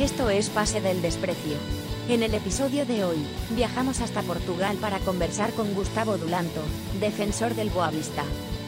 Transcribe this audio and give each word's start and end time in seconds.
Esto 0.00 0.28
es 0.28 0.50
Pase 0.50 0.82
del 0.82 1.00
Desprecio. 1.00 1.56
En 2.10 2.22
el 2.22 2.34
episodio 2.34 2.84
de 2.84 3.02
hoy, 3.02 3.16
viajamos 3.56 4.02
hasta 4.02 4.20
Portugal 4.22 4.76
para 4.78 4.98
conversar 4.98 5.52
con 5.52 5.72
Gustavo 5.74 6.18
Dulanto, 6.18 6.60
defensor 7.00 7.54
del 7.54 7.70
Boavista. 7.70 8.22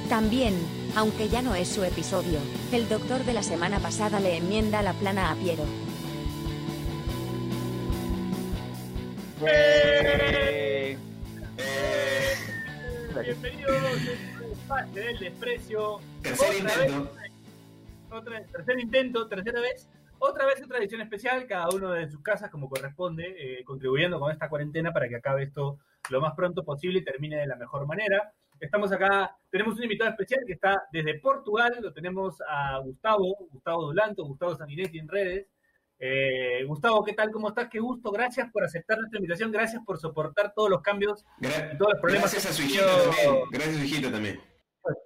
También, 0.08 0.54
aunque 0.96 1.28
ya 1.28 1.42
no 1.42 1.54
es 1.54 1.68
su 1.68 1.84
episodio, 1.84 2.38
el 2.72 2.88
doctor 2.88 3.24
de 3.24 3.34
la 3.34 3.42
semana 3.42 3.78
pasada 3.78 4.20
le 4.20 4.38
enmienda 4.38 4.80
la 4.80 4.94
plana 4.94 5.30
a 5.30 5.34
Piero. 5.34 5.64
¡Eh! 9.46 10.96
Bienvenidos 13.22 13.76
al 13.76 14.56
Pase 14.66 15.00
del 15.00 15.18
Desprecio. 15.18 16.00
Tercer 16.22 16.48
Otra 16.48 16.58
intento. 16.58 17.14
vez, 17.14 17.32
otra, 18.10 18.44
tercer 18.46 18.80
intento, 18.80 19.28
tercera 19.28 19.60
vez. 19.60 19.86
Otra 20.20 20.46
vez 20.46 20.62
otra 20.62 20.78
edición 20.78 21.00
especial, 21.00 21.46
cada 21.46 21.68
uno 21.74 21.92
de 21.92 22.08
sus 22.08 22.20
casas 22.22 22.50
como 22.50 22.68
corresponde, 22.68 23.24
eh, 23.38 23.64
contribuyendo 23.64 24.18
con 24.18 24.30
esta 24.32 24.48
cuarentena 24.48 24.92
para 24.92 25.08
que 25.08 25.16
acabe 25.16 25.44
esto 25.44 25.78
lo 26.10 26.20
más 26.20 26.34
pronto 26.34 26.64
posible 26.64 26.98
y 27.00 27.04
termine 27.04 27.36
de 27.36 27.46
la 27.46 27.56
mejor 27.56 27.86
manera. 27.86 28.32
Estamos 28.60 28.90
acá, 28.90 29.36
tenemos 29.50 29.76
un 29.76 29.84
invitado 29.84 30.10
especial 30.10 30.40
que 30.46 30.54
está 30.54 30.82
desde 30.90 31.20
Portugal, 31.20 31.78
lo 31.80 31.92
tenemos 31.92 32.40
a 32.48 32.78
Gustavo, 32.78 33.36
Gustavo 33.52 33.86
Dulanto, 33.86 34.24
Gustavo 34.24 34.56
Sanguinetti 34.56 34.98
en 34.98 35.08
redes. 35.08 35.46
Eh, 36.00 36.64
Gustavo, 36.66 37.04
¿qué 37.04 37.12
tal? 37.12 37.30
¿Cómo 37.30 37.48
estás? 37.48 37.68
Qué 37.68 37.78
gusto, 37.80 38.10
gracias 38.10 38.50
por 38.52 38.64
aceptar 38.64 38.98
nuestra 38.98 39.18
invitación, 39.18 39.50
gracias 39.52 39.82
por 39.84 39.98
soportar 39.98 40.52
todos 40.54 40.70
los 40.70 40.80
cambios 40.82 41.24
Gra- 41.40 41.74
y 41.74 41.78
todos 41.78 41.92
los 41.92 42.00
problemas. 42.00 42.32
gracias 42.32 42.46
a 42.46 42.52
su 42.52 42.62
tenido. 42.62 42.86
también. 42.86 43.44
Gracias 43.52 43.76
a 43.76 43.78
su 43.78 43.84
hijito 43.84 44.10
también. 44.10 44.40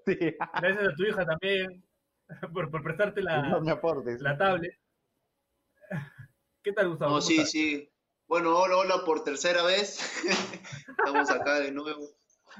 Sí, 0.06 0.17
Gracias 0.61 0.89
a 0.89 0.95
tu 0.95 1.03
hija 1.05 1.27
también 1.27 1.84
por, 2.55 2.70
por 2.70 2.83
prestarte 2.83 3.23
la, 3.23 3.42
no 3.48 3.61
la 3.61 4.37
tablet. 4.39 4.79
¿Qué 6.62 6.73
tal, 6.73 6.91
Gustavo? 6.91 7.11
No, 7.12 7.16
¿Cómo 7.19 7.27
sí, 7.29 7.34
estás? 7.39 7.51
sí. 7.51 7.89
Bueno, 8.28 8.56
hola, 8.56 8.77
hola 8.77 9.05
por 9.05 9.25
tercera 9.25 9.62
vez. 9.64 9.98
Estamos 10.98 11.31
acá 11.31 11.61
de 11.61 11.73
nuevo. 11.73 12.09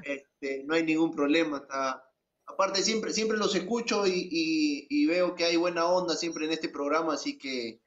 Este, 0.03 0.63
no 0.65 0.75
hay 0.75 0.83
ningún 0.83 1.11
problema. 1.15 1.57
Está... 1.57 2.03
Aparte, 2.45 2.81
siempre, 2.83 3.13
siempre 3.13 3.37
los 3.37 3.55
escucho 3.55 4.05
y, 4.05 4.27
y- 4.29 4.87
y 4.89 5.05
veo 5.05 5.33
que 5.33 5.45
hay 5.45 5.55
buena 5.55 5.85
onda 5.87 6.15
siempre 6.17 6.45
en 6.45 6.51
este 6.51 6.67
programa, 6.67 7.13
así 7.13 7.37
que 7.37 7.79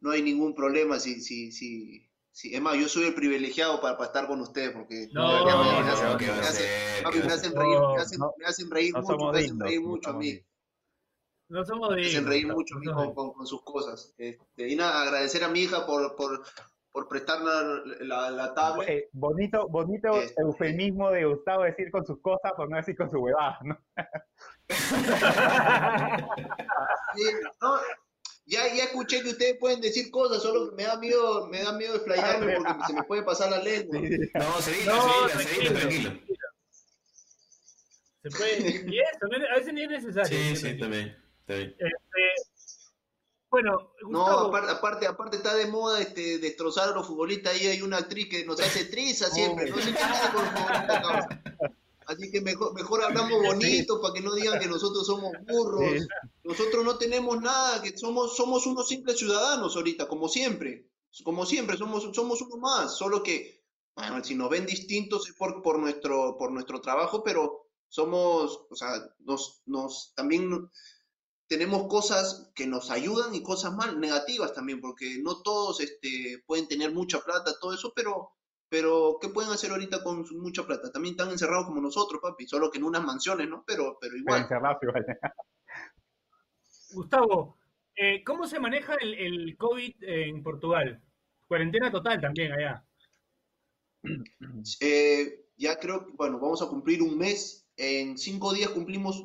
no 0.00 0.10
hay 0.10 0.22
ningún 0.22 0.54
problema. 0.54 0.98
Si, 0.98 1.20
si, 1.20 1.52
si, 1.52 2.08
si- 2.32 2.54
Es 2.54 2.62
más, 2.62 2.78
yo 2.78 2.88
soy 2.88 3.04
el 3.04 3.14
privilegiado 3.14 3.82
para, 3.82 3.98
para 3.98 4.06
estar 4.06 4.26
con 4.26 4.40
ustedes 4.40 4.70
porque 4.70 5.08
No, 5.12 5.28
me- 5.28 5.90
hacen, 7.28 7.54
reír, 7.54 7.76
No, 7.78 7.94
me 8.38 8.46
hacen, 8.46 8.70
reír 8.70 8.94
mucho, 8.94 9.16
me 9.32 9.38
hacen 9.38 9.60
reír 9.60 9.80
no 9.82 9.88
mucho 9.88 10.10
a 10.10 10.12
mí. 10.14 10.40
No 11.54 11.64
somos 11.64 11.90
Me 11.90 11.96
dignos. 11.96 12.14
hacen 12.14 12.26
reír 12.26 12.46
mucho 12.48 12.74
no 12.74 12.80
con, 12.94 13.04
somos- 13.04 13.14
con- 13.14 13.32
con 13.34 13.46
sus 13.46 13.62
cosas. 13.62 14.12
Este, 14.18 14.68
y 14.68 14.74
nada, 14.74 15.02
agradecer 15.02 15.44
a 15.44 15.48
mi 15.48 15.60
hija 15.60 15.86
por, 15.86 16.16
por, 16.16 16.42
por 16.90 17.06
prestar 17.08 17.40
la, 17.42 17.80
la, 18.00 18.30
la 18.32 18.52
tablet. 18.54 18.88
Eh, 18.88 19.08
bonito, 19.12 19.68
bonito 19.68 20.20
Este- 20.20 20.42
eufemismo 20.42 21.10
de 21.12 21.26
Gustavo 21.26 21.62
decir 21.62 21.92
con 21.92 22.04
sus 22.04 22.20
cosas, 22.20 22.52
por 22.56 22.68
no 22.68 22.76
decir 22.76 22.96
con 22.96 23.08
su 23.08 23.18
huevada, 23.18 23.58
¿no? 23.62 23.78
Sí, 27.14 27.22
no, 27.62 27.76
ya, 28.46 28.74
ya 28.74 28.84
escuché 28.84 29.22
que 29.22 29.28
ustedes 29.28 29.56
pueden 29.58 29.80
decir 29.80 30.10
cosas, 30.10 30.42
solo 30.42 30.70
que 30.70 30.76
me 30.76 30.82
da 30.82 30.98
miedo, 30.98 31.46
me 31.48 31.62
da 31.62 31.72
miedo 31.72 31.94
explayarme 31.94 32.56
porque 32.56 32.84
se 32.86 32.92
me 32.94 33.02
puede 33.04 33.22
pasar 33.22 33.50
la 33.50 33.58
lengua. 33.62 34.00
No, 34.00 34.52
Cedita, 34.60 34.92
No, 34.96 35.28
Cedita, 35.28 35.72
tranquilo. 35.72 35.78
tranquilo. 35.78 36.10
Se 38.22 38.30
puede. 38.30 38.92
Y 38.92 38.98
eso, 38.98 39.18
no 39.30 39.36
es- 39.36 39.50
a 39.50 39.54
veces 39.54 39.74
ni 39.74 39.82
es 39.82 39.90
necesario. 39.90 40.38
Sí, 40.38 40.56
sí, 40.56 40.78
también. 40.78 41.16
Este, 41.46 41.74
bueno, 43.50 43.92
No, 44.08 44.26
aparte, 44.26 44.72
aparte, 44.72 45.06
aparte 45.06 45.36
está 45.36 45.54
de 45.54 45.66
moda 45.66 46.00
este, 46.00 46.38
destrozar 46.38 46.88
a 46.88 46.92
los 46.92 47.06
futbolistas. 47.06 47.54
Ahí 47.54 47.68
hay 47.68 47.82
una 47.82 47.98
actriz 47.98 48.28
que 48.28 48.44
nos 48.44 48.58
hace 48.60 48.86
triza 48.86 49.30
siempre. 49.30 49.70
No 49.70 49.76
con 49.76 49.84
los 49.84 50.50
futbolistas. 50.50 51.26
Así 52.06 52.30
que 52.30 52.40
mejor, 52.40 52.74
mejor 52.74 53.02
hablamos 53.02 53.40
bonito 53.42 54.00
para 54.00 54.12
que 54.12 54.20
no 54.20 54.34
digan 54.34 54.58
que 54.58 54.66
nosotros 54.66 55.06
somos 55.06 55.32
burros. 55.46 56.00
Sí. 56.00 56.06
Nosotros 56.42 56.84
no 56.84 56.98
tenemos 56.98 57.40
nada, 57.40 57.80
que 57.80 57.96
somos, 57.96 58.36
somos 58.36 58.66
unos 58.66 58.88
simples 58.88 59.18
ciudadanos 59.18 59.76
ahorita, 59.76 60.08
como 60.08 60.28
siempre. 60.28 60.88
Como 61.22 61.46
siempre, 61.46 61.76
somos, 61.76 62.10
somos 62.12 62.42
uno 62.42 62.56
más. 62.56 62.98
Solo 62.98 63.22
que, 63.22 63.62
bueno, 63.94 64.22
si 64.24 64.34
nos 64.34 64.50
ven 64.50 64.66
distintos 64.66 65.28
es 65.28 65.34
por, 65.34 65.62
por, 65.62 65.78
nuestro, 65.78 66.36
por 66.36 66.50
nuestro 66.50 66.80
trabajo, 66.80 67.22
pero 67.22 67.68
somos, 67.88 68.66
o 68.68 68.74
sea, 68.74 68.88
nos, 69.20 69.62
nos 69.66 70.12
también 70.16 70.68
tenemos 71.48 71.86
cosas 71.88 72.50
que 72.54 72.66
nos 72.66 72.90
ayudan 72.90 73.34
y 73.34 73.42
cosas 73.42 73.74
mal, 73.74 74.00
negativas 74.00 74.54
también, 74.54 74.80
porque 74.80 75.18
no 75.22 75.42
todos 75.42 75.80
este, 75.80 76.42
pueden 76.46 76.68
tener 76.68 76.92
mucha 76.92 77.20
plata, 77.20 77.58
todo 77.60 77.74
eso, 77.74 77.92
pero, 77.94 78.32
pero 78.68 79.18
¿qué 79.20 79.28
pueden 79.28 79.50
hacer 79.50 79.70
ahorita 79.70 80.02
con 80.02 80.24
mucha 80.40 80.66
plata? 80.66 80.90
También 80.90 81.12
están 81.14 81.30
encerrados 81.30 81.66
como 81.66 81.80
nosotros, 81.80 82.20
papi, 82.22 82.46
solo 82.46 82.70
que 82.70 82.78
en 82.78 82.84
unas 82.84 83.04
mansiones, 83.04 83.48
¿no? 83.48 83.64
Pero, 83.66 83.98
pero 84.00 84.16
igual. 84.16 84.42
encerrado 84.42 84.78
igual. 84.82 85.04
Gustavo, 86.90 87.58
eh, 87.96 88.22
¿cómo 88.24 88.46
se 88.46 88.60
maneja 88.60 88.94
el, 89.00 89.14
el 89.14 89.56
COVID 89.56 89.94
en 90.02 90.42
Portugal? 90.42 91.02
Cuarentena 91.46 91.90
total 91.90 92.20
también 92.20 92.52
allá. 92.52 92.84
Eh, 94.80 95.46
ya 95.56 95.78
creo 95.78 96.06
que, 96.06 96.12
bueno, 96.12 96.38
vamos 96.38 96.62
a 96.62 96.68
cumplir 96.68 97.02
un 97.02 97.18
mes. 97.18 97.66
En 97.76 98.16
cinco 98.16 98.54
días 98.54 98.70
cumplimos, 98.70 99.24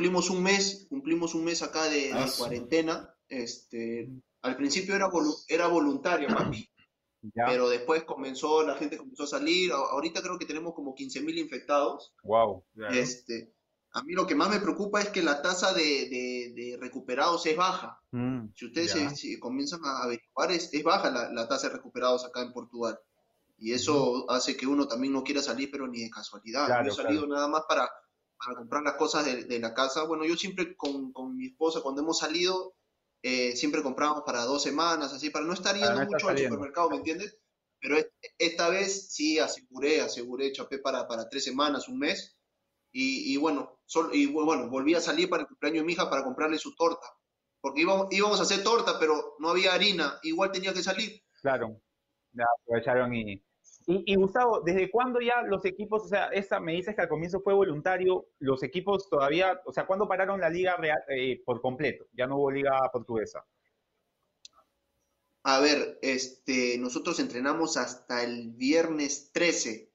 cumplimos 0.00 0.30
un 0.30 0.42
mes, 0.42 0.86
cumplimos 0.88 1.34
un 1.34 1.44
mes 1.44 1.62
acá 1.62 1.84
de, 1.84 2.08
de 2.08 2.12
Ah, 2.14 2.26
cuarentena. 2.38 3.14
Este, 3.28 4.08
al 4.42 4.56
principio 4.56 4.94
era, 4.96 5.08
volu- 5.10 5.44
era 5.46 5.66
voluntario, 5.66 6.28
papi, 6.28 6.66
Ya, 7.22 7.44
pero 7.46 7.68
después 7.68 8.04
comenzó, 8.04 8.66
la 8.66 8.76
gente 8.76 8.96
comenzó 8.96 9.24
a 9.24 9.26
salir. 9.26 9.70
Ahorita 9.72 10.22
creo 10.22 10.38
que 10.38 10.46
tenemos 10.46 10.72
como 10.74 10.94
15.000 10.94 11.36
infectados. 11.38 12.14
wow. 12.24 12.64
Este, 12.90 13.52
a 13.92 14.02
mí 14.02 14.14
lo 14.14 14.26
que 14.26 14.34
más 14.34 14.48
me 14.48 14.60
preocupa 14.60 15.02
es 15.02 15.10
que 15.10 15.22
la 15.22 15.42
tasa 15.42 15.74
de, 15.74 15.82
de- 16.08 16.52
de 16.56 16.78
recuperados 16.80 17.44
es 17.44 17.56
baja. 17.56 18.00
Mm, 18.12 18.46
Si 18.54 18.66
ustedes 18.66 18.92
se- 18.92 19.16
si 19.16 19.38
comienzan 19.38 19.84
a 19.84 20.02
averiguar, 20.04 20.50
es, 20.50 20.72
es 20.72 20.82
baja 20.82 21.10
la, 21.10 21.30
la 21.30 21.46
tasa 21.46 21.68
de 21.68 21.74
recuperados 21.74 22.24
acá 22.24 22.40
en 22.40 22.52
Portugal. 22.54 22.98
Y 23.58 23.74
eso 23.74 24.24
hace 24.30 24.56
que 24.56 24.66
uno 24.66 24.88
también 24.88 25.12
no 25.12 25.22
quiera 25.22 25.42
salir, 25.42 25.70
pero 25.70 25.86
ni 25.86 26.00
de 26.00 26.08
casualidad. 26.10 26.64
Claro, 26.64 26.86
yo 26.86 26.92
he 26.92 26.96
salido 26.96 27.26
nada 27.26 27.46
más 27.48 27.64
para, 27.68 27.86
para 28.44 28.56
comprar 28.56 28.82
las 28.82 28.94
cosas 28.94 29.24
de, 29.24 29.44
de 29.44 29.58
la 29.60 29.74
casa. 29.74 30.04
Bueno, 30.04 30.24
yo 30.24 30.36
siempre 30.36 30.76
con, 30.76 31.12
con 31.12 31.36
mi 31.36 31.46
esposa, 31.48 31.80
cuando 31.82 32.02
hemos 32.02 32.18
salido, 32.18 32.74
eh, 33.22 33.54
siempre 33.56 33.82
comprábamos 33.82 34.22
para 34.24 34.44
dos 34.44 34.62
semanas, 34.62 35.12
así, 35.12 35.30
para 35.30 35.44
no 35.46 35.52
estar 35.52 35.74
yendo 35.76 35.94
no 36.00 36.06
mucho 36.06 36.28
al 36.28 36.38
supermercado, 36.38 36.90
¿me 36.90 36.96
entiendes? 36.96 37.38
Pero 37.80 37.96
es- 37.96 38.08
esta 38.38 38.68
vez 38.68 39.12
sí 39.12 39.38
aseguré, 39.38 40.00
aseguré, 40.00 40.52
chapé 40.52 40.78
para, 40.78 41.06
para 41.06 41.28
tres 41.28 41.44
semanas, 41.44 41.88
un 41.88 41.98
mes. 41.98 42.36
Y, 42.92 43.32
y 43.32 43.36
bueno, 43.36 43.78
sol- 43.86 44.10
y 44.12 44.26
bueno, 44.26 44.68
volví 44.68 44.94
a 44.94 45.00
salir 45.00 45.28
para 45.28 45.42
el 45.42 45.48
cumpleaños 45.48 45.82
de 45.82 45.86
mi 45.86 45.92
hija 45.92 46.10
para 46.10 46.24
comprarle 46.24 46.58
su 46.58 46.74
torta. 46.74 47.06
Porque 47.60 47.82
íbamos, 47.82 48.06
íbamos 48.10 48.40
a 48.40 48.42
hacer 48.44 48.64
torta, 48.64 48.98
pero 48.98 49.36
no 49.38 49.50
había 49.50 49.74
harina, 49.74 50.18
igual 50.22 50.50
tenía 50.50 50.72
que 50.72 50.82
salir. 50.82 51.22
Claro. 51.42 51.80
Ya 52.32 52.44
aprovecharon 52.62 53.14
y, 53.14 53.42
y. 53.86 54.12
y 54.12 54.14
Gustavo, 54.16 54.60
¿desde 54.60 54.90
cuándo 54.90 55.20
ya 55.20 55.42
los 55.42 55.64
equipos, 55.64 56.04
o 56.04 56.08
sea, 56.08 56.26
esa 56.28 56.60
me 56.60 56.72
dices 56.72 56.94
que 56.94 57.02
al 57.02 57.08
comienzo 57.08 57.40
fue 57.40 57.54
voluntario, 57.54 58.26
los 58.38 58.62
equipos 58.62 59.08
todavía, 59.08 59.60
o 59.64 59.72
sea, 59.72 59.86
¿cuándo 59.86 60.06
pararon 60.08 60.40
la 60.40 60.50
liga 60.50 60.76
real, 60.76 60.98
eh, 61.08 61.42
por 61.44 61.60
completo? 61.60 62.06
Ya 62.12 62.26
no 62.26 62.36
hubo 62.36 62.50
liga 62.50 62.78
portuguesa. 62.92 63.44
A 65.42 65.58
ver, 65.60 65.98
este, 66.02 66.76
nosotros 66.78 67.18
entrenamos 67.18 67.76
hasta 67.78 68.22
el 68.22 68.50
viernes 68.50 69.30
13 69.32 69.90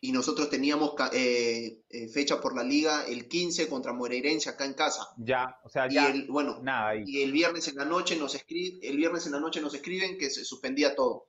y 0.00 0.12
nosotros 0.12 0.50
teníamos 0.50 0.94
eh, 1.12 1.82
eh, 1.88 2.08
fecha 2.08 2.40
por 2.40 2.54
la 2.54 2.64
liga 2.64 3.06
el 3.06 3.28
15 3.28 3.68
contra 3.68 3.92
Moreirense 3.92 4.50
acá 4.50 4.64
en 4.66 4.74
casa. 4.74 5.08
Ya, 5.16 5.58
o 5.62 5.68
sea, 5.68 5.86
Y 5.88 5.94
ya 5.94 6.08
el, 6.10 6.26
bueno, 6.28 6.58
nada 6.62 6.88
ahí. 6.90 7.04
y 7.06 7.22
el 7.22 7.32
viernes 7.32 7.68
en 7.68 7.76
la 7.76 7.84
noche 7.84 8.16
nos 8.16 8.34
escri- 8.34 8.78
el 8.82 8.96
viernes 8.96 9.24
en 9.26 9.32
la 9.32 9.40
noche 9.40 9.60
nos 9.60 9.72
escriben 9.72 10.18
que 10.18 10.28
se 10.30 10.44
suspendía 10.44 10.94
todo. 10.96 11.28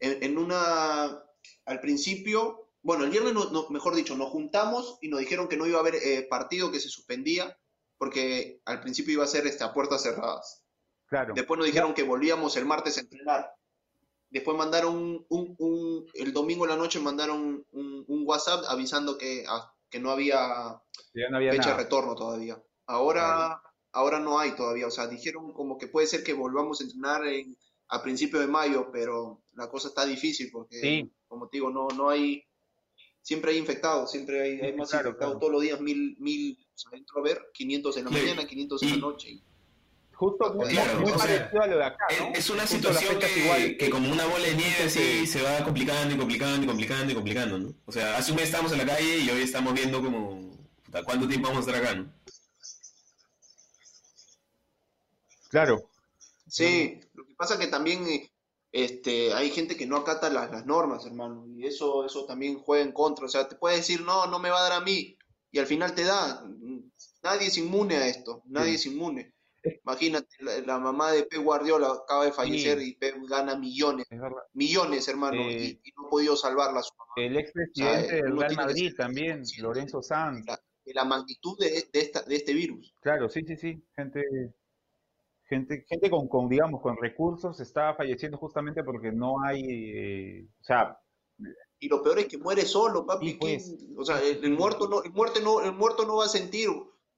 En, 0.00 0.22
en 0.22 0.38
una, 0.38 1.22
al 1.66 1.80
principio, 1.80 2.70
bueno, 2.82 3.04
el 3.04 3.10
viernes, 3.10 3.32
no- 3.34 3.50
no- 3.50 3.68
mejor 3.70 3.94
dicho, 3.94 4.16
nos 4.16 4.30
juntamos 4.30 4.98
y 5.00 5.08
nos 5.08 5.20
dijeron 5.20 5.48
que 5.48 5.56
no 5.56 5.66
iba 5.66 5.78
a 5.78 5.80
haber 5.80 5.94
eh, 5.96 6.26
partido, 6.28 6.70
que 6.70 6.80
se 6.80 6.88
suspendía, 6.88 7.56
porque 7.98 8.60
al 8.64 8.80
principio 8.80 9.14
iba 9.14 9.24
a 9.24 9.28
ser 9.28 9.46
este, 9.46 9.64
a 9.64 9.72
puertas 9.72 10.02
cerradas. 10.02 10.64
Claro. 11.06 11.34
Después 11.34 11.58
nos 11.58 11.66
dijeron 11.66 11.94
que 11.94 12.02
volvíamos 12.02 12.56
el 12.56 12.64
martes 12.64 12.96
a 12.98 13.02
entrenar. 13.02 13.50
Después 14.30 14.56
mandaron 14.56 14.96
un, 14.96 15.26
un- 15.28 15.54
un- 15.58 16.06
el 16.14 16.32
domingo 16.32 16.64
en 16.64 16.70
la 16.70 16.76
noche 16.76 16.98
mandaron 17.00 17.64
un, 17.70 18.04
un 18.08 18.22
WhatsApp 18.26 18.64
avisando 18.68 19.18
que, 19.18 19.44
ah, 19.46 19.72
que 19.90 20.00
no 20.00 20.10
había 20.10 20.80
Ya 21.14 21.28
no 21.30 21.36
había 21.36 21.50
fecha 21.52 21.64
nada. 21.64 21.76
de 21.76 21.82
retorno 21.84 22.14
todavía. 22.14 22.60
Ahora, 22.86 23.20
Claro. 23.20 23.62
ahora 23.92 24.20
no 24.20 24.38
hay 24.38 24.52
todavía. 24.56 24.86
O 24.86 24.90
sea, 24.90 25.06
dijeron 25.06 25.52
como 25.52 25.76
que 25.76 25.86
puede 25.86 26.06
ser 26.06 26.24
que 26.24 26.32
volvamos 26.32 26.80
a 26.80 26.84
entrenar 26.84 27.26
en, 27.26 27.54
a 27.94 28.02
principios 28.02 28.40
de 28.40 28.48
mayo, 28.48 28.88
pero 28.90 29.42
la 29.54 29.68
cosa 29.68 29.88
está 29.88 30.06
difícil 30.06 30.48
porque, 30.50 30.80
Sí. 30.80 31.12
como 31.28 31.46
te 31.48 31.58
digo, 31.58 31.70
no, 31.70 31.88
no 31.88 32.08
hay, 32.08 32.42
siempre 33.20 33.52
hay 33.52 33.58
infectados, 33.58 34.10
siempre 34.10 34.40
hay, 34.40 34.60
hay 34.62 34.72
más 34.74 34.88
claro, 34.88 35.10
infectados 35.10 35.34
claro. 35.34 35.38
todos 35.40 35.52
los 35.52 35.60
días, 35.62 35.78
mil, 35.78 36.16
mil, 36.18 36.58
o 36.74 36.78
sea, 36.78 36.90
entro 36.98 37.20
a 37.20 37.22
ver, 37.22 37.42
500 37.52 37.96
en 37.98 38.04
la 38.06 38.10
Sí. 38.10 38.16
mañana, 38.16 38.46
500 38.46 38.82
en 38.82 38.88
la 38.90 38.96
Y- 38.96 39.00
noche. 39.00 39.40
Justo 40.14 40.54
muy, 40.54 40.68
Claro, 40.68 41.00
muy 41.00 41.10
o 41.10 41.18
sea, 41.18 41.26
parecido 41.38 41.62
a 41.62 41.66
lo 41.66 41.76
de 41.76 41.84
acá, 41.84 42.06
Es, 42.08 42.20
¿no? 42.20 42.26
es 42.34 42.50
una 42.50 42.62
Justo 42.62 42.76
situación 42.76 43.18
que, 43.18 43.38
igual. 43.40 43.76
que 43.76 43.90
como 43.90 44.10
una 44.10 44.24
bola 44.24 44.44
de 44.46 44.54
nieve 44.54 44.84
así 44.86 44.98
Sí. 45.00 45.26
se 45.26 45.42
va 45.42 45.62
complicando 45.62 46.14
y 46.14 46.18
complicando 46.18 46.62
y 46.64 46.66
complicando 46.66 47.12
y 47.12 47.14
complicando, 47.14 47.58
¿no? 47.58 47.74
O 47.84 47.92
sea, 47.92 48.16
hace 48.16 48.30
un 48.30 48.36
mes 48.36 48.46
estábamos 48.46 48.72
en 48.72 48.78
la 48.78 48.86
calle 48.86 49.18
y 49.18 49.28
hoy 49.28 49.42
estamos 49.42 49.74
viendo 49.74 50.00
como 50.02 50.56
puta, 50.84 51.02
cuánto 51.04 51.28
tiempo 51.28 51.48
vamos 51.48 51.66
a 51.66 51.70
estar 51.70 51.84
acá, 51.84 51.94
¿no? 51.96 52.10
Claro, 55.50 55.82
Sí, 56.48 57.00
pasa 57.42 57.58
que 57.58 57.66
también 57.66 58.06
este, 58.70 59.34
hay 59.34 59.50
gente 59.50 59.76
que 59.76 59.86
no 59.86 59.96
acata 59.96 60.30
las, 60.30 60.50
las 60.50 60.64
normas, 60.64 61.04
hermano, 61.04 61.44
y 61.48 61.66
eso, 61.66 62.06
eso 62.06 62.24
también 62.24 62.58
juega 62.58 62.84
en 62.84 62.92
contra. 62.92 63.26
O 63.26 63.28
sea, 63.28 63.48
te 63.48 63.56
puede 63.56 63.76
decir, 63.76 64.02
no, 64.02 64.26
no 64.26 64.38
me 64.38 64.50
va 64.50 64.60
a 64.60 64.68
dar 64.68 64.80
a 64.80 64.84
mí, 64.84 65.16
y 65.50 65.58
al 65.58 65.66
final 65.66 65.94
te 65.94 66.04
da. 66.04 66.44
Nadie 67.22 67.48
es 67.48 67.58
inmune 67.58 67.96
a 67.96 68.06
esto, 68.06 68.42
nadie 68.46 68.74
es 68.74 68.86
inmune. 68.86 69.34
Imagínate, 69.84 70.28
la, 70.40 70.58
la 70.60 70.78
mamá 70.78 71.12
de 71.12 71.24
Pep 71.24 71.40
Guardiola 71.40 71.88
acaba 71.88 72.24
de 72.24 72.32
fallecer 72.32 72.78
Sí. 72.78 72.90
y 72.90 72.96
Pep 72.96 73.16
gana 73.28 73.56
millones, 73.56 74.06
millones, 74.54 75.06
hermano, 75.08 75.40
Eh, 75.42 75.64
y, 75.64 75.88
y 75.88 75.92
no 75.96 76.06
ha 76.06 76.10
podido 76.10 76.36
salvarla 76.36 76.80
a 76.80 76.82
su 76.82 76.94
mamá. 76.96 77.12
El 77.16 77.36
expresidente 77.36 78.06
O 78.06 78.08
sea, 78.08 78.22
del 78.22 78.36
Real 78.38 78.56
Madrid 78.56 78.88
ser 78.88 78.96
también, 78.96 79.42
Lorenzo 79.58 80.02
Sanz. 80.02 80.46
La, 80.86 81.04
magnitud 81.04 81.56
de, 81.60 81.86
de 81.92 82.00
esta, 82.00 82.22
de 82.22 82.34
este 82.34 82.52
virus. 82.54 82.92
Claro, 83.00 83.28
sí, 83.28 83.42
sí, 83.46 83.56
sí. 83.56 83.84
Gente, 83.94 84.20
gente, 85.52 85.84
gente 85.88 86.08
con, 86.10 86.28
con, 86.28 86.48
digamos, 86.48 86.80
con 86.80 86.96
recursos 86.96 87.60
está 87.60 87.94
falleciendo 87.94 88.38
justamente 88.38 88.82
porque 88.82 89.12
no 89.12 89.42
hay, 89.44 89.62
eh, 89.68 90.48
o 90.60 90.64
sea, 90.64 90.98
Y 91.78 91.88
lo 91.88 92.02
peor 92.02 92.20
es 92.20 92.26
que 92.28 92.38
muere 92.38 92.62
solo, 92.62 93.04
papi. 93.04 93.30
Sí, 93.32 93.36
pues. 93.40 93.74
¿quién- 93.78 93.98
O 93.98 94.04
sea, 94.04 94.20
el, 94.22 94.42
el 94.44 94.52
muerto 94.52 94.88
no, 94.88 95.02
el 95.02 95.12
muerto 95.12 95.40
no, 95.40 95.60
el 95.60 95.72
muerto 95.72 96.06
no 96.06 96.16
va 96.16 96.24
a 96.26 96.28
sentir. 96.28 96.68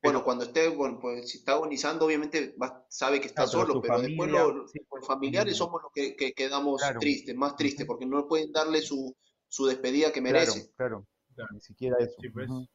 Bueno, 0.03 0.23
cuando 0.25 0.45
esté, 0.45 0.69
bueno, 0.69 0.99
pues 1.01 1.31
si 1.31 1.39
está 1.39 1.53
agonizando, 1.53 2.05
obviamente 2.07 2.55
va- 2.61 2.85
sabe 2.91 3.21
que 3.21 3.27
está 3.29 3.45
claro, 3.45 3.51
solo, 3.67 3.81
pero 3.81 4.01
después 4.01 4.31
familia, 4.31 4.45
lo- 4.45 4.69
sí, 4.69 4.81
pues, 4.89 5.01
los 5.01 5.07
familiares 5.07 5.57
somos 5.57 5.81
los 5.83 5.91
que, 5.95 6.15
que 6.17 6.33
quedamos 6.35 6.81
Claro. 6.83 7.01
tristes, 7.01 7.35
más 7.35 7.57
tristes, 7.57 7.87
porque 7.87 8.05
no 8.05 8.27
pueden 8.29 8.53
darle 8.53 8.83
su, 8.83 9.15
su 9.49 9.65
despedida 9.67 10.13
que 10.13 10.21
merece. 10.21 10.71
claro, 10.77 11.07
Claro. 11.35 11.51
ni 11.55 11.61
siquiera 11.61 11.97
eso. 12.01 12.17
Sí, 12.21 12.29
pues. 12.29 12.49
Ujú. 12.51 12.67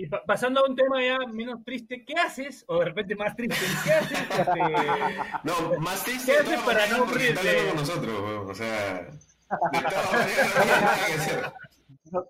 Y 0.00 0.06
pa- 0.06 0.22
pasando 0.24 0.60
a 0.64 0.68
un 0.68 0.76
tema 0.76 1.02
ya 1.02 1.18
menos 1.32 1.64
triste, 1.64 2.04
¿qué 2.04 2.14
haces? 2.14 2.64
O 2.68 2.78
de 2.78 2.84
repente 2.84 3.16
más 3.16 3.34
triste, 3.34 3.58
¿qué 3.84 3.92
haces? 3.92 4.20
Este, 4.20 4.60
No, 5.44 5.80
más 5.80 6.04
triste 6.04 6.32
¿Qué 6.32 6.38
haces 6.38 6.60
para 6.60 6.86
no 6.86 7.02
hablando 7.02 7.66
con 7.66 7.76
nosotros, 7.76 8.48
o 8.48 8.54
sea, 8.54 9.00
de 9.02 9.10
no 9.10 9.58
hay 9.72 10.80
nada 10.80 11.06
que 11.06 11.12
hacer. 11.14 11.52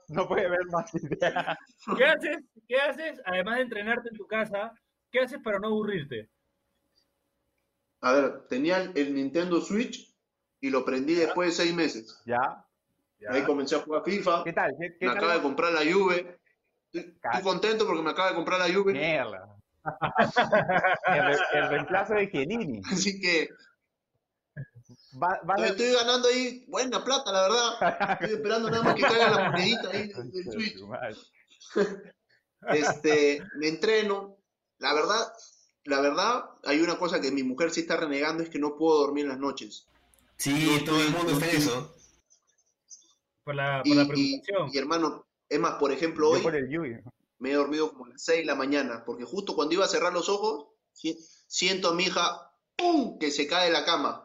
No, 0.08 0.26
puede 0.26 0.46
haber 0.46 0.64
más 0.72 0.92
idea. 0.94 1.58
¿Qué 1.96 2.04
haces? 2.04 2.38
¿Qué 2.66 2.76
haces? 2.76 3.20
Además 3.26 3.56
de 3.56 3.62
entrenarte 3.62 4.08
en 4.08 4.16
tu 4.16 4.26
casa, 4.26 4.72
¿qué 5.12 5.20
haces 5.20 5.38
para 5.44 5.58
no 5.58 5.68
aburrirte? 5.68 6.30
A 8.00 8.12
ver, 8.12 8.46
tenía 8.48 8.78
el, 8.94 9.14
Nintendo 9.14 9.60
Switch 9.60 10.10
y 10.60 10.70
lo 10.70 10.86
prendí 10.86 11.14
después 11.14 11.50
de 11.50 11.64
seis 11.64 11.74
meses. 11.74 12.22
¿Ya? 12.24 12.64
Ahí 13.28 13.42
comencé 13.42 13.76
a 13.76 13.80
jugar 13.80 14.04
FIFA, 14.04 14.44
¿Qué 14.44 14.52
tal? 14.54 14.70
¿Qué, 14.80 14.96
qué 14.98 15.06
me 15.06 15.12
tal? 15.12 15.18
acaba 15.18 15.34
de 15.34 15.42
comprar 15.42 15.72
la 15.72 15.80
Juve. 15.92 16.38
Estoy, 16.92 17.42
contento 17.42 17.86
porque 17.86 18.02
me 18.02 18.10
acaba 18.10 18.30
de 18.30 18.34
comprar 18.34 18.58
la 18.58 18.72
Juve. 18.74 18.92
Mierda. 18.92 19.54
el, 21.06 21.24
re- 21.26 21.38
el 21.54 21.68
reemplazo 21.68 22.14
de 22.14 22.30
Chiellini. 22.30 22.80
Así 22.90 23.20
que 23.20 23.48
Va, 25.22 25.40
estoy, 25.64 25.92
ganando 25.92 26.28
ahí 26.28 26.64
buena 26.68 27.02
plata, 27.04 27.32
la 27.32 27.42
verdad. 27.42 28.12
Estoy 28.20 28.36
esperando 28.36 28.70
nada 28.70 28.82
más 28.82 28.94
que 28.94 29.02
caiga 29.02 29.30
la 29.30 29.50
monedita 29.50 29.88
ahí 29.90 30.08
del 30.12 30.44
Switch. 30.52 30.76
Este, 32.68 33.40
me 33.56 33.68
entreno. 33.68 34.36
La 34.78 34.92
verdad, 34.92 35.32
la 35.84 36.00
verdad, 36.00 36.44
hay 36.64 36.80
una 36.80 36.98
cosa 36.98 37.20
que 37.20 37.30
mi 37.30 37.44
mujer 37.44 37.70
sí 37.70 37.80
está 37.82 37.96
renegando, 37.96 38.42
es 38.42 38.50
que 38.50 38.58
no 38.58 38.76
puedo 38.76 38.98
dormir 38.98 39.24
en 39.24 39.30
las 39.30 39.38
noches. 39.38 39.86
Sí, 40.36 40.82
todo 40.84 41.00
el 41.00 41.10
mundo 41.10 41.32
está 41.32 41.48
en 41.50 41.56
eso. 41.56 41.94
Por 43.44 43.54
la, 43.54 43.78
por 43.84 43.86
Y, 43.86 43.94
la 43.94 44.02
y- 44.02 44.06
preocupación. 44.08 44.70
y, 44.72 44.78
hermano, 44.78 45.26
es 45.48 45.58
más, 45.60 45.74
por 45.74 45.92
ejemplo, 45.92 46.30
hoy 46.30 46.40
por 46.42 46.54
el 46.56 46.68
Yui. 46.70 46.96
me 47.38 47.50
he 47.50 47.54
dormido 47.54 47.90
como 47.92 48.06
a 48.06 48.08
las 48.10 48.22
6 48.22 48.40
de 48.40 48.46
la 48.46 48.54
mañana, 48.54 49.04
porque 49.04 49.24
justo 49.24 49.54
cuando 49.54 49.74
iba 49.74 49.84
a 49.84 49.88
cerrar 49.88 50.12
los 50.12 50.28
ojos, 50.28 50.66
si- 50.92 51.18
siento 51.46 51.88
a 51.88 51.94
mi 51.94 52.04
hija, 52.04 52.52
¡pum!, 52.76 53.18
que 53.18 53.30
se 53.30 53.46
cae 53.46 53.66
de 53.66 53.72
la 53.72 53.84
cama. 53.84 54.22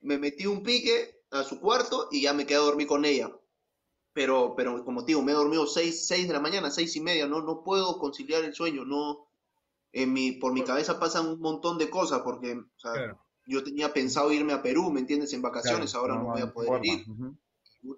Me 0.00 0.18
metí 0.18 0.46
un 0.46 0.62
pique 0.62 1.22
a 1.30 1.42
su 1.44 1.60
cuarto 1.60 2.08
y 2.10 2.22
ya 2.22 2.32
me 2.32 2.46
quedé 2.46 2.58
a 2.58 2.62
dormir 2.62 2.86
con 2.86 3.04
ella. 3.04 3.30
Pero, 4.12 4.54
pero 4.56 4.84
como 4.84 5.00
te 5.04 5.08
digo, 5.08 5.22
me 5.22 5.32
he 5.32 5.34
dormido 5.36 5.66
6, 5.66 6.06
seis 6.06 6.26
de 6.26 6.34
la 6.34 6.40
mañana, 6.40 6.70
seis 6.70 6.96
y 6.96 7.00
media, 7.00 7.26
no, 7.26 7.40
no 7.42 7.62
puedo 7.62 7.98
conciliar 7.98 8.42
el 8.44 8.54
sueño, 8.54 8.84
no, 8.84 9.28
en 9.92 10.12
mi, 10.12 10.32
por 10.32 10.52
mi 10.52 10.64
cabeza 10.64 10.98
pasan 10.98 11.26
un 11.28 11.40
montón 11.40 11.78
de 11.78 11.88
cosas, 11.90 12.20
porque 12.22 12.52
o 12.54 12.78
sea, 12.80 12.92
Claro. 12.92 13.20
yo 13.46 13.62
tenía 13.62 13.92
pensado 13.92 14.32
irme 14.32 14.52
a 14.52 14.62
Perú, 14.62 14.90
¿me 14.90 15.00
entiendes? 15.00 15.32
En 15.32 15.42
vacaciones, 15.42 15.92
Claro, 15.92 16.12
ahora 16.12 16.22
no, 16.24 16.30
voy 16.32 16.40
a 16.42 16.52
poder 16.52 16.68
forma. 16.68 16.86
ir. 16.86 17.04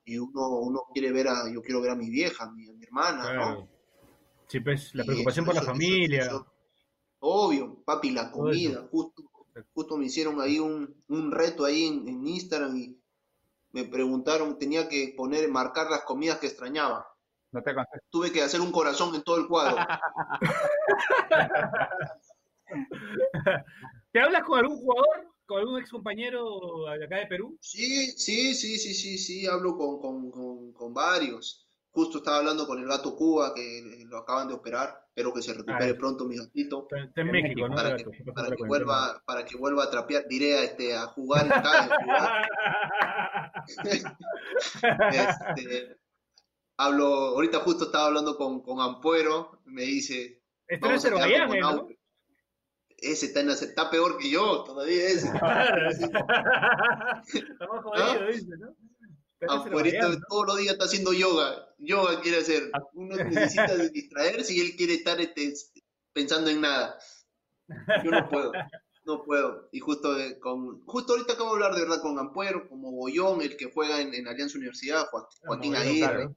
Y 0.05 0.19
uno, 0.19 0.49
uno 0.61 0.81
quiere 0.93 1.13
ver 1.13 1.29
a, 1.29 1.51
yo 1.53 1.63
quiero 1.63 1.81
ver 1.81 1.91
a 1.91 1.97
mi 1.97 2.09
vieja, 2.11 2.45
a 2.45 2.51
mi, 2.53 2.69
a 2.69 2.73
mi 2.73 2.85
hermana, 2.85 3.23
¿no? 3.23 3.29
Claro. 3.31 3.69
Sí, 4.49 4.61
pues, 4.61 4.95
la 4.95 5.05
preocupación 5.05 5.45
eso- 5.45 5.49
por 5.49 5.55
la 5.55 5.61
eso- 5.63 5.71
familia. 5.71 6.23
eso- 6.23 6.47
obvio, 7.21 7.83
papi, 7.85 8.11
la 8.11 8.31
comida. 8.31 8.87
Justo, 8.91 9.23
justo 9.75 9.97
me 9.97 10.07
hicieron 10.07 10.41
ahí 10.41 10.59
un, 10.59 11.03
un 11.09 11.31
reto 11.33 11.65
ahí 11.65 11.87
en, 11.87 12.09
en 12.09 12.27
Instagram 12.27 12.77
y 12.77 12.99
me 13.73 13.85
preguntaron, 13.85 14.59
tenía 14.59 14.89
que 14.89 15.15
poner, 15.17 15.49
marcar 15.51 15.91
las 15.91 16.03
comidas 16.03 16.39
que 16.39 16.47
extrañaba. 16.49 17.07
No 17.53 17.63
te 17.63 17.71
alcanzas. 17.71 18.01
Tuve 18.11 18.33
que 18.33 18.43
hacer 18.43 18.61
un 18.61 18.73
corazón 18.73 19.15
en 19.15 19.23
todo 19.23 19.39
el 19.39 19.47
cuadro. 19.47 19.77
¿Te 24.13 24.21
hablas 24.21 24.43
con 24.45 24.59
algún 24.59 24.77
jugador? 24.79 25.32
¿Con 25.53 25.61
algún 25.61 25.81
ex 25.81 25.91
compañero 25.91 26.61
de 26.99 27.05
acá 27.05 27.17
de 27.19 27.27
Perú? 27.27 27.59
Sí, 27.61 28.11
sí, 28.13 28.55
sí, 28.55 28.79
sí, 28.79 28.95
sí, 28.95 29.19
sí, 29.19 29.47
hablo 29.47 29.77
con, 29.77 30.01
con, 30.01 30.31
con, 30.31 30.73
con 30.73 30.95
varios. 30.95 31.67
Justo 31.91 32.17
estaba 32.19 32.39
hablando 32.39 32.67
con 32.67 32.79
el 32.79 32.87
gato 32.87 33.15
Cuba, 33.15 33.53
que 33.55 34.03
lo 34.07 34.17
acaban 34.17 34.49
de 34.49 34.55
operar. 34.55 35.05
Espero 35.09 35.35
que 35.35 35.43
se 35.43 35.53
recupere 35.53 35.91
Ah, 35.91 35.97
pronto 35.99 36.25
mi 36.25 36.39
gatito. 36.39 36.89
Está, 36.91 37.21
en 37.21 37.27
En 37.27 37.33
México, 37.33 37.69
¿no? 37.69 37.75
Para 37.75 37.91
Gato? 37.91 38.11
que, 38.11 38.33
para 38.33 38.49
vuelva, 38.67 39.23
para 39.27 39.45
que 39.45 39.59
vuelva 39.59 39.85
a 39.85 39.91
trapear, 39.91 40.27
diré 40.27 40.57
a, 40.57 40.65
este, 40.65 40.97
a 40.97 41.03
jugar 41.09 41.45
en. 41.45 41.53
Este, 45.13 45.99
hablo, 46.79 47.05
ahorita 47.05 47.59
justo 47.59 47.85
estaba 47.85 48.07
hablando 48.07 48.39
con, 48.39 48.63
con 48.63 48.81
Ampuero, 48.81 49.61
me 49.67 49.83
dice, 49.83 50.41
Esto 50.67 50.89
no 50.89 50.95
es 50.95 51.11
como 51.11 51.55
¿eh, 51.55 51.61
¿no? 51.61 51.89
Ese 53.03 53.27
está, 53.27 53.41
en, 53.41 53.51
está 53.51 53.91
peor 53.91 54.17
que 54.17 54.31
yo, 54.31 54.63
todavía 54.65 55.09
ese. 55.09 55.29
¿no? 59.41 59.65
todos 60.29 60.47
los 60.47 60.57
días 60.57 60.73
está 60.75 60.85
haciendo 60.85 61.13
yoga. 61.13 61.69
Yoga 61.79 62.21
quiere 62.21 62.39
hacer. 62.39 62.71
Ah. 62.73 62.81
Uno 62.95 63.17
necesita 63.17 63.75
distraerse 63.77 64.55
y 64.55 64.61
él 64.61 64.77
quiere 64.77 64.95
estar 64.95 65.21
este, 65.21 65.53
pensando 66.13 66.51
en 66.51 66.61
nada. 66.61 66.97
Yo 68.05 68.11
no 68.11 68.29
puedo. 68.29 68.53
No 69.05 69.25
puedo. 69.25 69.69
Y 69.73 69.81
justo 69.81 70.17
eh, 70.19 70.39
con 70.39 70.85
justo 70.87 71.15
ahorita 71.15 71.33
acabo 71.33 71.51
de 71.51 71.55
hablar 71.65 71.75
de 71.75 71.83
verdad 71.83 72.03
con 72.03 72.19
Ampuero, 72.19 72.69
como 72.69 72.93
Bollón, 72.93 73.43
el 73.43 73.57
que 73.57 73.71
juega 73.73 74.01
en, 74.01 74.15
en 74.15 74.29
Alianza 74.29 74.59
Universidad, 74.59 75.09
Joa- 75.11 75.27
Joaquín 75.45 75.75
Aguirre, 75.75 75.99
claro. 75.99 76.37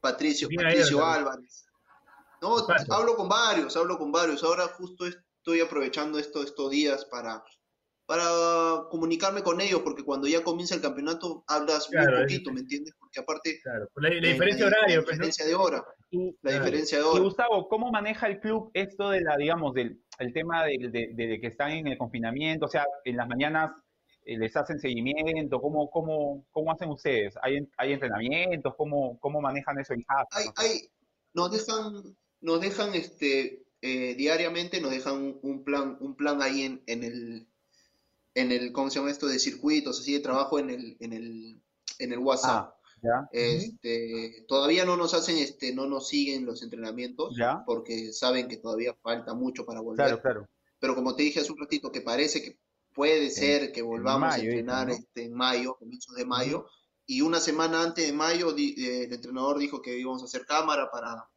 Patricio, 0.00 0.48
Patricio 0.56 1.06
Álvarez. 1.06 1.66
No, 2.42 2.56
hablo 2.90 3.14
con 3.16 3.28
varios, 3.28 3.76
hablo 3.76 3.96
con 3.96 4.10
varios. 4.10 4.42
Ahora 4.42 4.66
justo 4.76 5.06
estoy 5.44 5.60
aprovechando 5.60 6.18
esto, 6.18 6.42
estos 6.42 6.70
días 6.70 7.04
para, 7.10 7.44
para 8.06 8.24
comunicarme 8.90 9.42
con 9.42 9.60
ellos, 9.60 9.82
porque 9.82 10.02
cuando 10.02 10.26
ya 10.26 10.42
comienza 10.42 10.74
el 10.74 10.80
campeonato 10.80 11.44
hablas 11.46 11.86
Claro, 11.88 12.12
muy 12.12 12.14
es- 12.16 12.22
poquito, 12.22 12.50
¿me 12.52 12.60
entiendes? 12.60 12.94
Porque 12.98 13.20
aparte 13.20 13.60
Claro, 13.62 13.86
la, 13.96 14.08
la 14.08 14.14
eh, 14.16 14.32
diferencia 14.32 14.64
la- 14.64 14.76
horaria, 14.78 14.96
la 14.96 15.02
pues, 15.02 15.18
¿no? 15.18 15.26
diferencia 15.26 15.44
de 15.46 15.54
hora, 15.54 15.84
Y, 16.10 16.30
la 16.40 16.50
Claro. 16.50 16.64
diferencia 16.64 16.98
de 16.98 17.04
y 17.04 17.06
hora. 17.08 17.20
Gustavo, 17.20 17.68
¿cómo 17.68 17.90
maneja 17.92 18.26
el 18.28 18.40
club 18.40 18.70
esto 18.72 19.10
de 19.10 19.20
la, 19.20 19.36
digamos, 19.36 19.74
del 19.74 20.00
el 20.18 20.32
tema 20.32 20.64
de, 20.64 20.78
de- 20.90 21.12
de 21.14 21.40
que 21.40 21.46
están 21.48 21.72
en 21.72 21.88
el 21.88 21.98
confinamiento? 21.98 22.64
O 22.64 22.68
sea, 22.68 22.86
en 23.04 23.16
las 23.18 23.28
mañanas 23.28 23.70
eh, 24.24 24.38
les 24.38 24.56
hacen 24.56 24.78
seguimiento, 24.78 25.60
¿cómo, 25.60 25.90
cómo, 25.90 26.46
cómo 26.52 26.72
hacen 26.72 26.88
ustedes? 26.88 27.34
¿Hay, 27.42 27.58
hay 27.76 27.92
entrenamientos? 27.92 28.72
¿Cómo, 28.78 29.18
¿Cómo 29.20 29.42
manejan 29.42 29.78
eso 29.78 29.92
en 29.92 30.02
casa? 30.04 30.28
Hay, 30.30 30.46
hay, 30.56 30.80
nos 31.34 31.50
dejan, 31.52 32.16
nos 32.40 32.60
dejan 32.62 32.94
este 32.94 33.63
eh, 33.86 34.14
diariamente, 34.16 34.80
nos 34.80 34.90
dejan 34.90 35.14
un, 35.16 35.38
un 35.42 35.62
plan, 35.62 35.96
un 36.00 36.14
plan 36.16 36.40
ahí 36.42 36.62
en, 36.62 36.82
en 36.86 37.04
el, 37.04 37.46
en 38.34 38.50
el, 38.50 38.72
¿cómo 38.72 38.88
se 38.88 38.98
llama 38.98 39.10
esto? 39.10 39.26
de 39.26 39.38
circuitos, 39.38 40.00
así 40.00 40.12
de 40.14 40.20
trabajo 40.20 40.58
en 40.58 40.70
el, 40.70 40.96
en 41.00 41.12
el, 41.12 41.60
en 41.98 42.12
el 42.12 42.18
WhatsApp. 42.18 42.70
Ah, 42.72 42.76
¿ya? 43.02 43.28
Este, 43.32 44.44
todavía 44.48 44.84
no 44.84 44.96
nos 44.96 45.12
hacen, 45.12 45.36
este, 45.38 45.74
no 45.74 45.86
nos 45.86 46.08
siguen 46.08 46.46
los 46.46 46.62
entrenamientos, 46.62 47.36
¿Ya? 47.36 47.62
porque 47.66 48.12
saben 48.12 48.48
que 48.48 48.56
todavía 48.56 48.94
falta 49.02 49.34
mucho 49.34 49.66
para 49.66 49.80
volver. 49.80 50.06
Claro, 50.06 50.22
claro. 50.22 50.48
Pero 50.80 50.94
como 50.94 51.14
te 51.14 51.22
dije 51.22 51.40
hace 51.40 51.52
un 51.52 51.58
ratito, 51.60 51.92
que 51.92 52.00
parece 52.00 52.42
que 52.42 52.58
puede 52.94 53.30
ser 53.30 53.72
que 53.72 53.82
volvamos 53.82 54.28
mayo, 54.30 54.42
a 54.42 54.44
entrenar 54.44 54.90
este, 54.90 55.24
en 55.24 55.34
mayo, 55.34 55.76
comienzos 55.76 56.14
de 56.16 56.24
mayo, 56.24 56.66
y 57.06 57.20
una 57.20 57.40
semana 57.40 57.82
antes 57.82 58.06
de 58.06 58.12
mayo 58.12 58.52
di- 58.52 58.74
eh, 58.78 59.04
el 59.04 59.12
entrenador 59.12 59.58
dijo 59.58 59.82
que 59.82 59.98
íbamos 59.98 60.22
a 60.22 60.26
hacer 60.26 60.46
cámara 60.46 60.90
para, 60.90 61.28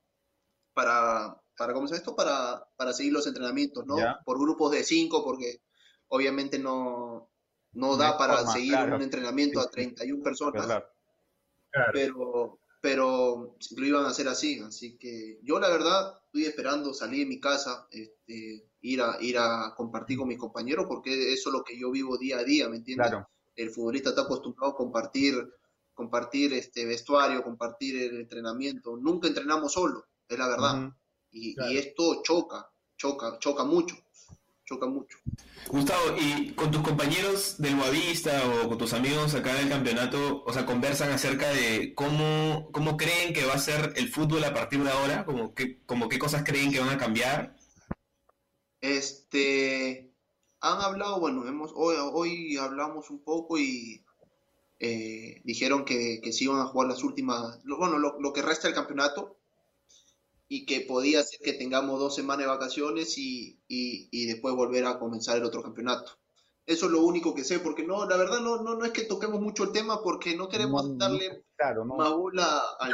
para 0.74 1.42
para 1.58 1.74
comenzar 1.74 1.98
esto, 1.98 2.16
para, 2.16 2.66
para 2.78 2.94
seguir 2.94 3.14
los 3.14 3.28
entrenamientos, 3.28 3.86
¿no? 3.86 3.98
Ya. 3.98 4.20
Por 4.24 4.40
grupos 4.40 4.72
de 4.72 4.84
cinco, 4.84 5.24
porque 5.24 5.62
obviamente 6.08 6.60
no, 6.60 7.30
no 7.74 7.98
da 7.98 8.18
para 8.18 8.38
forma, 8.38 8.54
seguir 8.54 8.72
claro. 8.74 8.96
un 8.96 9.02
entrenamiento 9.02 9.60
Sí, 9.60 9.66
a 9.66 9.70
sí. 9.70 9.76
31 9.76 10.24
personas, 10.24 10.66
Claro. 10.66 10.86
Claro. 11.72 11.92
pero, 11.94 12.60
pero 12.82 13.56
lo 13.76 13.86
iban 13.86 14.06
a 14.06 14.10
hacer 14.10 14.28
así, 14.28 14.60
así 14.60 14.98
que 14.98 15.40
yo 15.44 15.60
la 15.60 15.70
verdad 15.70 16.22
estoy 16.28 16.46
esperando 16.46 16.94
salir 16.94 17.20
de 17.22 17.26
mi 17.26 17.40
casa, 17.40 17.88
este, 17.92 18.70
ir 18.82 19.02
a, 19.02 19.18
ir 19.22 19.38
a 19.38 19.74
compartir 19.76 20.18
con 20.18 20.28
mis 20.28 20.38
compañeros, 20.40 20.86
porque 20.88 21.34
eso 21.34 21.50
es 21.50 21.54
lo 21.54 21.64
que 21.64 21.78
yo 21.78 21.92
vivo 21.92 22.18
día 22.18 22.38
a 22.40 22.44
día, 22.44 22.70
¿me 22.70 22.78
entiendes? 22.78 23.10
Claro. 23.10 23.30
el 23.56 23.70
futbolista 23.72 24.10
está 24.10 24.22
acostumbrado 24.22 24.74
a 24.74 24.76
compartir, 24.76 25.36
compartir 25.94 26.54
este 26.54 26.86
vestuario, 26.86 27.44
compartir 27.44 27.98
el 28.02 28.22
entrenamiento. 28.22 28.96
Nunca 28.98 29.28
entrenamos 29.28 29.74
solo, 29.74 30.06
es 30.28 30.38
la 30.38 30.48
verdad. 30.48 30.84
Ujú. 30.84 30.94
Y, 31.32 31.56
Claro. 31.56 31.72
y 31.72 31.78
esto 31.78 32.22
choca, 32.24 32.70
choca, 32.98 33.38
choca 33.40 33.64
mucho, 33.64 33.96
choca 34.66 34.88
mucho. 34.88 35.18
Gustavo, 35.70 36.16
¿y 36.18 36.52
con 36.54 36.72
tus 36.72 36.82
compañeros 36.82 37.58
del 37.58 37.76
Boavista 37.76 38.42
o 38.64 38.70
con 38.70 38.78
tus 38.78 38.94
amigos 38.94 39.34
acá 39.36 39.54
del 39.56 39.70
campeonato, 39.70 40.44
o 40.46 40.54
sea, 40.54 40.66
conversan 40.66 41.12
acerca 41.12 41.50
de 41.50 41.94
cómo, 41.94 42.70
cómo 42.72 42.96
creen 42.96 43.34
que 43.34 43.46
va 43.46 43.54
a 43.56 43.60
ser 43.60 43.94
el 43.98 44.08
fútbol 44.10 44.44
a 44.46 44.54
partir 44.54 44.82
de 44.84 44.92
ahora? 44.92 45.26
Como 45.26 45.54
qué, 45.54 45.82
como 45.86 46.08
qué 46.10 46.20
cosas 46.20 46.44
creen 46.46 46.72
que 46.72 46.80
van 46.80 46.90
a 46.90 46.98
cambiar? 46.98 47.56
Este, 48.82 50.14
han 50.62 50.82
hablado, 50.82 51.20
bueno, 51.20 51.48
hemos, 51.48 51.72
hoy, 51.76 51.96
hoy 52.14 52.58
hablamos 52.58 53.10
un 53.10 53.24
poco 53.24 53.58
y 53.58 54.04
eh, 54.80 55.42
dijeron 55.44 55.86
que, 55.86 56.20
que 56.24 56.32
se 56.34 56.46
iban 56.46 56.60
a 56.62 56.68
jugar 56.68 56.90
las 56.90 57.04
últimas, 57.04 57.60
lo- 57.64 57.78
bueno, 57.78 57.98
lo, 58.00 58.20
lo 58.20 58.34
que 58.34 58.42
resta 58.44 58.68
del 58.68 58.76
campeonato 58.76 59.37
y 60.50 60.66
que 60.66 60.82
podía 60.82 61.24
ser 61.24 61.40
que 61.42 61.54
tengamos 61.54 62.00
dos 62.00 62.16
semanas 62.16 62.46
de 62.46 62.52
vacaciones 62.52 63.18
y, 63.18 63.60
y, 63.68 64.08
y 64.12 64.26
después 64.28 64.56
volver 64.56 64.86
a 64.86 65.00
comenzar 65.00 65.38
el 65.38 65.44
otro 65.44 65.62
campeonato. 65.62 66.14
Eso 66.66 66.88
es 66.88 66.92
lo 66.92 67.02
único 67.02 67.34
que 67.34 67.46
sé, 67.46 67.60
porque 67.60 67.84
no, 67.84 68.06
la 68.06 68.18
verdad 68.18 68.42
no, 68.42 68.62
no, 68.62 68.76
no 68.76 68.84
es 68.86 68.92
que 68.92 69.04
toquemos 69.04 69.40
mucho 69.40 69.64
el 69.64 69.72
tema 69.72 70.02
porque 70.04 70.36
no 70.36 70.50
queremos 70.50 70.90
No, 70.90 70.98
darle 70.98 71.44
Claro, 71.56 71.86
no. 71.86 71.96
más 71.96 72.12
bola 72.12 72.62
al, 72.80 72.94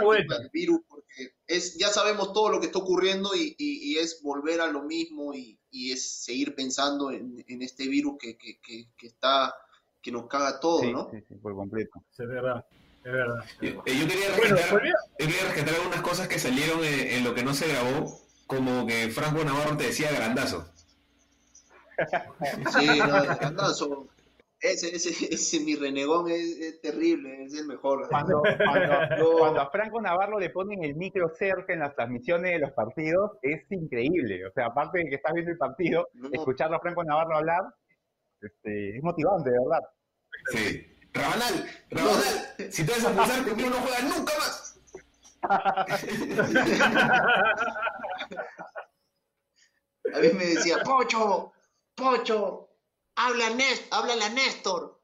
virus 0.53 0.79
porque 0.87 1.33
es, 1.47 1.75
ya 1.77 1.89
sabemos 1.89 2.31
todo 2.33 2.49
lo 2.49 2.59
que 2.59 2.67
está 2.67 2.79
ocurriendo 2.79 3.35
y, 3.35 3.55
y- 3.57 3.93
y 3.93 3.97
es 3.97 4.21
volver 4.21 4.61
a 4.61 4.67
lo 4.67 4.83
mismo 4.83 5.33
y, 5.33 5.59
y 5.69 5.91
es 5.91 6.23
seguir 6.23 6.55
pensando 6.55 7.11
en, 7.11 7.43
en 7.47 7.61
este 7.61 7.87
virus 7.87 8.15
que, 8.19 8.37
que, 8.37 8.59
que, 8.61 8.87
que 8.95 9.07
está 9.07 9.53
que 10.01 10.11
nos 10.11 10.27
caga 10.27 10.59
todo, 10.59 10.81
Sí, 10.81 10.91
¿no? 10.91 11.09
sí, 11.11 11.17
sí, 11.27 11.35
por 11.35 11.55
completo. 11.55 12.03
Es 12.17 12.27
verdad, 12.27 12.65
es 13.05 13.11
verdad. 13.11 13.43
Yo, 13.61 13.69
eh, 13.69 13.73
yo 13.85 14.07
quería 14.07 14.27
rescatar, 14.35 14.81
yo 14.83 15.27
quería 15.27 15.43
rescatar 15.43 15.75
algunas 15.75 16.01
cosas 16.01 16.27
que 16.27 16.39
salieron 16.39 16.83
en, 16.83 17.07
en 17.17 17.23
lo 17.23 17.33
que 17.33 17.43
no 17.43 17.53
se 17.53 17.67
grabó, 17.67 18.19
como 18.47 18.85
que 18.87 19.09
Franco 19.09 19.43
Navarro 19.43 19.77
te 19.77 19.85
decía 19.85 20.11
grandazo. 20.11 20.69
Sí, 22.75 22.87
no, 22.99 23.35
grandazo. 23.37 24.07
Ese, 24.59 24.95
ese, 24.95 25.09
ese 25.33 25.59
mi 25.59 25.75
renegón 25.75 26.29
es, 26.31 26.57
es 26.57 26.81
terrible, 26.81 27.43
es 27.43 27.53
el 27.53 27.67
mejor. 27.67 28.07
Cuando, 28.07 28.41
cuando, 28.41 29.17
No. 29.17 29.37
cuando 29.37 29.61
a 29.61 29.69
Franco 29.69 30.01
Navarro 30.01 30.39
le 30.39 30.49
ponen 30.49 30.83
el 30.83 30.95
micro 30.95 31.29
cerca 31.37 31.73
en 31.73 31.79
las 31.79 31.93
transmisiones 31.95 32.53
de 32.53 32.59
los 32.59 32.71
partidos, 32.71 33.31
es 33.41 33.61
increíble. 33.71 34.45
O 34.47 34.51
sea, 34.53 34.67
aparte 34.67 34.99
de 34.99 35.09
que 35.09 35.15
estás 35.15 35.33
viendo 35.33 35.51
el 35.51 35.57
partido, 35.57 36.07
No. 36.13 36.29
escucharlo 36.31 36.77
a 36.77 36.79
Franco 36.79 37.03
Navarro 37.03 37.37
hablar 37.37 37.61
este, 38.41 38.97
es 38.97 39.03
motivante, 39.03 39.49
de 39.51 39.57
verdad. 39.59 39.89
Sí. 40.51 40.92
Rabanal, 41.13 41.69
Rabanal, 41.91 42.55
si 42.71 42.85
te 42.85 42.91
vas 42.91 43.05
a 43.05 43.09
expulsar 43.09 43.47
conmigo 43.47 43.69
no 43.69 43.75
juegas 43.77 44.03
nunca 44.03 44.33
más. 44.39 44.79
A 50.13 50.19
mí 50.19 50.29
me 50.33 50.45
decía, 50.45 50.79
Pocho, 50.83 51.53
Pocho, 51.95 52.69
habla 53.15 53.49
Néstor, 53.51 53.87
háblale 53.91 54.25
a 54.25 54.29
Néstor, 54.29 55.01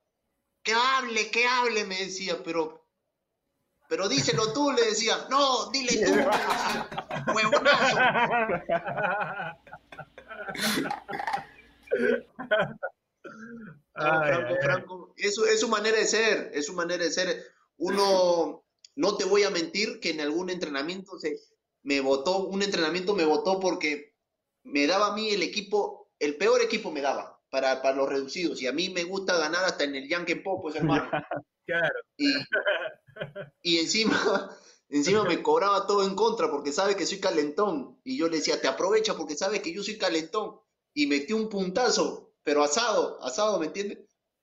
que 0.63 0.73
hable, 0.73 1.29
que 1.31 1.47
hable, 1.47 1.85
me 1.85 1.97
decía, 1.97 2.41
pero, 2.43 2.85
pero 3.87 4.09
díselo 4.09 4.51
tú, 4.53 4.71
le 4.71 4.85
decía, 4.85 5.27
no, 5.29 5.69
dile 5.71 6.05
tú, 6.05 6.13
huevonazo. 7.33 7.97
Ay, 13.99 14.27
Franco, 14.27 14.53
ay. 14.53 14.57
Franco, 14.61 15.13
eso 15.17 15.45
es 15.45 15.59
su 15.59 15.67
manera 15.67 15.97
de 15.97 16.05
ser, 16.05 16.51
es 16.53 16.65
su 16.65 16.73
manera 16.73 17.03
de 17.03 17.11
ser. 17.11 17.45
Uno, 17.77 18.65
no 18.95 19.17
te 19.17 19.25
voy 19.25 19.43
a 19.43 19.49
mentir 19.49 19.99
que 19.99 20.11
en 20.11 20.21
algún 20.21 20.49
entrenamiento 20.49 21.17
se 21.19 21.35
me 21.83 22.01
votó, 22.01 22.45
un 22.45 22.61
entrenamiento 22.61 23.15
me 23.15 23.25
votó 23.25 23.59
porque 23.59 24.15
me 24.63 24.87
daba 24.87 25.07
a 25.07 25.15
mí 25.15 25.29
el 25.29 25.43
equipo, 25.43 26.11
el 26.19 26.35
peor 26.35 26.61
equipo 26.61 26.91
me 26.91 27.01
daba 27.01 27.41
para, 27.49 27.81
para 27.81 27.95
los 27.95 28.09
reducidos 28.09 28.61
y 28.61 28.67
a 28.67 28.73
mí 28.73 28.89
me 28.89 29.03
gusta 29.03 29.37
ganar 29.37 29.63
hasta 29.65 29.83
en 29.83 29.95
el 29.95 30.07
Yankee 30.07 30.35
Pop, 30.35 30.61
pues 30.61 30.75
hermano. 30.75 31.09
Claro. 31.69 31.99
Y, 32.17 32.33
y 33.61 33.77
encima, 33.77 34.57
encima 34.89 35.23
me 35.23 35.43
cobraba 35.43 35.85
todo 35.85 36.03
en 36.03 36.15
contra 36.15 36.49
porque 36.49 36.71
sabe 36.71 36.95
que 36.95 37.05
soy 37.05 37.19
calentón. 37.19 37.99
Y 38.03 38.17
yo 38.17 38.27
le 38.27 38.37
decía, 38.37 38.59
te 38.59 38.67
aprovecha 38.67 39.15
porque 39.15 39.35
sabe 39.35 39.61
que 39.61 39.71
yo 39.71 39.83
soy 39.83 39.99
calentón. 39.99 40.59
Y 40.95 41.05
metí 41.05 41.33
un 41.33 41.47
puntazo, 41.47 42.28
pero 42.43 42.63
asado, 42.63 43.21
asado, 43.23 43.59
¿me 43.59 43.67
entiendes? 43.67 43.99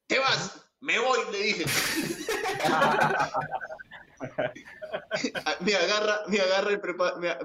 Te 0.06 0.18
vas, 0.18 0.62
me 0.80 0.98
voy, 0.98 1.18
le 1.32 1.42
dije. 1.42 1.64
me 5.60 5.74
agarra, 5.74 6.22
me 6.28 6.40
agarra 6.40 6.70
el 6.70 6.80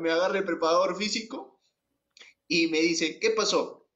me 0.02 0.12
agarra 0.12 0.38
el 0.38 0.46
preparador 0.46 0.96
físico 0.96 1.60
y 2.48 2.68
me 2.68 2.80
dice, 2.82 3.20
¿qué 3.20 3.32
pasó? 3.32 3.88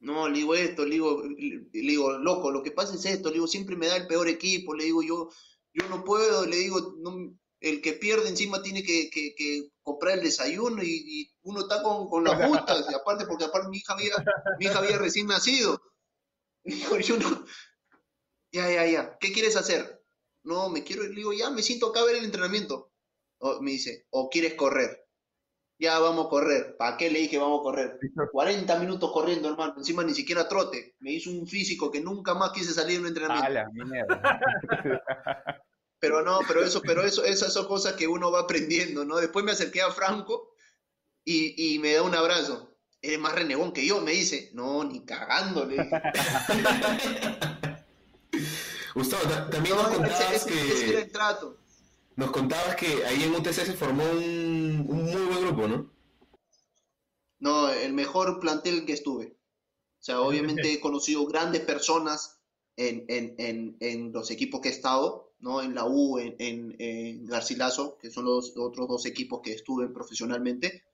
No, 0.00 0.28
le 0.28 0.38
digo 0.38 0.54
esto, 0.54 0.84
le 0.84 0.92
digo, 0.92 1.22
le 1.24 1.68
digo, 1.72 2.12
loco, 2.12 2.50
lo 2.50 2.62
que 2.62 2.70
pasa 2.70 2.94
es 2.94 3.04
esto, 3.04 3.28
le 3.28 3.34
digo, 3.34 3.46
siempre 3.46 3.76
me 3.76 3.86
da 3.86 3.96
el 3.96 4.06
peor 4.06 4.28
equipo, 4.28 4.74
le 4.74 4.84
digo, 4.84 5.02
yo, 5.02 5.28
yo 5.74 5.88
no 5.88 6.04
puedo, 6.04 6.46
le 6.46 6.56
digo, 6.56 6.96
no, 7.00 7.34
el 7.60 7.80
que 7.82 7.92
pierde 7.94 8.28
encima 8.28 8.62
tiene 8.62 8.82
que, 8.82 9.10
que- 9.10 9.34
que 9.34 9.70
comprar 9.82 10.18
el 10.18 10.24
desayuno 10.24 10.82
y, 10.82 10.88
y 11.06 11.32
uno 11.42 11.60
está 11.60 11.82
con, 11.82 12.08
con 12.08 12.24
las 12.24 12.34
justas, 12.48 12.86
y 12.90 12.94
aparte, 12.94 13.26
porque 13.26 13.44
aparte 13.44 13.68
mi 13.68 13.78
hija 13.78 13.92
había, 13.92 14.14
mi 14.58 14.66
hija 14.66 14.78
había 14.78 14.98
recién 14.98 15.26
nacido. 15.26 15.80
Digo, 16.64 16.98
yo 16.98 17.16
no, 17.18 17.44
ya, 18.52 18.70
ya, 18.70 18.86
ya, 18.86 19.18
¿qué 19.18 19.32
quieres 19.32 19.56
hacer? 19.56 20.02
No, 20.42 20.68
me 20.70 20.82
quiero 20.84 21.04
ir, 21.04 21.10
le 21.10 21.16
digo, 21.16 21.32
ya, 21.32 21.50
me 21.50 21.62
siento 21.62 21.88
acá 21.88 22.00
a 22.00 22.04
ver 22.04 22.16
el 22.16 22.24
entrenamiento. 22.24 22.92
O- 23.38 23.60
me 23.60 23.72
dice, 23.72 24.06
¿o 24.10 24.28
quieres 24.30 24.54
correr? 24.54 25.06
Ya, 25.78 25.98
vamos 25.98 26.26
a 26.26 26.28
correr. 26.28 26.76
¿Para 26.76 26.98
qué 26.98 27.10
le 27.10 27.20
dije 27.20 27.38
vamos 27.38 27.60
a 27.60 27.62
correr? 27.62 27.98
40 28.32 28.78
minutos 28.78 29.10
corriendo, 29.12 29.48
hermano. 29.48 29.74
Encima 29.78 30.04
ni 30.04 30.12
siquiera 30.12 30.46
trote. 30.46 30.94
Me 30.98 31.10
hizo 31.12 31.30
un 31.30 31.46
físico 31.46 31.90
que 31.90 32.00
nunca 32.02 32.34
más 32.34 32.52
quise 32.52 32.74
salir 32.74 32.96
de 32.96 33.00
un 33.00 33.06
entrenamiento. 33.08 33.46
Mierda. 33.86 34.20
Pero 36.00 36.22
no, 36.22 36.40
pero 36.48 36.64
eso, 36.64 36.80
pero 36.82 37.04
eso, 37.04 37.24
esas 37.24 37.52
son 37.52 37.66
cosas 37.68 37.92
que 37.94 38.08
uno 38.08 38.30
va 38.32 38.40
aprendiendo, 38.40 39.04
¿no? 39.04 39.18
Después 39.18 39.44
me 39.44 39.52
acerqué 39.52 39.82
a 39.82 39.92
Franco 39.92 40.54
y, 41.24 41.74
y 41.74 41.78
me 41.78 41.92
da 41.92 42.02
un 42.02 42.14
abrazo. 42.14 42.74
Eres 43.02 43.18
más 43.18 43.34
renegón 43.34 43.72
que 43.72 43.84
yo, 43.86 44.00
me 44.00 44.12
dice. 44.12 44.50
No, 44.54 44.82
ni 44.84 45.04
cagando, 45.04 45.64
le 45.66 45.74
dije. 45.82 45.90
Gustavo, 48.94 49.22
ta- 49.24 49.48
también 49.50 49.76
nos 49.76 49.84
No, 49.84 49.90
ese, 49.90 49.96
contabas 49.98 50.46
ese- 50.46 50.60
ese 50.72 50.84
era 50.90 50.98
que 51.00 51.04
el 51.06 51.12
trato. 51.12 51.58
nos 52.16 52.30
contabas 52.30 52.76
que 52.76 53.04
ahí 53.04 53.22
en 53.22 53.34
UTC 53.34 53.52
se 53.52 53.72
formó 53.74 54.04
un, 54.10 54.84
un 54.88 55.02
muy 55.04 55.22
buen 55.26 55.40
grupo, 55.46 55.68
¿no? 55.68 55.90
No, 57.38 57.70
el 57.70 57.92
mejor 57.92 58.40
plantel 58.40 58.84
que 58.84 58.92
estuve. 58.92 59.36
O 59.98 60.02
sea, 60.02 60.20
obviamente 60.20 60.72
he 60.72 60.80
conocido 60.80 61.26
grandes 61.26 61.62
personas 61.62 62.40
en, 62.76 63.04
en, 63.08 63.34
en, 63.38 63.76
en 63.80 64.12
los 64.12 64.30
equipos 64.30 64.60
que 64.60 64.68
he 64.68 64.72
estado, 64.72 65.29
¿no? 65.40 65.62
En 65.62 65.74
la 65.74 65.86
U, 65.86 66.18
en, 66.18 66.34
en, 66.38 66.76
en 66.78 67.26
Garcilaso, 67.26 67.98
que 67.98 68.10
son 68.10 68.24
los 68.24 68.54
otros 68.56 68.88
dos 68.88 69.06
equipos 69.06 69.40
que 69.42 69.52
estuve 69.52 69.88
profesionalmente, 69.88 70.84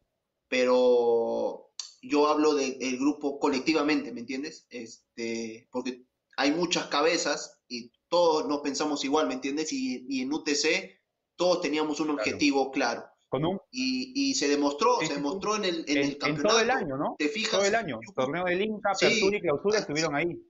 pero 0.49 1.71
yo 2.03 2.29
hablo 2.29 2.55
del 2.55 2.99
grupo 2.99 3.39
colectivamente, 3.39 4.13
¿me 4.13 4.21
entiendes? 4.21 4.67
Este, 4.71 5.69
porque 5.71 6.05
hay 6.37 6.53
muchas 6.53 6.87
cabezas 6.87 7.59
y 7.69 7.91
todos 8.09 8.47
nos 8.49 8.61
pensamos 8.61 9.05
igual, 9.05 9.27
¿me 9.27 9.35
entiendes? 9.35 9.73
Y, 9.73 10.07
y 10.09 10.23
en 10.23 10.33
UTC 10.33 11.01
todos 11.37 11.61
teníamos 11.61 12.01
un 12.01 12.11
objetivo 12.11 12.71
claro. 12.71 13.05
Con 13.29 13.45
un, 13.45 13.61
Y, 13.73 14.13
y 14.31 14.35
se 14.35 14.47
demostró, 14.47 15.01
se 15.01 15.15
demostró 15.15 15.57
en 15.57 15.65
el, 15.65 15.85
en 15.89 15.97
en, 15.97 15.97
el 15.99 16.05
en 16.13 16.15
campeonato. 16.19 16.49
todo 16.49 16.61
el 16.61 16.71
año, 16.71 16.97
¿no? 16.97 17.17
¿Te 17.19 17.29
fijas? 17.29 17.51
Todo 17.51 17.65
el 17.65 17.75
año. 17.75 17.99
Torneo 18.15 18.45
del 18.45 18.63
Inca, 18.63 18.95
Sí. 18.95 19.07
Apertura 19.07 19.37
y 19.37 19.41
Clausura 19.41 19.79
estuvieron 19.81 20.15
ahí. 20.15 20.41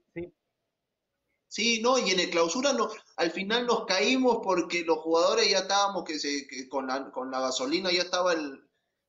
Sí. 1.57 1.81
No, 1.83 1.99
y 1.99 2.11
en 2.11 2.21
el 2.21 2.31
clausura 2.31 2.73
no, 2.75 2.89
al 3.17 3.31
final 3.31 3.67
nos 3.67 3.87
caímos 3.87 4.41
porque 4.43 4.85
los 4.85 4.99
jugadores 4.99 5.49
ya 5.51 5.61
estábamos 5.61 6.05
que 6.05 6.19
se, 6.19 6.47
que 6.47 6.69
con 6.69 6.87
la, 6.87 7.11
con 7.11 7.31
la 7.31 7.41
gasolina 7.41 7.91
ya 7.91 8.03
estaba 8.03 8.33
el, 8.35 8.63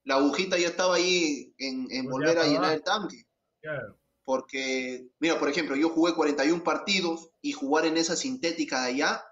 la 0.05 0.15
agujita 0.15 0.57
ya 0.57 0.69
estaba 0.69 0.95
ahí 0.95 1.53
en, 1.57 1.87
en 1.91 2.05
Ya 2.05 2.09
volver 2.11 2.37
a 2.39 2.45
llenar 2.47 2.73
el 2.73 2.83
tanque. 2.83 3.25
Claro. 3.61 3.97
Porque, 4.23 5.07
mira, 5.19 5.39
por 5.39 5.49
ejemplo, 5.49 5.75
yo 5.75 5.89
jugué 5.89 6.13
41 6.13 6.63
partidos 6.63 7.29
y 7.41 7.51
jugar 7.53 7.85
en 7.85 7.97
esa 7.97 8.15
sintética 8.15 8.81
de 8.83 8.89
allá, 8.91 9.23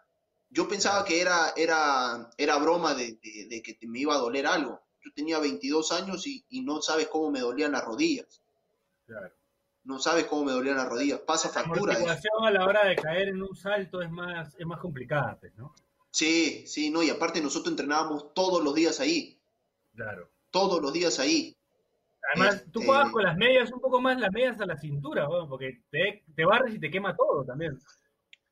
yo 0.50 0.68
pensaba 0.68 1.04
que 1.06 1.20
era, 1.22 1.54
era, 1.58 2.30
era 2.38 2.58
broma 2.58 2.94
de, 2.96 3.14
de- 3.24 3.48
de 3.50 3.62
que 3.62 3.78
me 3.88 4.00
iba 4.00 4.16
a 4.16 4.20
doler 4.20 4.46
algo. 4.48 4.82
yo 5.04 5.12
tenía 5.14 5.40
22 5.40 5.92
años 5.92 6.26
y, 6.28 6.46
y 6.50 6.62
no 6.62 6.82
sabes 6.82 7.08
cómo 7.08 7.30
me 7.32 7.40
dolían 7.42 7.74
las 7.74 7.84
rodillas. 7.86 8.42
Claro. 9.06 9.34
No 9.86 10.00
sabes 10.00 10.26
cómo 10.26 10.46
me 10.46 10.52
dolían 10.52 10.78
las 10.78 10.90
rodillas. 10.90 11.20
Pasa 11.20 11.48
La 11.50 11.54
factura 11.54 11.94
eso. 11.94 12.02
amortiguación 12.04 12.46
a 12.46 12.52
la 12.52 12.66
hora 12.66 12.86
de 12.88 12.96
caer 12.96 13.30
en 13.30 13.42
un 13.42 13.56
salto 13.56 14.02
es 14.02 14.10
más, 14.12 14.54
es 14.58 14.66
más 14.66 14.80
complicada, 14.80 15.38
pues, 15.40 15.56
¿no? 15.56 15.74
Sí, 16.12 16.66
sí, 16.66 16.90
no, 16.90 17.04
y 17.04 17.10
aparte 17.10 17.40
nosotros 17.42 17.72
entrenábamos 17.72 18.34
todos 18.34 18.64
los 18.64 18.74
días 18.74 19.00
ahí, 19.00 19.38
Claro. 19.96 20.30
todos 20.50 20.82
los 20.82 20.92
días 20.94 21.20
ahí. 21.20 21.56
Además, 22.34 22.64
tú 22.72 22.80
Este- 22.80 22.86
juegas 22.88 23.12
con 23.12 23.24
las 23.24 23.38
medias, 23.38 23.72
un 23.72 23.80
poco 23.80 24.02
más 24.02 24.20
las 24.20 24.32
medias 24.32 24.60
a 24.60 24.66
la 24.66 24.78
cintura, 24.78 25.28
bueno, 25.28 25.48
porque 25.48 25.84
te, 25.92 26.24
te 26.36 26.46
barres 26.46 26.74
y 26.74 26.80
te 26.80 26.90
quema 26.90 27.16
todo 27.16 27.44
también. 27.46 27.78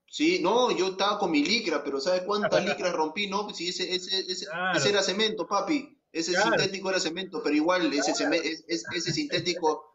Sí, 0.08 0.40
no, 0.44 0.70
yo 0.78 0.90
estaba 0.90 1.18
con 1.18 1.32
mi 1.32 1.44
licra, 1.44 1.84
pero 1.84 2.00
¿sabes 2.00 2.22
cuántas 2.22 2.64
licras 2.86 2.94
rompí? 2.94 3.26
No, 3.28 3.46
pues 3.46 3.58
sí, 3.58 3.70
ese, 3.70 3.96
ese, 3.96 4.20
ese, 4.32 4.46
Claro. 4.46 4.78
ese 4.78 4.90
era 4.90 5.02
cemento, 5.02 5.48
papi. 5.48 5.98
Ese 6.12 6.34
Claro. 6.34 6.52
sintético 6.52 6.90
era 6.92 7.00
cemento, 7.00 7.42
pero 7.42 7.56
igual 7.56 7.92
ese, 7.92 8.14
ceme- 8.14 8.40
es- 8.44 8.64
es- 8.68 8.86
ese 8.94 9.12
sintético. 9.12 9.93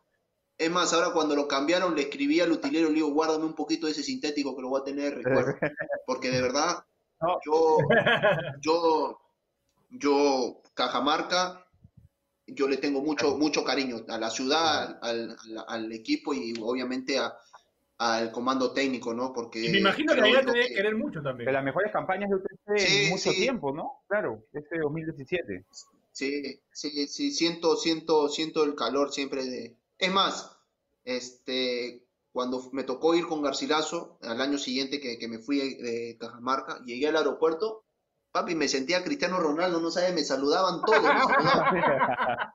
Es 0.58 0.70
más, 0.70 0.92
ahora 0.92 1.12
cuando 1.12 1.36
lo 1.36 1.46
cambiaron, 1.46 1.94
le 1.94 2.02
escribí 2.02 2.40
al 2.40 2.50
utilero, 2.52 2.88
le 2.88 2.96
digo, 2.96 3.12
guárdame 3.12 3.44
un 3.44 3.54
poquito 3.54 3.86
de 3.86 3.92
ese 3.92 4.02
sintético 4.02 4.56
que 4.56 4.62
lo 4.62 4.68
voy 4.70 4.80
a 4.80 4.84
tener, 4.84 5.14
recuerdo. 5.14 5.54
Porque 6.06 6.30
de 6.30 6.42
verdad, 6.42 6.84
No. 7.20 7.38
yo, 7.44 7.76
yo, 8.60 9.20
yo, 9.90 10.62
Cajamarca, 10.74 11.64
yo 12.46 12.66
le 12.68 12.78
tengo 12.78 13.00
mucho, 13.02 13.36
mucho 13.36 13.62
cariño 13.62 14.04
a 14.08 14.18
la 14.18 14.30
ciudad, 14.30 14.98
al, 15.02 15.30
al- 15.38 15.64
al 15.68 15.92
equipo 15.92 16.34
y 16.34 16.54
obviamente 16.60 17.18
a, 17.18 17.36
al 17.98 18.32
comando 18.32 18.72
técnico, 18.72 19.12
¿no? 19.14 19.32
Porque 19.32 19.64
Y 19.64 19.68
me 19.70 19.78
imagino 19.78 20.14
que 20.14 20.22
debe 20.22 20.68
que- 20.68 20.74
querer 20.74 20.96
mucho 20.96 21.18
De 21.20 21.24
también. 21.24 21.52
las 21.52 21.62
mejores 21.64 21.92
campañas 21.92 22.30
de 22.30 22.36
UTC 22.36 22.78
Sí, 22.78 23.04
en 23.04 23.10
mucho 23.10 23.30
sí. 23.30 23.40
tiempo, 23.42 23.72
¿no? 23.72 24.02
Claro, 24.08 24.42
este 24.52 24.78
2017. 24.78 25.64
Sí, 26.12 26.60
sí, 26.72 27.06
sí, 27.06 27.30
siento, 27.30 27.76
siento, 27.76 28.28
siento 28.28 28.64
el 28.64 28.74
calor 28.74 29.12
siempre 29.12 29.44
de... 29.44 29.76
Es 29.98 30.12
más, 30.12 30.56
este, 31.04 32.06
cuando 32.32 32.62
me 32.72 32.84
tocó 32.84 33.14
ir 33.14 33.26
con 33.26 33.42
Garcilaso, 33.42 34.18
al 34.22 34.40
año 34.40 34.58
siguiente 34.58 35.00
que, 35.00 35.18
que 35.18 35.28
me 35.28 35.38
fui 35.38 35.58
de 35.58 36.16
Cajamarca, 36.18 36.82
llegué 36.84 37.08
al 37.08 37.16
aeropuerto, 37.16 37.84
papi, 38.30 38.54
me 38.54 38.68
sentía 38.68 39.02
Cristiano 39.02 39.40
Ronaldo, 39.40 39.80
no 39.80 39.90
sabes, 39.90 40.14
me 40.14 40.22
saludaban 40.24 40.82
todos, 40.84 41.02
me 41.02 41.08
saludaban, 41.20 42.52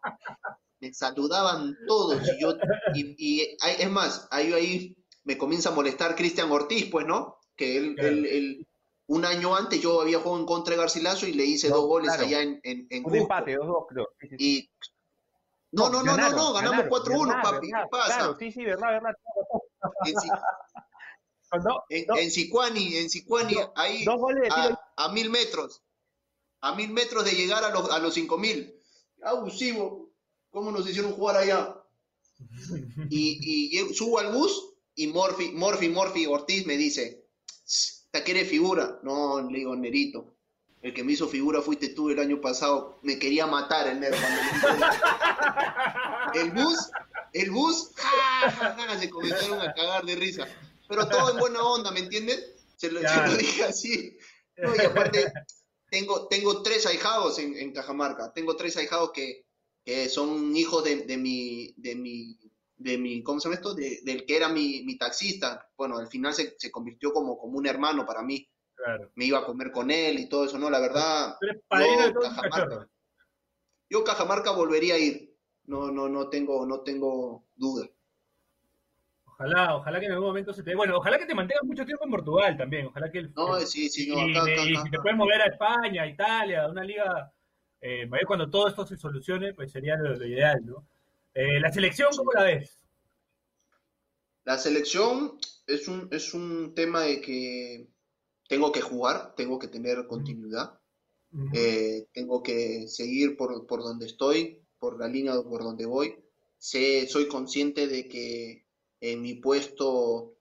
me 0.80 0.94
saludaban 0.94 1.78
todos, 1.88 2.22
y 2.28 2.42
yo, 2.42 2.54
y, 2.94 3.16
y 3.18 3.58
hay- 3.62 3.76
es 3.80 3.90
más, 3.90 4.28
ahí, 4.32 4.54
ahí 4.54 4.96
me 5.24 5.38
comienza 5.38 5.70
a 5.70 5.74
molestar 5.74 6.16
Cristian 6.16 6.52
Ortiz, 6.52 6.90
pues, 6.92 7.06
¿no? 7.06 7.38
Que 7.56 7.78
él, 7.78 7.96
Claro. 7.96 8.10
él- 8.10 8.26
él- 8.26 8.68
un 9.08 9.26
año 9.26 9.54
antes 9.56 9.82
yo 9.82 10.00
había 10.02 10.20
jugado 10.20 10.40
en 10.40 10.46
contra 10.46 10.76
de 10.76 10.80
Garcilaso 10.82 11.28
y 11.28 11.34
le 11.34 11.44
hice 11.46 11.68
No, 11.70 11.76
dos 11.76 11.88
goles 11.88 12.08
claro. 12.10 12.26
allá 12.26 12.42
en, 12.42 12.60
en, 12.64 12.88
en 12.90 13.06
Un 13.06 13.16
empate, 13.16 13.58
2-2 13.58 13.86
creo. 13.90 14.08
Sí, 14.22 14.28
sí, 14.30 14.36
sí. 14.38 14.46
Y 14.46 14.72
no, 15.74 15.90
no, 15.90 16.04
no, 16.04 16.04
no, 16.04 16.16
Ganaron, 16.16 16.36
no, 16.38 16.54
ganamos 16.54 16.86
ganaron, 16.86 17.04
4-1, 17.04 17.28
verdad, 17.28 17.44
papi. 17.44 17.68
verdad, 17.68 17.84
¿Qué 17.84 17.90
pasa? 17.90 18.16
Claro, 18.18 18.36
sí, 18.40 18.52
sí, 18.52 18.64
verdad, 18.66 18.88
verdad. 18.92 19.14
En, 21.90 22.04
en, 22.16 22.18
en 22.18 22.32
Sicuani, 22.32 22.96
en 22.98 23.10
Sicuani, 23.10 23.54
dos- 23.56 23.70
ahí 23.76 24.06
dos 24.06 24.20
goles 24.20 24.42
de 24.44 24.50
tiro 24.50 24.80
a, 24.96 25.06
a 25.06 25.12
mil 25.12 25.30
metros, 25.30 25.84
a 26.62 26.76
mil 26.76 26.90
metros 26.92 27.26
de 27.26 27.32
llegar 27.32 27.64
a 27.64 27.70
los, 27.70 27.90
a 27.92 28.00
los 28.00 28.14
cinco 28.14 28.38
mil. 28.38 28.74
Abusivo, 29.24 30.12
¿cómo 30.50 30.72
nos 30.72 30.88
hicieron 30.90 31.14
jugar 31.14 31.38
allá? 31.38 31.80
Y, 33.10 33.78
y 33.80 33.94
subo 33.94 34.20
al 34.20 34.32
bus 34.34 34.76
y 34.96 35.08
Morphy, 35.08 35.52
Morphy, 35.52 35.90
Morphy 35.90 36.26
Ortiz 36.26 36.66
me 36.66 36.78
dice, 36.78 37.26
¿te 38.12 38.24
quiere 38.24 38.46
figura? 38.46 39.00
No, 39.04 39.42
le 39.42 39.60
digo, 39.60 39.76
Nerito. 39.76 40.36
El 40.84 40.94
que 40.94 41.04
me 41.04 41.14
hizo 41.14 41.28
figura 41.28 41.62
fuiste 41.62 41.90
tú 41.90 42.10
el 42.10 42.20
año 42.20 42.40
pasado. 42.42 43.00
Me 43.02 43.18
quería 43.18 43.48
matar 43.48 43.88
el 43.88 44.00
Nero. 44.00 44.16
cuando 44.20 44.42
me 44.42 44.58
hizo- 44.58 44.94
El 46.34 46.52
bus, 46.52 46.90
el 47.34 47.52
bus, 47.52 47.92
¡ja, 47.96 48.52
ja, 48.52 48.76
ja! 48.78 49.00
se 49.00 49.10
comenzaron 49.10 49.62
a 49.62 49.74
cagar 49.74 50.06
de 50.06 50.16
risa. 50.16 50.48
Pero 50.88 51.08
todo 51.08 51.32
en 51.32 51.38
buena 51.38 51.64
onda, 51.64 51.90
¿me 51.92 52.02
entiendes? 52.02 52.54
Se 52.76 52.92
lo, 52.92 53.00
se 53.00 53.06
Claro. 53.06 53.32
lo 53.32 53.38
dije 53.38 53.64
así. 53.64 54.18
No, 54.58 54.76
y 54.76 54.80
aparte, 54.86 55.32
tengo, 55.90 56.28
tengo 56.28 56.62
tres 56.62 56.86
ahijados 56.86 57.40
en, 57.40 57.58
en 57.58 57.72
Cajamarca. 57.72 58.34
Tengo 58.34 58.56
tres 58.56 58.76
ahijados 58.78 59.12
que, 59.14 59.46
que 59.86 60.10
son 60.10 60.56
hijos 60.56 60.84
de, 60.84 60.98
de 60.98 61.18
mi, 61.18 61.74
de 61.78 61.96
mi, 61.96 62.38
de 62.76 62.98
mi, 62.98 63.24
¿cómo 63.24 63.40
se 63.40 63.46
llama 63.48 63.56
esto? 63.56 63.74
De- 63.74 64.02
del 64.04 64.26
que 64.26 64.36
era 64.36 64.50
mi, 64.50 64.84
mi 64.84 64.98
taxista. 64.98 65.66
Bueno, 65.78 65.98
al 65.98 66.08
final 66.08 66.34
se, 66.34 66.56
se 66.60 66.70
convirtió 66.70 67.14
como, 67.14 67.38
como 67.38 67.58
un 67.58 67.68
hermano 67.68 68.06
para 68.06 68.22
mí. 68.22 68.48
Claro. 68.76 69.12
Me 69.16 69.26
iba 69.26 69.40
a 69.40 69.46
comer 69.46 69.72
con 69.72 69.92
él 69.92 70.20
y 70.20 70.28
todo 70.28 70.46
eso, 70.46 70.58
¿no? 70.58 70.70
La 70.70 70.80
verdad, 70.80 71.36
Yo, 71.42 71.48
de 71.48 72.14
Cajamarca. 72.14 72.90
yo 73.90 74.04
Cajamarca 74.04 74.52
volvería 74.52 74.96
a 74.96 74.98
ir. 74.98 75.34
No, 75.66 75.92
no, 75.92 76.10
no 76.10 76.30
tengo, 76.30 76.66
no 76.66 76.82
tengo 76.82 77.46
duda. 77.56 77.88
Ojalá, 79.26 79.76
ojalá 79.76 80.00
que 80.00 80.06
en 80.08 80.12
algún 80.12 80.28
momento 80.28 80.54
se 80.54 80.62
te... 80.62 80.76
Bueno, 80.76 80.98
ojalá 80.98 81.18
que 81.18 81.26
te 81.26 81.34
mantengas 81.34 81.64
mucho 81.64 81.86
tiempo 81.86 82.04
en 82.06 82.12
Portugal 82.12 82.58
también. 82.58 82.88
Ojalá 82.88 83.10
que 83.12 83.20
el... 83.20 83.34
No, 83.34 83.60
sí, 83.62 83.90
sí, 83.90 84.10
no, 84.10 84.28
y, 84.28 84.32
acá, 84.32 84.42
acá, 84.44 84.52
y 84.52 84.74
acá, 84.74 84.84
si 84.84 84.90
te 84.90 84.96
acá. 84.98 85.04
puedes 85.04 85.18
mover 85.18 85.42
a 85.42 85.46
España, 85.46 86.04
a 86.04 86.08
Italia, 86.08 86.64
a 86.64 86.70
una 86.70 86.84
liga, 86.84 87.32
eh, 87.82 88.10
cuando 88.28 88.50
todo 88.50 88.68
esto 88.68 88.86
se 88.86 88.98
solucione, 88.98 89.54
pues 89.54 89.72
sería 89.72 89.98
lo, 89.98 90.16
lo 90.16 90.26
ideal, 90.26 90.62
¿no? 90.66 90.86
Eh, 91.34 91.60
la 91.60 91.72
selección, 91.72 92.10
¿cómo 92.16 92.32
la 92.32 92.44
ves? 92.44 92.80
La 94.46 94.58
selección 94.58 95.38
es 95.68 95.88
un, 95.88 96.08
es 96.12 96.34
un 96.34 96.74
tema 96.76 97.02
de 97.02 97.22
que 97.22 97.88
tengo 98.48 98.72
que 98.72 98.82
jugar, 98.82 99.34
tengo 99.36 99.60
que 99.60 99.68
tener 99.68 100.06
continuidad, 100.08 100.80
eh, 101.54 102.08
tengo 102.14 102.44
que 102.44 102.88
seguir 102.88 103.36
por, 103.38 103.66
por 103.66 103.82
donde 103.82 104.06
estoy, 104.06 104.64
por 104.78 105.00
la 105.00 105.08
línea 105.08 105.42
por 105.42 105.64
donde 105.64 105.86
voy. 105.86 106.16
Sé, 106.58 107.08
soy 107.08 107.28
consciente 107.28 107.88
de 107.88 108.08
que 108.08 108.66
en 109.02 109.22
mi 109.22 109.36
puesto 109.36 110.38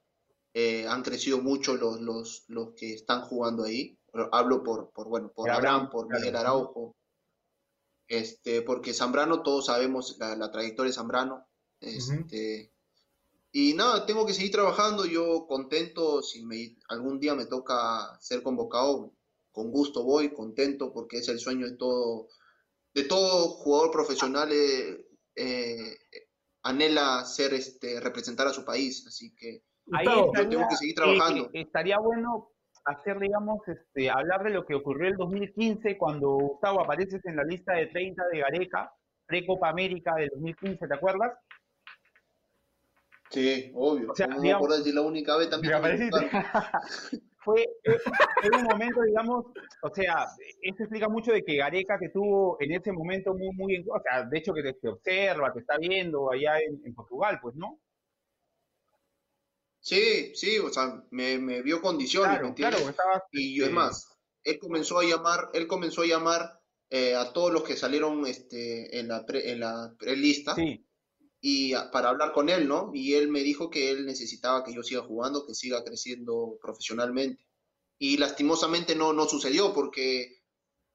eh, 0.54 0.86
han 0.86 1.02
crecido 1.02 1.38
mucho 1.40 1.76
los, 1.76 2.00
los, 2.00 2.44
los 2.48 2.74
que 2.74 2.92
están 2.92 3.22
jugando 3.22 3.64
ahí. 3.64 3.98
Hablo 4.30 4.62
por, 4.62 4.90
por, 4.92 5.08
bueno, 5.08 5.32
por 5.32 5.50
Abraham, 5.50 5.88
por 5.88 6.06
claro. 6.06 6.20
Miguel 6.20 6.36
Araujo, 6.36 6.96
este, 8.06 8.60
porque 8.60 8.92
Zambrano, 8.92 9.42
todos 9.42 9.66
sabemos 9.66 10.16
la, 10.18 10.36
la 10.36 10.50
trayectoria 10.50 10.90
de 10.90 10.94
Zambrano. 10.94 11.46
Este, 11.80 12.71
Y 13.52 13.74
nada, 13.74 14.06
tengo 14.06 14.26
que 14.26 14.32
seguir 14.32 14.50
trabajando. 14.50 15.04
Yo 15.04 15.46
contento, 15.46 16.22
si 16.22 16.44
me, 16.44 16.76
algún 16.88 17.20
día 17.20 17.34
me 17.34 17.46
toca 17.46 18.16
ser 18.18 18.42
convocado, 18.42 19.12
con 19.50 19.70
gusto 19.70 20.02
voy, 20.02 20.32
contento, 20.32 20.92
porque 20.92 21.18
es 21.18 21.28
el 21.28 21.38
sueño 21.38 21.66
de 21.66 21.76
todo, 21.76 22.28
de 22.94 23.04
todo 23.04 23.48
jugador 23.48 23.90
profesional. 23.90 24.50
eh, 24.52 25.06
eh, 25.36 25.98
anhela 26.62 27.24
ser 27.24 27.54
este 27.54 28.00
representar 28.00 28.46
a 28.46 28.52
su 28.52 28.64
país, 28.64 29.04
así 29.06 29.34
que 29.34 29.64
Ahí 29.92 30.06
yo 30.06 30.30
tengo 30.32 30.68
que 30.68 30.76
seguir 30.76 30.94
trabajando. 30.94 31.46
eh, 31.46 31.62
estaría 31.62 31.98
bueno 31.98 32.50
hacer, 32.84 33.18
digamos, 33.18 33.60
este, 33.66 34.10
hablar 34.10 34.44
de 34.44 34.50
lo 34.50 34.64
que 34.64 34.74
ocurrió 34.74 35.08
el 35.08 35.16
2015 35.16 35.98
cuando 35.98 36.30
Gustavo 36.30 36.80
apareces 36.80 37.24
en 37.24 37.36
la 37.36 37.44
lista 37.44 37.74
de 37.74 37.86
30 37.86 38.22
de 38.32 38.38
Gareca, 38.38 38.92
pre-Copa 39.26 39.68
América 39.68 40.14
del 40.14 40.30
2015, 40.30 40.86
¿te 40.86 40.94
acuerdas? 40.94 41.32
Sí, 43.32 43.72
obvio. 43.74 44.12
O 44.12 44.14
sea, 44.14 44.26
¿Cómo 44.26 44.40
me 44.40 44.46
digamos- 44.48 44.82
si 44.82 44.88
es 44.90 44.94
la 44.94 45.00
única 45.00 45.36
vez 45.36 45.48
también 45.50 45.72
que 45.82 46.10
fue, 47.38 47.66
fue- 47.84 47.98
un 48.52 48.62
momento, 48.64 49.00
digamos, 49.02 49.46
o 49.82 49.94
sea, 49.94 50.26
eso 50.60 50.82
explica 50.82 51.08
mucho 51.08 51.32
de 51.32 51.42
que 51.42 51.56
Gareca 51.56 51.98
te 51.98 52.10
tuvo 52.10 52.56
en 52.60 52.72
ese 52.72 52.92
momento 52.92 53.34
muy, 53.34 53.50
muy, 53.56 53.74
en- 53.76 53.86
o 53.90 54.00
sea, 54.02 54.24
de 54.24 54.38
hecho 54.38 54.52
que 54.52 54.62
te, 54.62 54.74
te 54.74 54.88
observa, 54.88 55.52
te 55.52 55.60
está 55.60 55.78
viendo 55.78 56.30
allá 56.30 56.58
en, 56.60 56.80
en 56.84 56.94
Portugal, 56.94 57.38
pues, 57.42 57.54
¿no? 57.56 57.80
Sí, 59.80 60.32
sí, 60.36 60.58
o 60.58 60.68
sea, 60.70 61.02
me, 61.10 61.38
me 61.38 61.60
vio 61.62 61.80
condiciones, 61.80 62.30
¿me 62.32 62.36
Claro, 62.36 62.48
entiendes? 62.48 62.76
claro, 62.80 62.90
estabas, 62.90 63.22
Y 63.32 63.56
yo, 63.56 63.64
es 63.64 63.70
este, 63.70 63.74
más, 63.74 64.18
él 64.44 64.58
comenzó 64.60 64.98
a 65.00 65.04
llamar, 65.04 65.48
él 65.54 65.66
comenzó 65.66 66.02
a 66.02 66.06
llamar 66.06 66.60
eh, 66.90 67.16
a 67.16 67.32
todos 67.32 67.52
los 67.52 67.64
que 67.64 67.76
salieron 67.76 68.24
este, 68.26 69.00
en 69.00 69.08
la 69.08 69.24
pre- 69.26 69.50
en 69.50 69.60
la 69.60 69.94
prelista 69.98 70.54
Sí, 70.54 70.86
y 71.42 71.74
a- 71.74 71.90
para 71.90 72.11
hablar 72.11 72.33
con 72.33 72.48
él, 72.48 72.68
¿no? 72.68 72.92
Y 72.94 73.14
él 73.14 73.28
me 73.28 73.42
dijo 73.42 73.68
que 73.70 73.90
él 73.90 74.07
necesitaba 74.07 74.64
que 74.64 74.72
yo 74.74 74.83
siga 74.85 75.02
jugando, 75.02 75.44
que 75.46 75.55
siga 75.55 75.85
creciendo 75.85 76.59
profesionalmente. 76.62 77.44
Y 77.98 78.16
lastimosamente 78.18 78.94
no, 78.96 79.12
no 79.12 79.26
sucedió 79.28 79.74
porque 79.74 80.42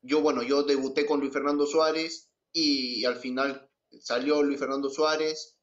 yo, 0.02 0.22
bueno, 0.22 0.44
yo 0.44 0.64
debuté 0.64 1.06
con 1.06 1.20
Luis 1.20 1.34
Fernando 1.34 1.66
Suárez 1.66 2.32
y, 2.54 3.04
al 3.06 3.18
final 3.18 3.70
salió 4.02 4.42
Luis 4.44 4.60
Fernando 4.60 4.90
Suárez, 4.90 5.58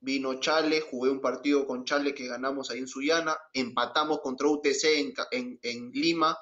vino 0.00 0.38
Chale, 0.40 0.82
jugué 0.82 1.10
un 1.10 1.20
partido 1.22 1.66
con 1.66 1.84
Chale 1.84 2.14
que 2.14 2.28
ganamos 2.28 2.70
ahí 2.70 2.80
en 2.80 2.88
Sullana, 2.88 3.36
empatamos 3.54 4.20
contra 4.20 4.48
UTC 4.48 4.84
en, 5.00 5.14
en, 5.30 5.58
en 5.62 5.90
Lima, 5.92 6.36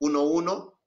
1-1, 0.00 0.78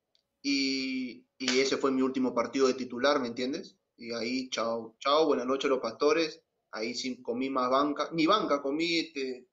y, 0.44 1.26
y 1.39 1.60
ese 1.60 1.78
fue 1.78 1.92
mi 1.92 2.04
último 2.04 2.34
partido 2.36 2.68
de 2.68 2.76
titular, 2.76 3.20
¿me 3.20 3.28
entiendes? 3.30 3.79
Y 4.00 4.14
ahí, 4.14 4.50
chao, 4.50 4.96
chao, 5.00 5.26
buenas 5.28 5.46
noches 5.46 5.70
los 5.70 5.80
pastores, 5.80 6.42
ahí 6.72 6.94
sí 6.96 7.22
comí 7.22 7.50
más 7.50 7.70
banca, 7.70 8.08
ni 8.14 8.26
banca, 8.26 8.62
comí 8.62 9.00
este, 9.00 9.46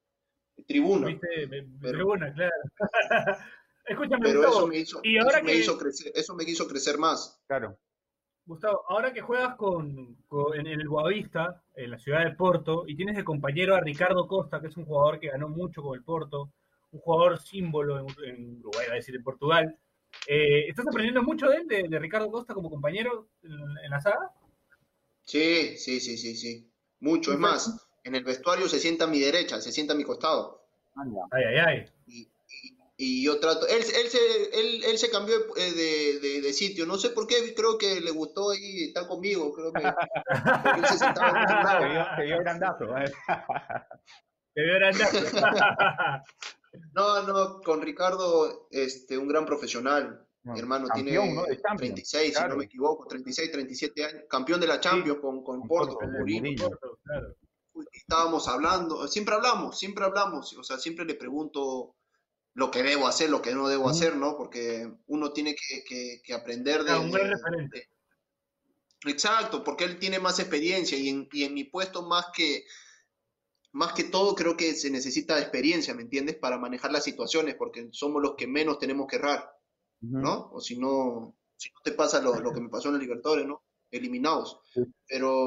tribuna. 0.68 1.06
Me- 1.08 1.46
me 1.48 1.62
Pero- 1.80 1.92
tribuna, 1.98 2.32
claro. 2.32 2.52
Escúchame, 3.86 4.22
pero 4.26 4.38
Gustavo, 4.40 4.56
eso 4.58 4.66
me 4.68 4.78
hizo, 4.78 5.00
y 5.04 5.16
eso 5.16 5.26
ahora 5.26 5.42
me 5.42 5.52
que- 5.52 5.58
hizo 5.58 5.78
crecer, 5.78 6.12
eso 6.14 6.34
me 6.34 6.44
hizo 6.44 6.66
crecer 6.68 6.98
más. 6.98 7.40
claro. 7.46 7.76
Gustavo, 8.48 8.84
ahora 8.88 9.12
que 9.12 9.20
juegas 9.22 9.56
con, 9.56 10.14
con- 10.28 10.54
en 10.56 10.68
el 10.68 10.88
Boavista, 10.88 11.64
en 11.74 11.90
la 11.90 11.98
ciudad 11.98 12.24
de 12.24 12.30
Porto, 12.36 12.84
y 12.86 12.94
tienes 12.94 13.16
de 13.16 13.24
compañero 13.24 13.74
a 13.74 13.80
Ricardo 13.80 14.28
Costa, 14.28 14.60
que 14.60 14.68
es 14.68 14.76
un 14.76 14.84
jugador 14.84 15.18
que 15.18 15.30
ganó 15.30 15.48
mucho 15.48 15.82
con 15.82 15.96
el 15.98 16.04
Porto, 16.04 16.52
un 16.92 17.00
jugador 17.00 17.40
símbolo 17.40 17.98
en, 17.98 18.06
en 18.24 18.58
Uruguay, 18.60 18.86
a 18.88 18.94
decir, 18.94 19.16
en 19.16 19.24
Portugal. 19.24 19.76
Eh, 20.28 20.68
¿Estás 20.68 20.86
aprendiendo 20.88 21.22
mucho 21.22 21.48
de 21.48 21.56
él, 21.58 21.68
de, 21.68 21.84
de 21.88 21.98
Ricardo 21.98 22.30
Costa 22.30 22.52
como 22.54 22.68
compañero 22.70 23.28
en, 23.42 23.52
en 23.52 23.90
la 23.90 24.00
saga? 24.00 24.32
Sí, 25.24 25.76
sí, 25.78 26.00
sí, 26.00 26.16
sí, 26.16 26.36
sí. 26.36 26.70
Mucho. 27.00 27.32
Es 27.32 27.38
más, 27.38 27.88
en 28.04 28.14
el 28.14 28.24
vestuario 28.24 28.68
se 28.68 28.80
sienta 28.80 29.04
a 29.04 29.08
mi 29.08 29.20
derecha, 29.20 29.60
se 29.60 29.72
sienta 29.72 29.92
a 29.92 29.96
mi 29.96 30.04
costado. 30.04 30.62
Anda. 30.94 31.20
Ay, 31.30 31.44
ay, 31.44 31.56
ay. 31.66 31.84
Y, 32.06 32.20
y- 32.22 32.76
y 32.98 33.24
yo 33.24 33.38
trato. 33.40 33.66
Él, 33.68 33.76
él, 33.82 34.08
se, 34.08 34.18
él, 34.58 34.82
él 34.84 34.96
se 34.98 35.10
cambió 35.10 35.38
de, 35.54 35.72
de- 35.72 36.18
de- 36.20 36.40
de 36.40 36.52
sitio. 36.54 36.86
No 36.86 36.96
sé 36.96 37.10
por 37.10 37.26
qué, 37.26 37.54
creo 37.54 37.76
que 37.76 38.00
le 38.00 38.10
gustó 38.10 38.50
ahí 38.52 38.84
estar 38.84 39.06
conmigo. 39.06 39.52
Creo 39.52 39.70
que. 39.72 39.82
porque 40.64 40.80
él 40.80 40.86
se 40.86 40.98
sentaba 40.98 41.38
en 41.40 41.46
Te 41.46 41.54
lado. 41.54 41.84
dio, 41.92 42.06
te 42.16 42.22
dio 42.22 42.38
grandazo. 42.38 42.86
Te 44.54 44.62
veo 44.62 44.74
grandazo. 44.76 45.18
No, 46.92 47.22
no, 47.22 47.60
con 47.60 47.80
Ricardo, 47.82 48.68
este, 48.70 49.16
un 49.18 49.28
gran 49.28 49.44
profesional. 49.46 50.22
Mi 50.42 50.60
hermano 50.60 50.86
Campeón, 50.86 51.24
tiene 51.24 51.34
¿no? 51.34 51.42
De 51.44 51.60
Champions, 51.60 51.94
36, 51.94 52.36
si 52.36 52.44
no 52.48 52.56
me 52.56 52.64
equivoco, 52.66 53.06
36, 53.08 53.50
37 53.50 54.04
años. 54.04 54.22
Campeón 54.30 54.60
de 54.60 54.68
la 54.68 54.78
Champions 54.78 55.18
con, 55.20 55.42
con 55.42 55.58
Con 55.60 55.68
Porto, 55.68 55.96
con 55.96 56.12
Mourinho. 56.12 56.70
Claro. 57.02 57.34
estábamos 57.92 58.46
hablando, 58.46 59.08
siempre 59.08 59.34
hablamos, 59.34 59.76
siempre 59.76 60.04
hablamos, 60.04 60.56
o 60.56 60.62
sea, 60.62 60.78
siempre 60.78 61.04
le 61.04 61.16
pregunto 61.16 61.96
lo 62.54 62.70
que 62.70 62.82
debo 62.84 63.08
hacer, 63.08 63.28
lo 63.28 63.42
que 63.42 63.54
no 63.54 63.68
debo 63.68 63.88
hacer, 63.88 64.16
¿no? 64.16 64.36
Porque 64.36 64.88
uno 65.08 65.32
tiene 65.32 65.54
que, 65.56 65.82
que- 65.84 66.20
que 66.24 66.32
aprender 66.32 66.84
de, 66.84 66.96
un 66.96 67.10
gran 67.10 67.28
referente. 67.28 67.90
Exacto, 69.04 69.62
porque 69.62 69.84
él 69.84 69.98
tiene 69.98 70.18
más 70.18 70.38
experiencia 70.38 70.96
y 70.96 71.08
en, 71.08 71.28
y 71.32 71.44
en 71.44 71.54
mi 71.54 71.64
puesto 71.64 72.02
más 72.02 72.26
que, 72.34 72.64
más 73.76 73.92
que 73.92 74.04
todo 74.04 74.34
creo 74.34 74.56
que 74.56 74.72
se 74.72 74.90
necesita 74.90 75.38
experiencia, 75.38 75.94
¿me 75.94 76.00
entiendes? 76.00 76.36
Para 76.36 76.58
manejar 76.58 76.90
las 76.92 77.04
situaciones, 77.04 77.56
porque 77.56 77.88
somos 77.92 78.22
los 78.22 78.34
que 78.34 78.46
menos 78.46 78.78
tenemos 78.78 79.06
que 79.06 79.16
errar. 79.16 79.52
¿no? 80.00 80.50
O 80.52 80.60
si 80.60 80.78
no, 80.78 81.36
si 81.56 81.70
no 81.70 81.80
te 81.82 81.92
pasa 81.92 82.22
lo, 82.22 82.40
lo 82.40 82.52
que 82.52 82.60
me 82.60 82.70
pasó 82.70 82.88
en 82.88 82.94
el 82.94 83.02
Libertadores, 83.02 83.46
¿no? 83.46 83.62
Eliminados. 83.90 84.60
Pero... 85.06 85.46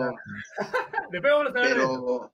Pero, 1.11 2.33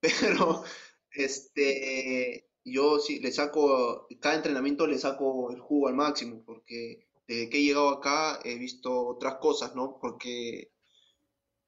pero, 0.00 0.64
este, 1.10 2.50
yo 2.62 2.98
sí 2.98 3.20
le 3.20 3.32
saco, 3.32 4.06
cada 4.20 4.34
entrenamiento 4.34 4.86
le 4.86 4.98
saco 4.98 5.50
el 5.50 5.60
jugo 5.60 5.88
al 5.88 5.94
máximo, 5.94 6.42
porque 6.44 7.08
desde 7.26 7.48
que 7.48 7.58
he 7.58 7.62
llegado 7.62 7.88
acá 7.88 8.40
he 8.44 8.56
visto 8.58 9.06
otras 9.06 9.36
cosas, 9.36 9.74
¿no? 9.74 9.98
Porque 9.98 10.72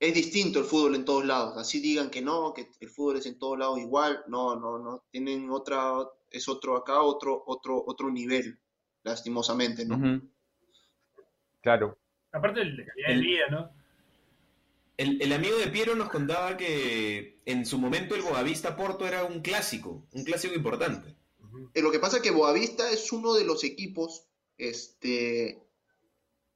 es 0.09 0.15
distinto 0.15 0.59
el 0.59 0.65
fútbol 0.65 0.97
en 0.97 1.05
todos 1.05 1.25
lados, 1.25 1.57
así 1.57 1.81
digan 1.81 2.11
que 2.11 2.21
no, 2.23 2.53
que 2.53 2.69
el 2.81 2.89
fútbol 2.91 3.19
es 3.19 3.27
en 3.27 3.39
todos 3.39 3.57
lados 3.57 3.79
igual, 3.79 4.25
no, 4.27 4.57
no, 4.57 4.77
no, 4.79 5.05
tienen 5.13 5.49
otra, 5.51 5.93
es 6.29 6.49
otro 6.49 6.77
acá, 6.77 7.03
otro, 7.03 7.45
otro, 7.47 7.83
otro 7.87 8.11
nivel, 8.11 8.59
lastimosamente, 9.05 9.85
¿no? 9.87 10.21
Claro. 11.61 11.97
Aparte 12.33 12.61
de 12.61 12.67
la 12.67 12.85
calidad 12.87 13.09
de 13.09 13.13
El- 13.15 13.21
vida, 13.23 13.47
¿no? 13.51 13.71
El, 14.97 15.23
el 15.23 15.33
amigo 15.33 15.57
de 15.57 15.69
Piero 15.69 15.95
nos 15.95 16.11
contaba 16.11 16.57
que 16.57 17.41
en 17.47 17.65
su 17.65 17.79
momento 17.79 18.15
el 18.15 18.23
Boavista 18.23 18.77
Porto 18.77 19.07
era 19.07 19.25
un 19.25 19.41
clásico, 19.41 20.07
un 20.13 20.25
clásico 20.25 20.55
importante. 20.55 21.17
Eh, 21.75 21.81
Lo 21.83 21.91
que 21.93 21.99
pasa 21.99 22.17
es 22.17 22.23
que 22.23 22.31
Boavista 22.31 22.91
es 22.91 23.11
uno 23.13 23.35
de 23.35 23.45
los 23.45 23.63
equipos, 23.65 24.27
este, 24.59 25.63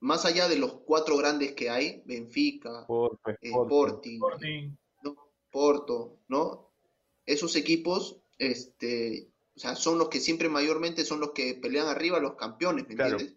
más 0.07 0.25
allá 0.25 0.49
de 0.49 0.57
los 0.57 0.73
cuatro 0.85 1.17
grandes 1.17 1.53
que 1.55 1.69
hay, 1.69 2.01
Benfica, 2.07 2.87
Porto, 2.87 3.29
eh, 3.29 3.37
Sporting. 3.43 4.15
Sporting, 4.15 4.15
Sporting. 4.15 4.77
¿no? 5.03 5.17
Porto, 5.51 6.21
¿no? 6.29 6.71
Esos 7.25 7.57
equipos, 7.57 8.21
este, 8.39 9.33
o 9.57 9.59
sea, 9.59 9.75
son 9.75 9.99
los 9.99 10.09
que 10.09 10.21
siempre 10.21 10.49
mayormente 10.49 11.05
son 11.05 11.19
los 11.19 11.33
que 11.33 11.55
pelean 11.55 11.89
arriba, 11.89 12.21
los 12.21 12.37
campeones, 12.37 12.87
¿me 12.87 12.95
Claro. 12.95 13.13
entiendes? 13.19 13.37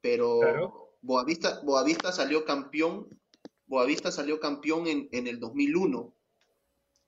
Pero 0.00 0.38
Claro. 0.38 0.96
Boavista, 1.02 1.60
Boavista 1.64 2.12
salió 2.12 2.44
campeón, 2.44 3.08
Boavista 3.66 4.12
salió 4.12 4.38
campeón 4.38 4.86
en, 4.86 5.08
en 5.10 5.26
el 5.26 5.40
2001, 5.40 6.14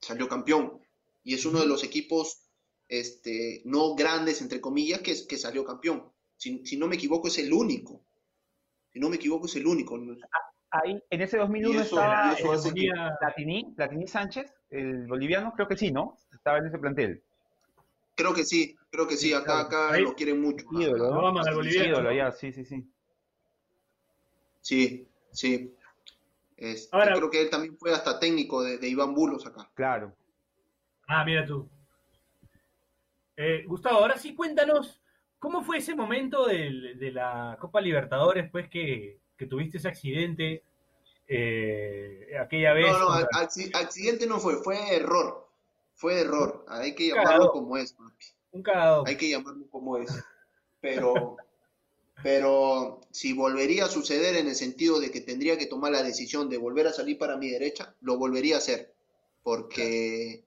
salió 0.01 0.29
campeón, 0.29 0.81
y 1.23 1.35
es 1.35 1.47
uno 1.47 1.61
de 1.61 1.67
los 1.69 1.85
equipos, 1.85 2.49
este, 2.89 3.63
no 3.65 3.95
grandes, 3.95 4.41
entre 4.41 4.61
comillas, 4.61 5.03
que, 5.03 5.15
que 5.25 5.37
salió 5.39 5.65
campeón. 5.65 6.13
Si, 6.37 6.67
si 6.67 6.77
no 6.77 6.89
me 6.89 6.97
equivoco, 6.97 7.29
es 7.29 7.39
el 7.39 7.53
único. 7.53 8.08
Si 8.93 8.99
no 9.01 9.09
me 9.09 9.17
equivoco, 9.17 9.47
es 9.47 9.57
el 9.57 9.67
único. 9.67 9.99
Ahí, 10.71 11.03
en 11.11 11.23
ese 11.23 11.39
2001 11.39 11.79
Y 11.79 11.83
eso- 11.83 11.97
estaba 11.99 12.33
eso 12.33 12.53
el 12.53 12.59
hace 12.59 12.75
que- 12.75 12.91
Platini, 13.21 13.73
Platini 13.75 14.07
Sánchez, 14.07 14.53
el 14.71 15.07
boliviano, 15.07 15.53
creo 15.55 15.67
que 15.69 15.77
sí, 15.77 15.91
¿no? 15.91 16.17
Estaba 16.35 16.59
en 16.59 16.67
ese 16.67 16.79
plantel. 16.79 17.23
Creo 18.15 18.35
que 18.35 18.45
sí, 18.45 18.77
creo 18.91 19.07
que 19.07 19.17
sí, 19.17 19.33
acá, 19.33 19.61
acá 19.61 19.93
Ahí- 19.93 20.03
lo 20.03 20.15
quieren 20.15 20.41
mucho. 20.41 20.67
Ídolo, 20.73 20.97
Lo 21.09 21.11
¿no? 21.23 21.29
aman 21.29 21.49
al 21.49 21.55
boliviano. 21.55 21.89
Ídolo, 21.89 22.13
ya, 22.13 22.33
sí, 22.33 22.53
sí, 22.53 22.65
sí. 22.65 22.85
Sí, 24.61 25.09
sí. 25.31 25.75
Este, 26.57 26.95
Ahora- 26.97 27.15
creo 27.15 27.31
que 27.31 27.41
él 27.43 27.51
también 27.51 27.77
fue 27.79 27.93
hasta 27.93 28.19
técnico 28.19 28.63
de, 28.63 28.79
de 28.79 28.89
Iván 28.89 29.15
Bulos 29.15 29.47
acá. 29.47 29.71
Claro. 29.75 30.15
Ah, 31.07 31.25
mira 31.25 31.47
tú. 31.47 31.69
Eh, 33.37 33.63
Gustavo, 33.67 33.99
ahora 34.01 34.19
sí 34.19 34.35
cuéntanos, 34.35 34.98
¿cómo 35.39 35.63
fue 35.63 35.79
ese 35.79 35.95
momento 35.95 36.47
de 36.47 37.11
la 37.13 37.57
Copa 37.61 37.81
Libertadores, 37.81 38.51
pues, 38.51 38.69
que, 38.69 39.19
que 39.37 39.47
tuviste 39.47 39.79
ese 39.79 39.89
accidente 39.89 40.63
eh, 41.27 42.37
aquella 42.41 42.73
vez? 42.73 42.87
No, 42.91 42.99
no, 42.99 43.27
accidente 43.75 44.27
no 44.27 44.39
fue, 44.39 44.57
fue 44.63 44.95
error. 44.95 45.49
Fue 45.95 46.21
error. 46.21 46.65
Hay 46.69 46.95
que 46.95 47.11
Cagado. 47.11 47.25
llamarlo 47.27 47.53
como 47.53 47.77
es, 47.77 47.93
papi. 47.93 48.25
un 48.53 48.63
cagado. 48.63 49.05
Hay 49.07 49.17
que 49.17 49.31
llamarlo 49.31 49.67
como 49.71 49.97
es. 49.99 50.11
Pero, 50.81 51.37
pero 52.23 53.01
si 53.11 53.33
volvería 53.33 53.87
a 53.87 53.89
suceder 53.89 54.37
en 54.37 54.47
el 54.47 54.55
sentido 54.55 55.01
de 55.01 55.11
que 55.11 55.21
tendría 55.21 55.59
que 55.59 55.67
tomar 55.67 55.91
la 55.91 56.05
decisión 56.05 56.49
de 56.49 56.57
volver 56.57 56.87
a 56.87 56.93
salir 56.93 57.19
para 57.19 57.37
mi 57.37 57.51
derecha, 57.51 57.97
lo 58.01 58.17
volvería 58.17 58.55
a 58.55 58.59
hacer. 58.59 58.95
Porque 59.43 60.45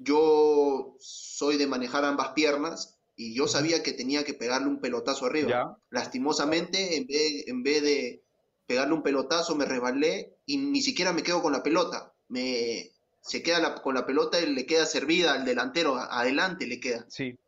yo 0.00 0.96
soy 0.98 1.56
de 1.56 1.68
manejar 1.68 2.04
ambas 2.04 2.30
piernas 2.30 2.93
y 3.16 3.34
yo 3.34 3.46
sabía 3.48 3.82
que 3.82 3.92
tenía 3.92 4.24
que 4.24 4.34
pegarle 4.34 4.68
un 4.68 4.80
pelotazo 4.80 5.26
arriba. 5.26 5.48
Ya. 5.50 5.76
Lastimosamente, 5.90 6.96
en 6.96 7.06
vez, 7.06 7.46
en 7.46 7.62
vez 7.62 7.82
de 7.82 8.22
pegarle 8.66 8.94
un 8.94 9.02
pelotazo, 9.02 9.54
me 9.54 9.64
resbalé 9.66 10.36
y 10.46 10.56
ni 10.58 10.80
siquiera 10.82 11.12
me 11.12 11.22
quedo 11.22 11.42
con 11.42 11.52
la 11.52 11.62
pelota. 11.62 12.12
Me, 12.28 12.90
se 13.20 13.42
queda 13.42 13.58
la- 13.60 13.74
con 13.82 13.94
la 13.94 14.06
pelota 14.06 14.40
y 14.40 14.46
le 14.52 14.66
queda 14.66 14.86
servida 14.86 15.34
al 15.34 15.44
delantero, 15.44 15.96
adelante 15.96 16.66
le 16.66 16.80
queda. 16.80 17.06
Sí. 17.08 17.38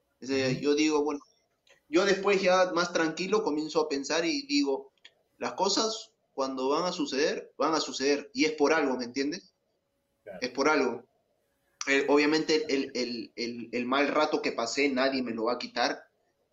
Yo 0.60 0.74
digo, 0.74 1.02
bueno, 1.04 1.20
yo 1.88 2.04
después 2.04 2.40
ya 2.42 2.70
más 2.74 2.92
tranquilo 2.92 3.42
comienzo 3.42 3.80
a 3.80 3.88
pensar 3.88 4.24
y 4.24 4.46
digo, 4.46 4.92
las 5.38 5.52
cosas 5.52 6.10
cuando 6.32 6.68
van 6.68 6.84
a 6.84 6.92
suceder, 6.92 7.52
van 7.56 7.74
a 7.74 7.80
suceder 7.80 8.30
y 8.34 8.44
es 8.44 8.52
por 8.52 8.72
algo, 8.72 8.96
¿me 8.96 9.04
entiendes? 9.04 9.52
Claro. 10.22 10.38
Es 10.42 10.50
por 10.50 10.68
algo. 10.68 11.04
Eh, 11.88 12.04
obviamente 12.08 12.66
el, 12.74 12.90
el- 12.94 13.32
el- 13.36 13.68
el 13.72 13.86
mal 13.86 14.08
rato 14.08 14.42
que 14.42 14.52
pasé 14.52 14.88
nadie 14.88 15.22
me 15.22 15.32
lo 15.32 15.44
va 15.44 15.52
a 15.54 15.58
quitar 15.58 16.04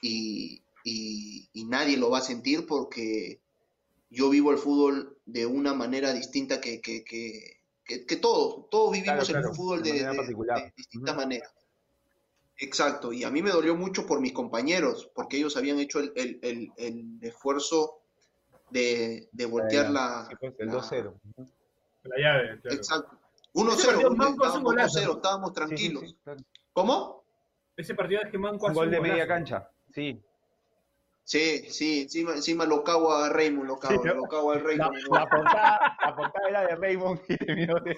y, 0.02 0.62
y- 0.84 1.50
y 1.54 1.66
nadie 1.66 1.98
lo 1.98 2.10
va 2.12 2.20
a 2.20 2.22
sentir 2.22 2.68
porque 2.68 3.40
yo 4.12 4.30
vivo 4.30 4.52
el 4.52 4.58
fútbol 4.60 5.18
de 5.26 5.46
una 5.48 5.74
manera 5.74 6.14
distinta 6.14 6.62
que, 6.62 6.82
que, 6.82 7.04
que, 7.04 7.62
que- 7.84 8.06
que 8.06 8.16
todos, 8.18 8.70
todos 8.70 8.92
vivimos 8.92 9.28
Claro, 9.28 9.50
el 9.50 9.56
fútbol 9.56 9.82
de 9.82 9.92
de, 9.94 10.04
manera 10.04 10.56
de- 10.56 10.74
distintas 10.78 11.16
maneras. 11.16 11.52
Exacto, 12.58 13.12
y 13.12 13.24
a 13.24 13.32
mí 13.32 13.42
me 13.42 13.50
dolió 13.50 13.76
mucho 13.76 14.06
por 14.06 14.22
mis 14.22 14.32
compañeros, 14.34 15.10
porque 15.16 15.38
ellos 15.38 15.58
habían 15.58 15.80
hecho 15.80 16.00
el, 16.00 16.14
el- 16.16 16.40
el- 16.44 16.72
el 16.78 17.18
esfuerzo 17.22 18.00
de, 18.70 19.28
de 19.32 19.46
voltear 19.48 19.90
la... 19.90 20.28
Sí, 20.30 20.36
pues, 20.40 20.54
el 20.60 20.68
la- 20.68 20.74
2-0. 20.74 21.14
La 22.04 22.18
llave, 22.18 22.60
claro. 22.62 22.78
Exacto. 22.78 23.20
Ese 23.54 23.64
1-0, 23.64 23.86
partido 23.88 24.10
un- 24.12 24.18
Manco 24.18 24.46
hace 24.46 24.58
un 24.58 24.64
estábamos 24.64 24.66
golazo, 24.72 25.00
2-0, 25.00 25.06
¿no? 25.08 25.14
estábamos 25.16 25.50
Sí, 25.50 25.54
sí, 25.54 25.56
tranquilos. 25.56 26.04
sí, 26.08 26.18
claro. 26.24 26.40
¿Cómo? 26.74 27.24
Ese 27.78 27.96
partido 27.96 28.22
es 28.24 28.32
que 28.32 28.38
Manco 28.38 28.66
Un 28.66 28.72
hace 28.72 28.80
gol 28.80 28.92
de 28.92 29.02
media 29.02 29.28
cancha. 29.28 29.70
Sí. 29.94 30.24
Sí, 31.26 31.70
sí, 31.70 32.02
encima, 32.02 32.34
encima 32.34 32.66
lo 32.66 32.84
cago 32.84 33.14
a 33.14 33.30
Raymond, 33.30 33.66
lo 33.66 33.80
cago, 33.80 33.94
Sí, 34.02 34.08
¿no? 34.10 34.14
lo 34.16 34.24
cago 34.24 34.52
al 34.52 34.60
Raymond. 34.62 34.94
la 35.10 35.26
portada, 35.30 35.98
la 36.06 36.16
portada 36.18 36.50
era 36.50 36.62
de 36.68 36.76
Raymond 36.76 37.22
y 37.30 37.38
terminó 37.38 37.76
de... 37.80 37.96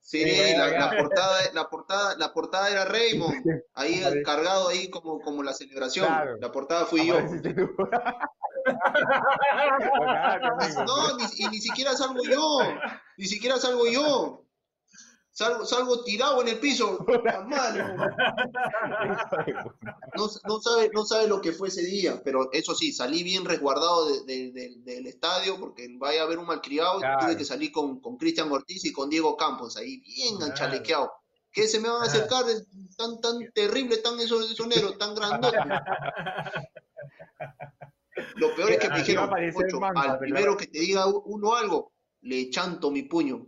Sí, 0.00 0.22
Sí, 0.22 0.56
la, 0.56 0.90
portada, 0.96 1.38
la 1.52 1.68
portada, 1.68 2.16
la 2.16 2.32
portada 2.32 2.70
era 2.70 2.84
Raymond, 2.84 3.44
ahí 3.74 4.00
cargado 4.24 4.68
ahí 4.68 4.88
como, 4.88 5.20
como 5.20 5.42
la 5.42 5.52
celebración. 5.52 6.06
Claro. 6.06 6.36
La 6.40 6.52
portada 6.52 6.84
fui 6.86 7.06
yo. 7.08 7.18
Amigo. 7.18 7.68
No, 10.86 11.16
ni, 11.16 11.24
y 11.36 11.48
ni 11.48 11.58
siquiera 11.60 11.92
salgo 11.94 12.22
yo, 12.24 12.58
ni 13.16 13.26
siquiera 13.26 13.56
salgo 13.58 13.86
yo. 13.86 14.44
Salgo, 15.36 15.66
salgo 15.66 16.02
tirado 16.02 16.40
en 16.40 16.48
el 16.48 16.58
piso. 16.58 16.96
Puta 17.06 17.42
madre. 17.42 17.84
No, 20.16 20.28
no 20.48 20.60
sabe, 20.60 20.90
no 20.94 21.04
sabe 21.04 21.28
lo 21.28 21.40
que 21.40 21.52
fue 21.52 21.68
ese 21.68 21.82
día, 21.82 22.20
pero 22.24 22.50
eso 22.52 22.74
sí, 22.74 22.92
salí 22.92 23.22
bien 23.22 23.44
resguardado 23.44 24.06
de- 24.08 24.24
de- 24.24 24.52
de- 24.52 24.74
del 24.78 25.06
estadio 25.06 25.58
porque 25.60 25.86
vaya 25.98 26.22
a 26.22 26.24
haber 26.24 26.38
un 26.38 26.46
malcriado. 26.46 26.98
Claro. 27.00 27.18
Tuve 27.20 27.36
que 27.36 27.44
salir 27.44 27.70
con, 27.70 28.00
con 28.00 28.16
Cristian 28.16 28.50
Ortiz 28.50 28.84
y 28.86 28.92
con 28.92 29.10
Diego 29.10 29.36
Campos 29.36 29.76
ahí, 29.76 29.98
bien 29.98 30.36
Claro. 30.38 31.12
¿Qué 31.52 31.66
se 31.68 31.80
me 31.80 31.88
van 31.88 32.02
a 32.02 32.04
acercar? 32.04 32.44
Tan, 32.96 33.20
tan 33.20 33.38
terrible, 33.54 33.96
tan 33.98 34.18
eso, 34.20 34.40
eso 34.42 34.66
negro, 34.66 34.96
tan 34.98 35.14
grandote. 35.14 35.56
Lo 38.36 38.54
peor 38.54 38.70
es 38.72 38.78
que 38.78 38.88
me 38.88 38.98
dijeron, 38.98 39.24
aparecer 39.24 39.64
"Pocho, 39.66 39.80
manga, 39.80 40.02
al 40.02 40.18
primero 40.18 40.56
que 40.56 40.66
te 40.66 40.78
diga 40.80 41.06
uno 41.06 41.54
algo, 41.54 41.92
le 42.22 42.50
chanto 42.50 42.90
mi 42.90 43.02
puño. 43.02 43.46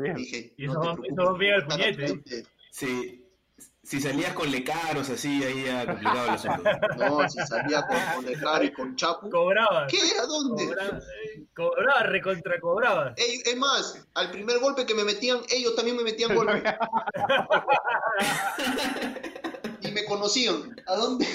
Bien. 0.00 0.16
Dije, 0.16 0.52
Y 0.58 0.66
no 0.66 0.72
eso 0.72 0.80
te 0.80 0.86
va- 0.88 0.94
preocupes, 0.94 1.12
eso 1.12 1.24
va 1.32 1.38
bien 1.38 1.54
al 1.54 1.66
puñete, 1.66 2.02
de- 2.36 2.46
Si, 2.70 3.24
si 3.82 4.00
salías 4.00 4.32
con 4.34 4.50
lecaros 4.50 5.08
así, 5.10 5.42
ahí 5.42 5.64
ya 5.64 5.86
complicado 5.86 6.24
el 6.24 6.30
asunto. 6.30 6.62
No, 6.98 7.28
si 7.28 7.38
salía 7.46 7.82
con, 7.86 8.24
con 8.24 8.34
Claro 8.34 8.64
y 8.64 8.72
con 8.72 8.96
Chapu. 8.96 9.30
Cobraba. 9.30 9.86
¿Qué? 9.86 9.98
¿A 10.22 10.26
dónde? 10.26 10.66
Cobraba, 10.66 10.98
eh, 10.98 11.44
cobraba, 11.54 12.02
recontra 12.04 12.60
cobraba. 12.60 13.14
Ey, 13.16 13.42
Es 13.44 13.56
más, 13.56 14.06
al 14.14 14.30
primer 14.30 14.58
golpe 14.58 14.86
que 14.86 14.94
me 14.94 15.04
metían, 15.04 15.38
ellos 15.50 15.74
también 15.74 15.96
me 15.96 16.04
metían 16.04 16.34
golpe. 16.34 16.62
y 19.80 19.90
me 19.90 20.04
conocían. 20.04 20.76
¿A 20.86 20.96
dónde? 20.96 21.26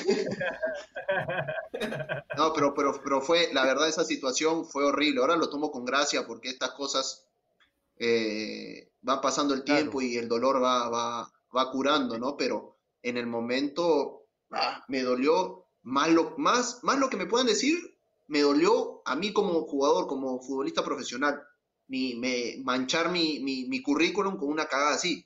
No, 2.37 2.53
pero, 2.53 2.73
pero, 2.73 2.99
pero 3.03 3.21
fue, 3.21 3.49
la 3.53 3.65
verdad, 3.65 3.87
esa 3.87 4.03
situación 4.03 4.65
fue 4.65 4.85
horrible. 4.85 5.21
Ahora 5.21 5.35
lo 5.35 5.49
tomo 5.49 5.71
con 5.71 5.85
gracia 5.85 6.25
porque 6.25 6.49
estas 6.49 6.71
cosas 6.71 7.26
eh, 7.99 8.91
va 9.07 9.21
pasando 9.21 9.53
el 9.53 9.63
tiempo 9.63 10.01
y 10.01 10.17
el 10.17 10.27
dolor 10.27 10.61
va, 10.61 10.89
va, 10.89 11.31
va 11.55 11.71
curando, 11.71 12.17
¿no? 12.17 12.35
Pero 12.37 12.77
en 13.01 13.17
el 13.17 13.27
momento 13.27 14.27
ah, 14.51 14.83
me 14.87 15.01
dolió 15.01 15.65
más 15.83 16.09
lo, 16.09 16.35
más, 16.37 16.83
más 16.83 16.99
lo 16.99 17.09
que 17.09 17.17
me 17.17 17.25
puedan 17.25 17.47
decir, 17.47 17.77
me 18.27 18.41
dolió 18.41 19.01
a 19.05 19.15
mí 19.15 19.31
como 19.31 19.61
jugador, 19.63 20.07
como 20.07 20.41
futbolista 20.41 20.83
profesional, 20.83 21.41
mi, 21.87 22.15
me, 22.15 22.57
manchar 22.63 23.11
mi, 23.11 23.39
mi, 23.39 23.65
mi 23.65 23.81
currículum 23.81 24.37
con 24.37 24.49
una 24.49 24.65
cagada 24.65 24.95
así. 24.95 25.25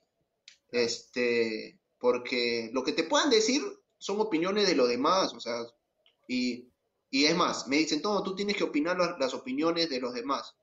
Este, 0.71 1.79
porque 1.99 2.69
lo 2.73 2.83
que 2.83 2.93
te 2.93 3.03
puedan 3.03 3.29
decir 3.29 3.61
son 3.97 4.19
opiniones 4.21 4.67
de 4.67 4.75
los 4.75 4.87
demás, 4.87 5.33
o 5.33 5.39
sea, 5.39 5.55
y, 6.27 6.69
y 7.09 7.25
es 7.25 7.35
más, 7.35 7.67
me 7.67 7.77
dicen, 7.77 8.01
no, 8.03 8.23
tú 8.23 8.35
tienes 8.35 8.55
que 8.55 8.63
opinar 8.63 8.97
las, 8.97 9.19
las 9.19 9.33
opiniones 9.33 9.89
de 9.89 9.99
los 9.99 10.13
demás. 10.13 10.55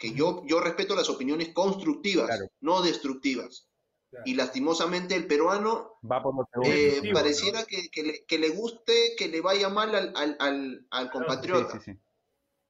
Que 0.00 0.12
yo, 0.14 0.42
yo 0.46 0.60
respeto 0.60 0.96
las 0.96 1.10
opiniones 1.10 1.50
constructivas, 1.52 2.26
Claro. 2.26 2.46
no 2.60 2.80
destructivas. 2.80 3.68
Claro. 4.08 4.24
Y 4.26 4.34
lastimosamente 4.34 5.14
el 5.14 5.26
peruano 5.26 5.98
Va 6.10 6.22
por 6.22 6.34
eh, 6.64 7.02
pareciera 7.12 7.64
que, 7.64 7.90
que 7.90 8.02
le, 8.02 8.24
que 8.24 8.38
le 8.38 8.48
guste 8.48 9.14
que 9.16 9.28
le 9.28 9.42
vaya 9.42 9.68
mal 9.68 9.94
al, 9.94 10.12
al, 10.16 10.36
al, 10.40 10.86
al 10.90 11.10
compatriota. 11.10 11.74
Sí, 11.74 11.78
sí, 11.84 11.92
sí. 11.92 12.00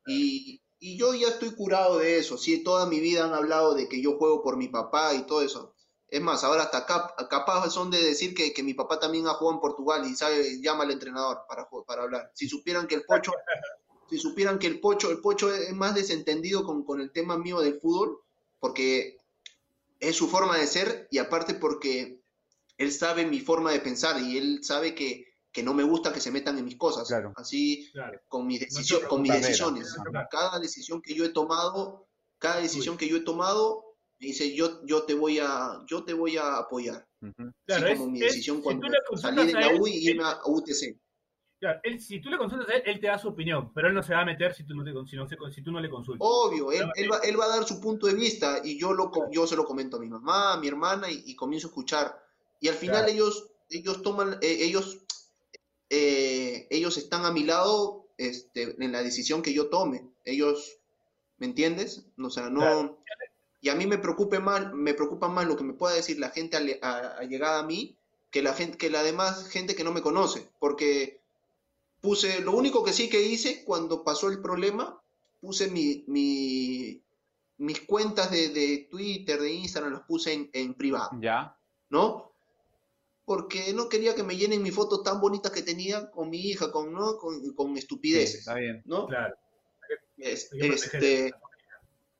Y, 0.06 0.62
y 0.80 0.98
yo 0.98 1.14
ya 1.14 1.28
estoy 1.28 1.54
curado 1.54 1.98
de 1.98 2.18
eso. 2.18 2.36
Sí, 2.36 2.64
toda 2.64 2.86
mi 2.86 2.98
vida 2.98 3.24
han 3.24 3.32
hablado 3.32 3.74
de 3.74 3.88
que 3.88 4.02
yo 4.02 4.18
juego 4.18 4.42
por 4.42 4.56
mi 4.56 4.66
papá 4.68 5.14
y 5.14 5.22
todo 5.24 5.42
eso. 5.42 5.74
Es 6.08 6.20
más, 6.20 6.42
ahora 6.42 6.64
hasta 6.64 6.84
cap- 6.84 7.14
capaz 7.28 7.70
son 7.70 7.90
de 7.92 8.02
decir 8.02 8.34
que, 8.34 8.52
que 8.52 8.64
mi 8.64 8.74
papá 8.74 8.98
también 8.98 9.28
ha 9.28 9.34
jugado 9.34 9.54
en 9.54 9.60
Portugal 9.60 10.04
y 10.10 10.16
sabe, 10.16 10.60
llama 10.60 10.82
al 10.82 10.90
entrenador 10.90 11.42
para, 11.48 11.68
para 11.86 12.02
hablar. 12.02 12.32
Si 12.34 12.48
supieran 12.48 12.88
que 12.88 12.96
el 12.96 13.04
pocho, 13.04 13.32
si 14.10 14.18
supieran 14.18 14.58
que 14.58 14.66
el 14.66 14.80
pocho, 14.80 15.10
el 15.10 15.20
pocho 15.20 15.52
es 15.54 15.72
más 15.72 15.94
desentendido 15.94 16.64
con, 16.64 16.84
con 16.84 17.00
el 17.00 17.12
tema 17.12 17.38
mío 17.38 17.60
del 17.60 17.80
fútbol, 17.80 18.18
porque 18.58 19.16
es 20.00 20.16
su 20.16 20.28
forma 20.28 20.58
de 20.58 20.66
ser 20.66 21.06
y 21.10 21.18
aparte 21.18 21.54
porque 21.54 22.20
él 22.76 22.92
sabe 22.92 23.24
mi 23.26 23.40
forma 23.40 23.72
de 23.72 23.80
pensar 23.80 24.20
y 24.20 24.36
él 24.38 24.60
sabe 24.62 24.94
que, 24.94 25.26
que 25.52 25.62
no 25.62 25.74
me 25.74 25.82
gusta 25.84 26.12
que 26.12 26.20
se 26.20 26.30
metan 26.30 26.58
en 26.58 26.64
mis 26.64 26.76
cosas. 26.76 27.06
Claro. 27.08 27.32
Así 27.36 27.88
Claro. 27.92 28.18
con 28.28 28.46
mis, 28.46 28.60
decisión- 28.60 29.06
con 29.08 29.22
mis 29.22 29.32
decisiones. 29.32 29.94
Cada 30.30 30.58
decisión 30.58 31.00
que 31.02 31.14
yo 31.14 31.24
he 31.24 31.28
tomado, 31.30 32.06
cada 32.38 32.60
decisión 32.60 32.96
que 32.96 33.08
yo 33.08 33.16
he 33.16 33.20
tomado, 33.20 33.84
me 34.18 34.26
dice 34.28 34.54
yo, 34.54 34.84
yo 34.86 35.04
te 35.04 35.14
voy 35.14 35.38
a, 35.38 35.82
yo 35.86 36.04
te 36.04 36.14
voy 36.14 36.36
a 36.36 36.56
apoyar. 36.56 37.06
Ujú. 37.22 37.52
Claro, 37.66 37.84
Así 37.84 37.92
es- 37.92 37.98
como 37.98 38.10
mi 38.10 38.20
decisión 38.20 38.56
si 38.58 38.62
cuando 38.62 38.88
salí 39.16 39.46
de 39.46 39.52
la 39.52 39.74
U 39.78 39.86
y 39.86 40.08
irme 40.08 40.24
a 40.24 40.40
UTC. 40.46 40.98
Claro, 41.60 41.78
él- 41.84 42.00
si 42.00 42.20
tú 42.20 42.30
le 42.30 42.38
consultas 42.38 42.68
a 42.70 42.72
él, 42.72 42.82
él 42.86 43.00
te 43.00 43.06
da 43.06 43.18
su 43.18 43.28
opinión, 43.28 43.70
pero 43.74 43.88
él 43.88 43.94
no 43.94 44.02
se 44.02 44.14
va 44.14 44.22
a 44.22 44.24
meter 44.24 44.54
si 44.54 44.64
tú 44.64 44.74
no, 44.74 44.82
te, 44.82 44.90
si 45.08 45.14
no, 45.16 45.28
si 45.50 45.62
tú 45.62 45.70
no 45.70 45.78
le 45.78 45.90
consultas. 45.90 46.26
Obvio, 46.28 46.72
él, 46.72 46.90
él, 46.96 47.12
va, 47.12 47.18
él 47.18 47.38
va 47.38 47.44
a 47.44 47.56
dar 47.56 47.64
su 47.64 47.80
punto 47.80 48.06
de 48.06 48.14
vista 48.14 48.60
y 48.64 48.78
yo, 48.80 48.92
lo, 48.94 49.10
yo 49.30 49.46
se 49.46 49.56
lo 49.56 49.64
comento 49.66 49.98
a 49.98 50.00
mi 50.00 50.08
mamá, 50.08 50.54
a 50.54 50.56
mi 50.58 50.68
hermana 50.68 51.10
y, 51.10 51.22
y 51.26 51.36
comienzo 51.36 51.66
a 51.66 51.70
escuchar. 51.70 52.24
Y 52.60 52.68
al 52.68 52.74
final 52.74 53.04
Claro. 53.04 53.12
ellos, 53.12 53.46
ellos 53.68 54.02
toman, 54.02 54.38
eh, 54.40 54.58
ellos, 54.62 55.00
eh, 55.90 56.66
ellos 56.70 56.96
están 56.96 57.24
a 57.24 57.30
mi 57.32 57.44
lado 57.44 58.06
este, 58.16 58.76
en 58.82 58.92
la 58.92 59.02
decisión 59.02 59.42
que 59.42 59.52
yo 59.52 59.68
tome. 59.68 60.04
Ellos, 60.24 60.78
¿me 61.38 61.46
entiendes? 61.46 62.06
O 62.22 62.30
sea, 62.30 62.48
no... 62.50 62.60
Claro. 62.60 62.98
Y 63.62 63.68
a 63.68 63.74
mí 63.74 63.86
me 63.86 63.98
preocupe 63.98 64.38
más, 64.38 64.72
me 64.72 64.94
preocupa 64.94 65.28
más 65.28 65.46
lo 65.46 65.54
que 65.54 65.64
me 65.64 65.74
pueda 65.74 65.94
decir 65.94 66.18
la 66.18 66.30
gente 66.30 66.56
ale- 66.56 66.78
a- 66.80 67.18
allegada 67.18 67.58
a 67.58 67.62
mí 67.62 67.94
que 68.30 68.42
la 68.42 68.54
gente, 68.54 68.78
que 68.78 68.88
la 68.88 69.02
demás 69.02 69.48
gente 69.50 69.74
que 69.74 69.84
no 69.84 69.92
me 69.92 70.00
conoce. 70.00 70.48
Porque 70.58 71.19
puse, 72.00 72.40
lo 72.40 72.52
único 72.52 72.82
que 72.84 72.92
sí 72.92 73.08
que 73.08 73.20
hice 73.22 73.64
cuando 73.64 74.02
pasó 74.04 74.28
el 74.28 74.40
problema, 74.40 75.00
puse 75.40 75.70
mi, 75.70 76.04
mi- 76.06 77.02
mis 77.58 77.80
cuentas 77.82 78.30
de, 78.30 78.48
de 78.48 78.88
Twitter, 78.90 79.40
de 79.40 79.52
Instagram, 79.52 79.92
las 79.92 80.02
puse 80.02 80.32
en, 80.32 80.50
en 80.52 80.74
privado, 80.74 81.10
Ya. 81.20 81.56
¿no? 81.90 82.32
Porque 83.24 83.72
no 83.74 83.88
quería 83.88 84.14
que 84.14 84.22
me 84.24 84.36
llenen 84.36 84.62
mis 84.62 84.74
fotos 84.74 85.02
tan 85.04 85.20
bonitas 85.20 85.52
que 85.52 85.62
tenía 85.62 86.10
con 86.10 86.30
mi 86.30 86.38
hija, 86.38 86.72
con, 86.72 86.92
¿no? 86.92 87.16
con, 87.16 87.52
con 87.54 87.72
Sí, 87.74 87.78
estupideces, 87.78 88.40
está 88.40 88.54
bien. 88.54 88.82
¿no? 88.86 89.06
Claro. 89.06 89.34
Es- 90.16 90.48
este, 90.52 91.32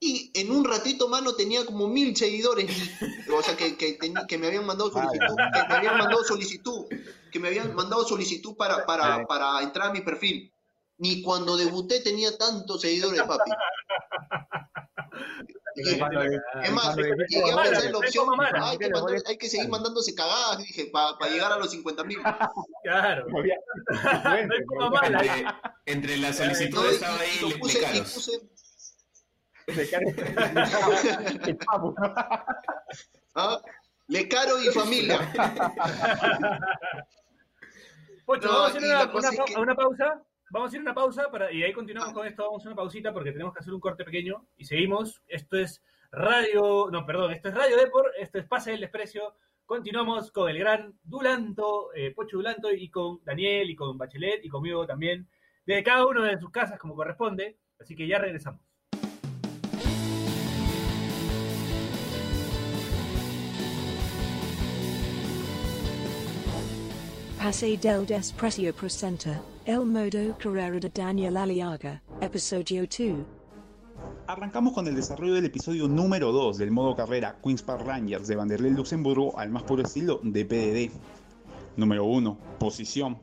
y 0.03 0.31
en 0.35 0.51
un 0.51 0.65
ratito, 0.65 1.09
mano, 1.09 1.35
tenía 1.35 1.65
como 1.67 1.87
mil 1.87 2.17
seguidores, 2.17 2.71
o 3.37 3.43
sea, 3.43 3.55
que, 3.57 3.77
que, 3.77 3.99
que 4.27 4.39
me 4.39 4.47
habían 4.47 4.65
mandado 4.67 4.91
solicitud, 4.91 5.37
que 5.37 5.69
me 5.69 5.75
habían 5.77 5.99
mandado 5.99 6.25
solicitud, 6.25 6.87
que 7.31 7.39
me 7.39 7.49
habían 7.49 7.75
mandado 7.75 8.05
solicitud 8.05 8.57
para, 8.57 8.87
para, 8.87 9.25
para 9.27 9.61
entrar 9.63 9.89
a 9.89 9.93
mi 9.93 10.01
perfil. 10.01 10.51
Ni 10.99 11.23
cuando 11.23 11.57
debuté 11.57 12.01
tenía 12.01 12.37
tantos 12.37 12.81
seguidores, 12.83 13.23
papi. 13.23 13.51
Y- 15.77 15.99
Cuando- 15.99 16.21
es 16.23 16.73
más, 16.73 16.97
llegué 16.97 17.53
a 17.53 17.63
pensar 17.63 17.85
en 17.85 17.93
la 17.93 17.99
opción, 17.99 18.27
hay 18.41 18.77
que, 18.77 18.91
mandar- 18.91 19.23
hay 19.27 19.39
que 19.39 19.49
seguir 19.49 19.69
mandándose 19.69 20.15
cagadas, 20.15 20.59
dije, 20.59 20.87
para 20.93 21.17
llegar 21.31 21.53
a 21.53 21.59
los 21.59 21.71
50 21.71 22.05
mil. 22.05 22.19
Claro. 22.83 23.27
Entre, 25.07 25.45
entre 25.87 26.17
las 26.17 26.37
solicitudes 26.39 26.95
estaba 26.95 27.21
ahí 27.21 27.39
y, 27.47 27.59
puse, 27.59 27.79
y 27.95 28.01
puse, 28.01 28.33
Ah, 33.35 33.61
Le 34.09 34.29
Caro 34.29 34.61
y 34.61 34.67
familia. 34.73 35.19
Pocho, 38.25 38.49
No, 38.49 38.55
vamos 38.55 38.75
a 38.75 38.77
hacer 38.77 38.85
una, 38.85 39.13
pa- 39.13 39.21
que- 39.47 39.75
pausa. 39.75 40.23
Vamos 40.53 40.67
a 40.67 40.69
hacer 40.69 40.81
una 40.81 40.95
pausa 40.95 41.31
para, 41.31 41.53
y 41.53 41.63
ahí 41.63 41.73
continuamos 41.73 42.13
con 42.13 42.27
esto. 42.27 42.43
Vamos 42.45 42.59
a 42.59 42.63
hacer 42.63 42.69
una 42.73 42.77
pausita 42.77 43.13
porque 43.13 43.31
tenemos 43.33 43.55
que 43.55 43.61
hacer 43.61 43.73
un 43.73 43.81
corte 43.81 44.05
pequeño 44.05 44.47
y 44.57 44.65
seguimos. 44.65 45.23
Esto 45.29 45.57
es 45.59 45.83
Radio, 46.11 46.89
no, 46.91 47.07
perdón, 47.07 47.33
esto 47.33 47.49
es 47.51 47.55
Radio 47.55 47.77
Deport, 47.77 48.09
esto 48.19 48.39
es 48.39 48.47
Pase 48.47 48.73
del 48.73 48.81
Desprecio. 48.81 49.35
Continuamos 49.65 50.33
con 50.33 50.51
el 50.51 50.59
gran 50.59 50.99
Dulanto, 51.05 51.95
eh, 51.95 52.13
Pocho 52.13 52.39
Dulanto, 52.39 52.73
y 52.73 52.91
con 52.91 53.23
Daniel, 53.23 53.71
y 53.71 53.77
con 53.77 53.97
Bachelet, 53.97 54.45
y 54.45 54.49
conmigo 54.49 54.85
también, 54.87 55.29
de 55.65 55.85
cada 55.85 56.05
uno 56.05 56.23
de 56.25 56.37
sus 56.41 56.51
casas 56.51 56.81
como 56.81 56.97
corresponde. 56.97 57.59
Así 57.79 57.95
que 57.95 58.09
ya 58.09 58.19
regresamos. 58.19 58.61
Pase 67.41 67.79
del 67.79 68.05
Desprecio 68.05 68.75
presenta 68.75 69.41
El 69.65 69.87
Modo 69.87 70.37
Carrera 70.37 70.79
de 70.79 70.91
Daniel 70.91 71.39
Aliaga, 71.39 72.03
Episodio 72.21 72.83
2. 72.83 73.17
Arrancamos 74.27 74.75
con 74.75 74.87
el 74.87 74.95
desarrollo 74.95 75.33
del 75.33 75.47
episodio 75.47 75.89
número 75.89 76.33
2 76.33 76.59
del 76.59 76.71
modo 76.71 76.95
carrera 76.95 77.39
Queens 77.43 77.63
Park 77.63 77.87
Rangers 77.87 78.29
de 78.29 78.37
Vanderlei 78.37 78.73
Luxemburgo 78.73 79.39
al 79.39 79.49
más 79.49 79.63
puro 79.63 79.83
estilo 79.83 80.21
de 80.23 80.45
PDD. 80.45 80.93
Número 81.79 82.05
1. 82.05 82.37
Posición. 82.59 83.17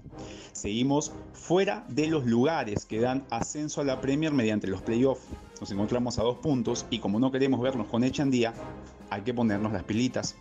Seguimos 0.51 1.11
fuera 1.33 1.85
de 1.87 2.07
los 2.07 2.25
lugares 2.25 2.87
que 2.87 2.99
dan 2.99 3.23
ascenso 3.29 3.81
a 3.81 3.83
la 3.83 4.01
Premier 4.01 4.33
mediante 4.33 4.65
los 4.65 4.81
playoffs. 4.81 5.27
Nos 5.61 5.69
encontramos 5.69 6.17
a 6.17 6.23
dos 6.23 6.37
puntos 6.37 6.87
y 6.89 6.97
como 6.97 7.19
no 7.19 7.31
queremos 7.31 7.61
vernos 7.61 7.85
con 7.85 8.03
Echandía, 8.03 8.55
hay 9.11 9.21
que 9.21 9.35
ponernos 9.35 9.71
las 9.71 9.83
pilitas. 9.83 10.35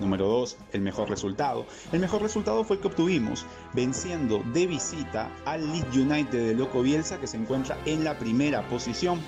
Número 0.00 0.26
2, 0.26 0.56
el 0.72 0.80
mejor 0.80 1.08
resultado. 1.08 1.66
El 1.92 2.00
mejor 2.00 2.22
resultado 2.22 2.64
fue 2.64 2.76
el 2.76 2.82
que 2.82 2.88
obtuvimos, 2.88 3.44
venciendo 3.74 4.42
de 4.52 4.66
visita 4.66 5.30
al 5.44 5.70
Leeds 5.70 5.96
United 5.96 6.46
de 6.48 6.54
Loco 6.54 6.82
Bielsa 6.82 7.20
que 7.20 7.26
se 7.26 7.36
encuentra 7.36 7.78
en 7.84 8.02
la 8.02 8.18
primera 8.18 8.66
posición. 8.68 9.20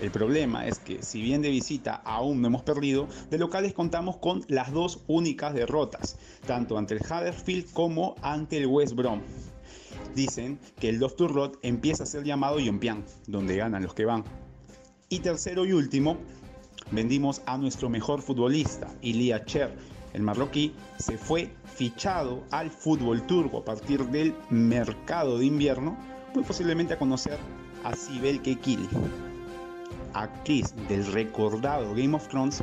El 0.00 0.10
problema 0.10 0.66
es 0.66 0.78
que 0.78 1.02
si 1.02 1.20
bien 1.20 1.42
de 1.42 1.50
visita 1.50 1.94
aún 2.04 2.40
no 2.40 2.48
hemos 2.48 2.62
perdido, 2.62 3.06
de 3.30 3.38
locales 3.38 3.74
contamos 3.74 4.16
con 4.16 4.42
las 4.48 4.72
dos 4.72 5.00
únicas 5.06 5.54
derrotas, 5.54 6.16
tanto 6.46 6.78
ante 6.78 6.94
el 6.94 7.00
Huddersfield 7.00 7.72
como 7.72 8.16
ante 8.22 8.56
el 8.56 8.66
West 8.66 8.94
Brom. 8.94 9.20
Dicen 10.14 10.58
que 10.78 10.88
el 10.88 10.98
Dr. 10.98 11.32
Rod 11.32 11.56
empieza 11.62 12.04
a 12.04 12.06
ser 12.06 12.24
llamado 12.24 12.58
Yompian, 12.58 13.04
donde 13.26 13.56
ganan 13.56 13.82
los 13.82 13.94
que 13.94 14.06
van. 14.06 14.24
Y 15.08 15.20
tercero 15.20 15.66
y 15.66 15.72
último, 15.72 16.16
vendimos 16.90 17.42
a 17.46 17.58
nuestro 17.58 17.90
mejor 17.90 18.22
futbolista, 18.22 18.88
Ilia 19.02 19.44
Cher. 19.44 19.76
El 20.12 20.22
marroquí 20.22 20.74
se 20.98 21.16
fue 21.16 21.52
fichado 21.74 22.42
al 22.50 22.70
fútbol 22.70 23.22
turco 23.22 23.58
a 23.58 23.64
partir 23.64 24.04
del 24.06 24.34
mercado 24.50 25.38
de 25.38 25.46
invierno, 25.46 25.96
muy 26.34 26.44
posiblemente 26.44 26.94
a 26.94 26.98
conocer 26.98 27.38
a 27.84 27.94
Sibel 27.94 28.42
Kekili, 28.42 28.88
actriz 30.12 30.74
del 30.88 31.06
recordado 31.12 31.94
Game 31.94 32.14
of 32.14 32.28
Thrones 32.28 32.62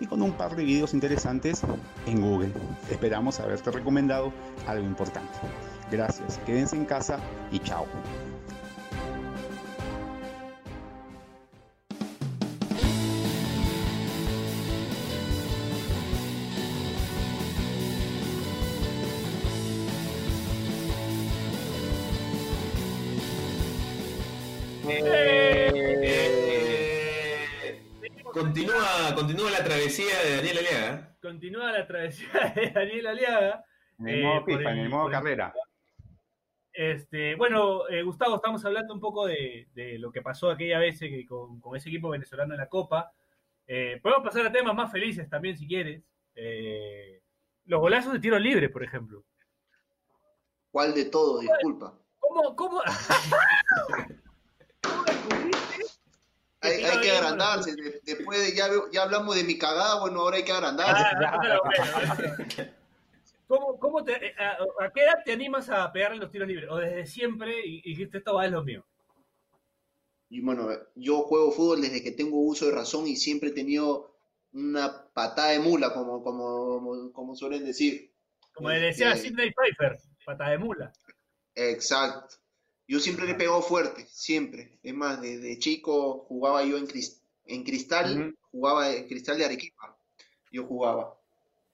y 0.00 0.06
con 0.06 0.22
un 0.22 0.32
par 0.32 0.56
de 0.56 0.64
videos 0.64 0.94
interesantes 0.94 1.62
en 2.06 2.20
Google. 2.20 2.52
Esperamos 2.90 3.40
haberte 3.40 3.70
recomendado 3.70 4.32
algo 4.66 4.86
importante. 4.86 5.32
Gracias, 5.90 6.38
quédense 6.46 6.76
en 6.76 6.84
casa 6.84 7.18
y 7.52 7.58
chao. 7.58 7.86
Continúa, 28.32 29.14
continúa 29.14 29.50
la 29.50 29.64
travesía 29.64 30.18
de 30.24 30.36
Daniel 30.36 30.58
Aliaga. 30.58 31.16
Continúa 31.22 31.72
la 31.72 31.86
travesía 31.86 32.52
de 32.54 32.70
Daniel 32.70 33.06
Aliaga. 33.06 33.64
En 33.98 34.08
el 34.08 34.18
Eh, 34.20 34.22
modo 34.22 34.44
por 34.44 34.58
FIFA, 34.58 34.72
en 34.72 34.78
el- 34.78 34.88
modo 34.88 35.10
carrera. 35.10 35.54
Este, 36.72 37.36
bueno, 37.36 37.88
eh, 37.88 38.02
Gustavo, 38.02 38.36
estamos 38.36 38.64
hablando 38.64 38.92
un 38.94 39.00
poco 39.00 39.26
de, 39.26 39.68
de 39.74 39.98
lo 39.98 40.10
que 40.10 40.22
pasó 40.22 40.50
aquella 40.50 40.78
vez 40.80 41.00
eh, 41.02 41.08
que 41.08 41.24
con, 41.26 41.60
con 41.60 41.76
ese 41.76 41.88
equipo 41.88 42.08
venezolano 42.10 42.54
en 42.54 42.60
la 42.60 42.68
Copa. 42.68 43.12
Eh, 43.66 44.00
podemos 44.02 44.24
pasar 44.24 44.46
a 44.46 44.52
temas 44.52 44.74
más 44.74 44.90
felices 44.90 45.28
también, 45.30 45.56
si 45.56 45.68
quieres. 45.68 46.02
Eh, 46.34 47.20
los 47.66 47.80
golazos 47.80 48.12
de 48.12 48.18
tiro 48.18 48.38
libre, 48.38 48.68
por 48.68 48.82
ejemplo. 48.82 49.24
¿Cuál 50.72 50.92
de 50.94 51.04
todo? 51.04 51.38
Disculpa. 51.40 51.96
¿Cómo, 52.18 52.56
cómo? 52.56 52.82
Hay, 56.68 57.00
que 57.00 57.10
agrandarse. 57.10 57.74
De- 57.74 58.00
después 58.02 58.40
de, 58.40 58.56
ya, 58.56 58.68
ya 58.92 59.02
hablamos 59.02 59.36
de 59.36 59.44
mi 59.44 59.58
cagada, 59.58 60.00
bueno, 60.00 60.20
ahora 60.20 60.36
hay 60.36 60.44
que 60.44 60.52
agrandarse. 60.52 61.04
Ah. 61.26 62.70
¿Cómo, 63.46 63.78
cómo 63.78 64.02
te, 64.02 64.12
eh, 64.12 64.34
a, 64.38 64.84
a 64.84 64.90
qué 64.92 65.02
edad 65.02 65.22
te 65.24 65.32
animas 65.32 65.68
a 65.68 65.92
pegarle 65.92 66.18
los 66.18 66.30
tiros 66.30 66.48
libres? 66.48 66.68
¿O 66.70 66.76
desde 66.76 67.06
siempre 67.06 67.54
y, 67.64 67.82
dijiste 67.82 68.18
esto 68.18 68.34
va 68.34 68.46
es 68.46 68.52
lo 68.52 68.64
mío? 68.64 68.84
Y 70.30 70.40
bueno, 70.40 70.68
yo 70.94 71.22
juego 71.22 71.52
fútbol 71.52 71.82
desde 71.82 72.02
que 72.02 72.10
tengo 72.10 72.40
uso 72.40 72.66
de 72.66 72.72
razón 72.72 73.06
y 73.06 73.16
siempre 73.16 73.50
he 73.50 73.52
tenido 73.52 74.16
una 74.52 75.06
patada 75.12 75.50
de 75.50 75.58
mula, 75.60 75.92
como, 75.92 76.22
como, 76.22 76.78
como, 76.78 77.12
como 77.12 77.36
suelen 77.36 77.64
decir. 77.64 78.10
Como 78.52 78.70
le 78.70 78.80
decía 78.80 79.12
Este, 79.12 79.28
Sidney 79.28 79.52
Pfeiffer, 79.52 79.98
pata 80.24 80.50
de 80.50 80.58
mula. 80.58 80.92
Exacto. 81.54 82.36
Yo 82.86 83.00
siempre 83.00 83.24
le 83.26 83.32
he 83.32 83.36
pegado 83.36 83.62
fuerte, 83.62 84.06
siempre. 84.10 84.78
Es 84.82 84.94
más, 84.94 85.20
desde 85.20 85.58
chico 85.58 86.24
jugaba 86.28 86.62
yo 86.64 86.76
en, 86.76 86.86
Cris- 86.86 87.20
en 87.46 87.64
Cristal, 87.64 88.36
jugaba 88.50 88.90
en 88.92 89.06
Cristal 89.08 89.38
de 89.38 89.44
Arequipa. 89.46 89.96
Yo 90.52 90.64
jugaba. 90.66 91.18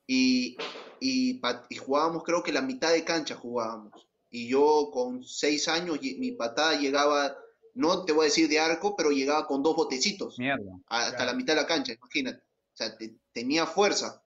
Y, 0.07 0.57
y, 1.01 1.40
jugábamos, 1.79 2.23
creo 2.25 2.42
que 2.42 2.53
la 2.53 2.62
mitad 2.62 2.92
de 2.92 3.05
cancha 3.05 3.35
jugábamos. 3.37 4.07
Y 4.31 4.49
yo 4.49 4.90
con 4.92 5.25
seis 5.25 5.66
años, 5.68 5.99
mi 6.01 6.33
patada 6.33 6.79
llegaba, 6.79 7.37
no 7.75 8.05
te 8.05 8.12
voy 8.12 8.23
a 8.23 8.25
decir 8.29 8.49
de 8.49 8.61
arco, 8.61 8.94
pero 8.96 9.11
llegaba 9.11 9.46
con 9.46 9.62
dos 9.62 9.75
botecitos 9.77 10.38
Mierda. 10.38 10.73
hasta 10.87 11.16
Claro. 11.16 11.33
la 11.33 11.37
mitad 11.37 11.55
de 11.55 11.61
la 11.62 11.66
cancha, 11.66 11.92
imagínate. 11.92 12.38
O 12.38 12.77
sea, 12.77 12.96
te- 12.96 13.16
tenía 13.33 13.66
fuerza. 13.66 14.23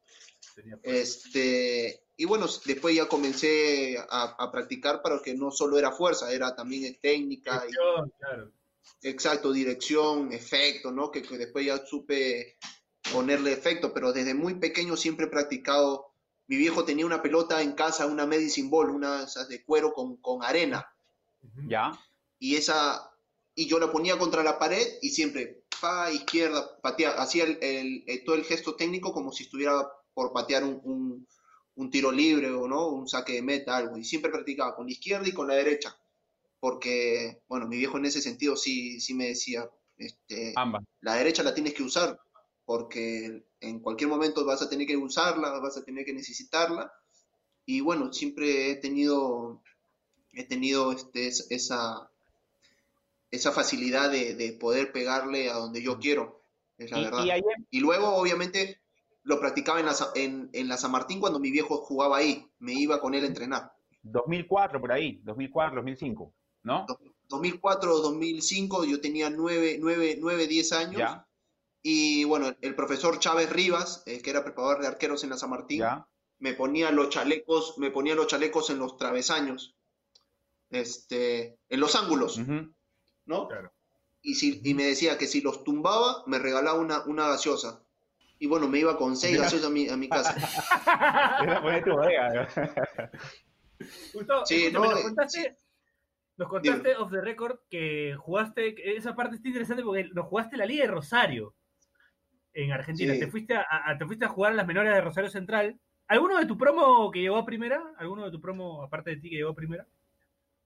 Este, 0.82 2.03
y 2.16 2.24
bueno, 2.26 2.46
después 2.64 2.94
ya 2.94 3.06
comencé 3.08 3.98
a, 3.98 4.36
a 4.38 4.52
practicar 4.52 5.02
para 5.02 5.20
que 5.22 5.34
no 5.34 5.50
solo 5.50 5.78
era 5.78 5.90
fuerza, 5.92 6.32
era 6.32 6.54
también 6.54 6.84
eh, 6.84 6.98
técnica, 7.00 7.64
y, 7.68 7.72
claro. 7.72 8.52
exacto, 9.02 9.52
dirección, 9.52 10.32
efecto, 10.32 10.90
¿no? 10.92 11.10
Que, 11.10 11.22
que 11.22 11.38
después 11.38 11.66
ya 11.66 11.84
supe 11.84 12.56
ponerle 13.12 13.52
efecto, 13.52 13.92
pero 13.92 14.12
desde 14.12 14.34
muy 14.34 14.54
pequeño 14.54 14.96
siempre 14.96 15.26
he 15.26 15.30
practicado. 15.30 16.12
Mi 16.46 16.56
viejo 16.56 16.84
tenía 16.84 17.06
una 17.06 17.22
pelota 17.22 17.62
en 17.62 17.72
casa, 17.72 18.06
una 18.06 18.26
medicine 18.26 18.68
ball, 18.68 18.90
una 18.90 19.18
de 19.20 19.24
esas 19.24 19.48
de 19.48 19.64
cuero 19.64 19.92
con, 19.92 20.16
con 20.18 20.42
arena. 20.42 20.86
¿Ya? 21.68 21.92
y 22.38 22.56
esa, 22.56 23.10
y 23.54 23.66
yo 23.66 23.78
la 23.78 23.90
ponía 23.90 24.18
contra 24.18 24.42
la 24.42 24.58
pared 24.58 24.86
y 25.02 25.10
siempre, 25.10 25.64
pa, 25.80 26.10
izquierda, 26.10 26.78
patea, 26.82 27.10
hacía 27.12 27.44
el, 27.44 27.58
el- 27.62 28.04
el- 28.06 28.24
todo 28.24 28.34
el 28.36 28.44
gesto 28.44 28.74
técnico 28.76 29.12
como 29.12 29.32
si 29.32 29.44
estuviera 29.44 29.86
por 30.12 30.32
patear 30.32 30.64
un, 30.64 30.80
un- 30.84 31.28
un 31.76 31.90
tiro 31.90 32.12
libre 32.12 32.50
o 32.50 32.68
no, 32.68 32.88
un 32.88 33.08
saque 33.08 33.34
de 33.34 33.42
meta, 33.42 33.76
algo, 33.76 33.96
y 33.96 34.04
siempre 34.04 34.30
practicaba 34.30 34.74
con 34.76 34.86
la 34.86 34.92
izquierda 34.92 35.28
y 35.28 35.32
con 35.32 35.48
la 35.48 35.54
derecha, 35.54 35.96
porque, 36.60 37.42
bueno, 37.48 37.66
mi 37.68 37.76
viejo 37.76 37.98
en 37.98 38.06
ese 38.06 38.22
sentido 38.22 38.56
sí, 38.56 39.00
sí 39.00 39.14
me 39.14 39.28
decía, 39.28 39.68
este, 39.98 40.52
Ambas. 40.56 40.84
la 41.00 41.14
derecha 41.16 41.42
la 41.42 41.54
tienes 41.54 41.74
que 41.74 41.82
usar, 41.82 42.18
porque 42.64 43.44
en 43.60 43.80
cualquier 43.80 44.08
momento 44.10 44.44
vas 44.44 44.62
a 44.62 44.68
tener 44.70 44.86
que 44.86 44.96
usarla, 44.96 45.58
vas 45.60 45.76
a 45.76 45.84
tener 45.84 46.04
que 46.04 46.14
necesitarla, 46.14 46.92
y 47.66 47.80
bueno, 47.80 48.12
siempre 48.12 48.70
he 48.70 48.76
tenido, 48.76 49.62
he 50.32 50.44
tenido 50.44 50.92
este, 50.92 51.28
es- 51.28 51.46
esa, 51.50 52.10
esa 53.30 53.52
facilidad 53.52 54.10
de, 54.10 54.34
de 54.34 54.52
poder 54.52 54.92
pegarle 54.92 55.50
a 55.50 55.54
donde 55.54 55.82
yo 55.82 55.98
quiero, 55.98 56.40
es 56.78 56.90
la 56.90 57.00
Y, 57.00 57.04
verdad. 57.04 57.24
Y 57.70 57.80
luego, 57.80 58.14
obviamente, 58.14 58.80
lo 59.24 59.40
practicaba 59.40 59.80
en 59.80 59.86
la, 59.86 59.94
en, 60.14 60.50
en 60.52 60.68
la 60.68 60.76
San 60.76 60.90
Martín 60.92 61.20
cuando 61.20 61.38
mi 61.40 61.50
viejo 61.50 61.78
jugaba 61.78 62.18
ahí, 62.18 62.46
me 62.58 62.72
iba 62.74 63.00
con 63.00 63.14
él 63.14 63.24
a 63.24 63.26
entrenar. 63.26 63.72
2004 64.02 64.80
por 64.80 64.92
ahí, 64.92 65.20
2004, 65.24 65.76
2005, 65.76 66.34
¿no? 66.62 66.86
2004, 67.28 67.98
2005, 67.98 68.84
yo 68.84 69.00
tenía 69.00 69.30
9, 69.30 69.78
9, 69.80 70.18
9 70.20 70.46
10 70.46 70.72
años. 70.72 70.98
Ya, 70.98 71.26
Y 71.82 72.24
bueno, 72.24 72.54
el 72.60 72.74
profesor 72.74 73.18
Chávez 73.18 73.50
Rivas, 73.50 74.02
eh, 74.06 74.20
que 74.20 74.30
era 74.30 74.44
preparador 74.44 74.80
de 74.82 74.88
arqueros 74.88 75.24
en 75.24 75.30
la 75.30 75.38
San 75.38 75.50
Martín, 75.50 75.80
ya. 75.80 76.06
me 76.38 76.52
ponía 76.52 76.90
los 76.90 77.08
chalecos, 77.08 77.78
me 77.78 77.90
ponía 77.90 78.14
los 78.14 78.26
chalecos 78.26 78.68
en 78.70 78.78
los 78.78 78.96
travesaños, 78.98 79.74
este, 80.70 81.58
en 81.68 81.80
los 81.80 81.94
ángulos, 81.96 82.38
Ujú. 82.38 82.74
¿no? 83.26 83.48
Claro. 83.48 83.72
Y, 84.22 84.34
si, 84.34 84.60
y 84.64 84.74
me 84.74 84.84
decía 84.84 85.18
que 85.18 85.26
si 85.26 85.40
los 85.40 85.64
tumbaba, 85.64 86.24
me 86.26 86.38
regalaba 86.38 86.78
una, 86.78 87.04
una 87.04 87.28
gaseosa. 87.28 87.83
Y 88.38 88.46
bueno, 88.46 88.68
me 88.68 88.78
iba 88.80 88.96
con 88.96 89.16
seis 89.16 89.38
gaseosas 89.38 89.68
a 89.68 89.70
mi, 89.70 89.88
a 89.88 89.96
mi 89.96 90.08
casa. 90.08 90.34
Tu. 91.82 91.90
Gustavo, 94.12 94.46
Sí, 94.46 94.68
no, 94.72 94.84
nos 94.84 95.00
eh, 95.00 95.02
contaste, 95.02 95.56
nos 96.36 96.48
contaste 96.48 96.96
off 96.96 97.10
the 97.10 97.20
record 97.20 97.58
que 97.70 98.14
jugaste, 98.18 98.74
que 98.74 98.96
esa 98.96 99.14
parte 99.14 99.36
está 99.36 99.48
interesante 99.48 99.82
porque 99.82 100.04
nos 100.14 100.26
jugaste 100.26 100.56
la 100.56 100.66
Liga 100.66 100.84
de 100.84 100.90
Rosario 100.90 101.54
en 102.52 102.72
Argentina. 102.72 103.14
Sí. 103.14 103.20
Te, 103.20 103.26
fuiste 103.28 103.54
a, 103.54 103.66
a- 103.68 103.98
te 103.98 104.06
fuiste 104.06 104.24
a 104.24 104.28
jugar 104.28 104.52
a 104.52 104.56
las 104.56 104.66
menores 104.66 104.92
de 104.94 105.00
Rosario 105.00 105.30
Central. 105.30 105.78
¿Alguno 106.06 106.38
de 106.38 106.46
tu 106.46 106.56
promo 106.56 107.10
que 107.10 107.20
llegó 107.20 107.36
a 107.36 107.46
primera? 107.46 107.82
¿Alguno 107.98 108.24
de 108.24 108.30
tu 108.30 108.40
promo, 108.40 108.82
aparte 108.82 109.10
de 109.10 109.16
ti, 109.16 109.30
que 109.30 109.36
llegó 109.36 109.50
a 109.50 109.54
primera? 109.54 109.86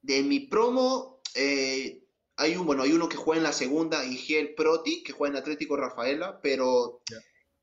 De 0.01 0.21
mi 0.21 0.41
promo, 0.41 1.21
eh, 1.35 2.03
hay 2.35 2.55
un, 2.55 2.65
bueno, 2.65 2.83
hay 2.83 2.91
uno 2.91 3.09
que 3.09 3.17
juega 3.17 3.39
en 3.39 3.43
la 3.43 3.53
segunda, 3.53 4.05
Igiel 4.05 4.53
Proti, 4.55 5.01
que 5.03 5.13
juega 5.13 5.35
en 5.37 5.41
Atlético 5.41 5.75
Rafaela, 5.77 6.39
pero. 6.41 7.01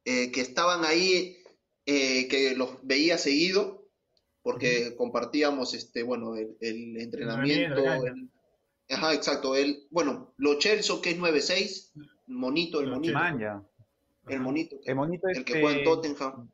Eh, 0.06 0.30
que 0.32 0.40
estaban 0.40 0.84
ahí, 0.84 1.36
eh, 1.84 2.28
que 2.28 2.54
los 2.56 2.78
veía 2.82 3.18
seguido, 3.18 3.86
porque 4.42 4.94
compartíamos, 4.96 5.74
este, 5.74 6.02
bueno, 6.04 6.36
el, 6.36 6.56
el 6.60 6.96
entrenamiento. 7.00 7.84
El- 7.84 8.30
ajá, 8.88 9.12
exacto. 9.12 9.56
El, 9.56 9.86
bueno, 9.90 10.32
Lo 10.36 10.60
Celso, 10.60 11.02
que 11.02 11.10
es 11.10 11.18
9-6, 11.18 11.90
monito, 12.28 12.80
el 12.80 12.88
Lo 12.90 12.94
monito, 12.94 13.14
Man, 13.14 13.38
ya. 13.40 13.62
el 14.28 14.40
monito, 14.40 14.76
El 14.84 14.94
monito 14.94 15.26
el 15.28 15.44
que 15.44 15.52
este, 15.52 15.60
juega 15.60 15.78
en 15.78 15.84
Tottenham. 15.84 16.50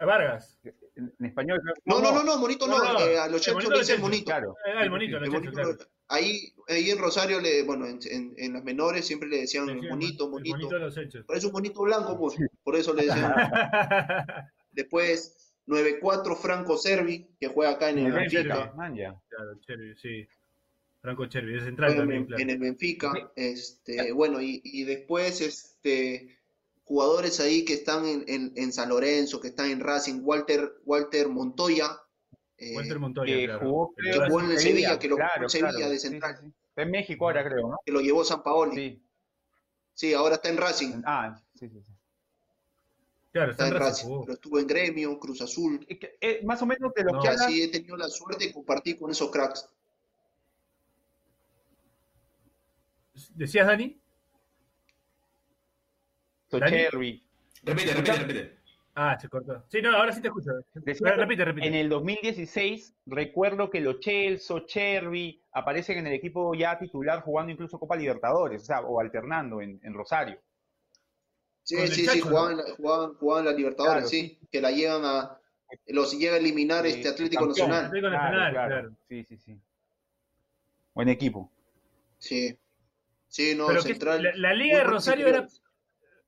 Vargas. 0.00 0.58
en 0.64 1.14
en 1.18 1.26
español. 1.26 1.60
No, 1.84 2.00
no, 2.00 2.12
no, 2.12 2.24
no, 2.24 2.38
monito 2.38 2.66
no, 2.66 2.78
No, 2.78 2.92
no, 2.94 3.00
eh, 3.00 3.18
a 3.18 3.28
Lo 3.28 3.38
monito 3.52 3.70
le 3.70 3.78
dicen 3.78 4.00
monito. 4.00 4.24
Claro. 4.24 4.56
Ah, 4.66 4.82
el 4.82 4.90
monito, 4.90 5.16
El 5.18 5.24
lo 5.24 5.30
monito. 5.32 5.86
Ahí, 6.08 6.52
ahí 6.68 6.90
en 6.90 6.98
Rosario, 6.98 7.40
le, 7.40 7.62
bueno, 7.62 7.86
en, 7.86 7.98
en- 8.10 8.34
en 8.36 8.52
las 8.52 8.64
menores 8.64 9.06
siempre 9.06 9.28
le 9.28 9.38
decían 9.40 9.66
Sí, 9.66 9.86
monito. 9.88 10.28
monito 10.28 10.68
de 10.68 10.78
los 10.78 10.96
hechos. 10.96 11.24
Parece 11.26 11.46
un 11.46 11.52
monito 11.52 11.82
blanco, 11.82 12.18
pues. 12.18 12.36
Por 12.62 12.76
eso 12.76 12.92
le 12.94 13.06
decían. 13.06 13.32
Después, 14.72 15.54
9-4 15.66 16.36
Franco 16.36 16.76
Servi, 16.76 17.28
que 17.40 17.48
juega 17.48 17.72
acá 17.72 17.90
en 17.90 17.98
el 17.98 18.06
El 18.06 18.12
Benfica. 18.12 18.72
Claro, 18.74 19.58
sí. 20.00 20.26
Franco 21.00 21.26
Chervi, 21.26 21.54
de 21.54 21.60
central 21.64 21.96
también, 21.96 22.26
claro. 22.26 22.42
en 22.42 22.50
el 22.50 22.58
Benfica. 22.58 23.32
Este, 23.34 24.12
bueno, 24.12 24.40
y, 24.40 24.60
y 24.64 24.84
después 24.84 25.40
este, 25.40 26.38
jugadores 26.84 27.40
ahí 27.40 27.64
que 27.64 27.74
están 27.74 28.06
en, 28.06 28.24
en- 28.28 28.52
en 28.54 28.72
San 28.72 28.88
Lorenzo, 28.88 29.40
que 29.40 29.48
están 29.48 29.70
en 29.70 29.80
Racing, 29.80 30.20
Walter, 30.22 30.74
Walter 30.84 31.28
Montoya, 31.28 31.88
eh, 32.62 32.76
Walter 32.76 32.98
Montoya, 32.98 33.34
Que 33.34 33.44
claro. 33.46 33.60
jugó, 33.60 33.94
que 33.96 34.12
jugó 34.12 34.40
en 34.40 34.50
el 34.52 34.58
Sevilla, 34.58 34.98
que 34.98 35.08
lo 35.08 35.16
claro, 35.16 35.32
jugó 35.34 35.44
en 35.44 35.50
Sevilla 35.50 35.70
claro, 35.76 35.90
de 35.90 35.98
sí, 35.98 36.08
central. 36.08 36.36
sí, 36.40 36.46
sí. 36.46 36.52
Está 36.68 36.82
en 36.82 36.90
México 36.90 37.24
ahora, 37.26 37.44
creo, 37.44 37.68
¿no? 37.68 37.78
que 37.84 37.92
lo 37.92 38.00
llevó 38.00 38.24
San 38.24 38.42
Paoli. 38.42 38.74
Sí, 38.74 39.02
Sí. 39.94 40.14
ahora 40.14 40.36
está 40.36 40.48
en 40.48 40.56
Racing. 40.56 41.02
Ah, 41.04 41.38
sí, 41.54 41.68
sí, 41.68 41.82
sí. 41.82 41.92
Claro, 43.32 43.50
Está 43.52 43.64
está 43.64 43.74
en 43.76 43.80
Racing. 43.80 43.90
Racing, 43.92 44.06
jugó. 44.08 44.20
pero 44.24 44.34
estuvo 44.34 44.58
en 44.58 44.66
Gremio, 44.66 45.18
Cruz 45.18 45.40
Azul. 45.42 45.84
Eh, 45.88 45.98
que- 45.98 46.16
eh, 46.20 46.40
más 46.44 46.60
o 46.62 46.66
menos 46.66 46.92
de 46.94 47.02
lo 47.04 47.12
No. 47.12 47.20
que 47.22 47.28
hablas, 47.28 47.42
así 47.46 47.62
he 47.62 47.68
tenido 47.68 47.96
la 47.96 48.08
suerte 48.08 48.46
de 48.46 48.52
compartir 48.52 48.98
con 48.98 49.10
esos 49.10 49.30
cracks. 49.30 49.68
¿Decías, 53.34 53.66
Dani? 53.66 53.98
¿Dani? 56.50 56.70
Cherry. 56.70 57.22
Repite, 57.62 57.94
repite, 57.94 58.12
repite. 58.18 58.58
Ah, 58.94 59.18
se 59.18 59.28
cortó. 59.28 59.64
Sí, 59.68 59.80
no, 59.80 59.96
ahora 59.96 60.12
sí 60.12 60.20
te 60.20 60.28
escucho. 60.28 60.50
Decía 60.74 61.12
que 61.14 61.16
repite, 61.16 61.44
repite. 61.46 61.66
En 61.66 61.74
el 61.74 61.88
2016, 61.88 62.94
recuerdo 63.06 63.70
que 63.70 63.80
los 63.80 64.00
Chelsea, 64.00 64.66
Cherry 64.66 65.42
aparecen 65.52 65.98
en 65.98 66.08
el 66.08 66.12
equipo 66.12 66.54
ya 66.54 66.78
titular 66.78 67.22
jugando 67.22 67.52
incluso 67.52 67.78
Copa 67.78 67.96
Libertadores, 67.96 68.62
o 68.62 68.64
sea, 68.66 68.80
o 68.82 69.00
alternando 69.00 69.62
en, 69.62 69.80
en 69.82 69.94
Rosario. 69.94 70.38
Sí, 71.62 71.76
Con 71.76 71.86
sí, 71.88 72.06
sí, 72.06 72.20
jugaban, 72.20 72.56
la- 72.58 72.64
jugaban, 72.76 73.14
jugaban 73.14 73.44
la 73.46 73.52
Libertadores, 73.52 73.94
Claro, 74.02 74.08
sí, 74.08 74.38
que 74.50 74.60
la 74.60 74.70
llegan 74.72 75.02
a, 75.04 75.38
los 75.86 76.18
llega 76.18 76.34
a 76.34 76.38
eliminar 76.38 76.84
este 76.84 77.08
Atlético 77.08 77.46
campeón. 77.46 77.70
Nacional. 77.70 77.86
Atlético 77.86 78.10
Nacional, 78.10 78.52
claro. 78.52 78.90
Sí, 79.08 79.24
sí, 79.24 79.36
sí. 79.38 79.58
Buen 80.94 81.08
equipo. 81.08 81.50
Sí, 82.18 82.58
sí, 83.28 83.54
no, 83.56 83.68
Pero 83.68 83.82
que 83.82 83.88
Central. 83.88 84.22
la, 84.22 84.32
la 84.36 84.52
Liga 84.54 84.78
de 84.78 84.84
Rosario 84.84 85.26
era. 85.28 85.46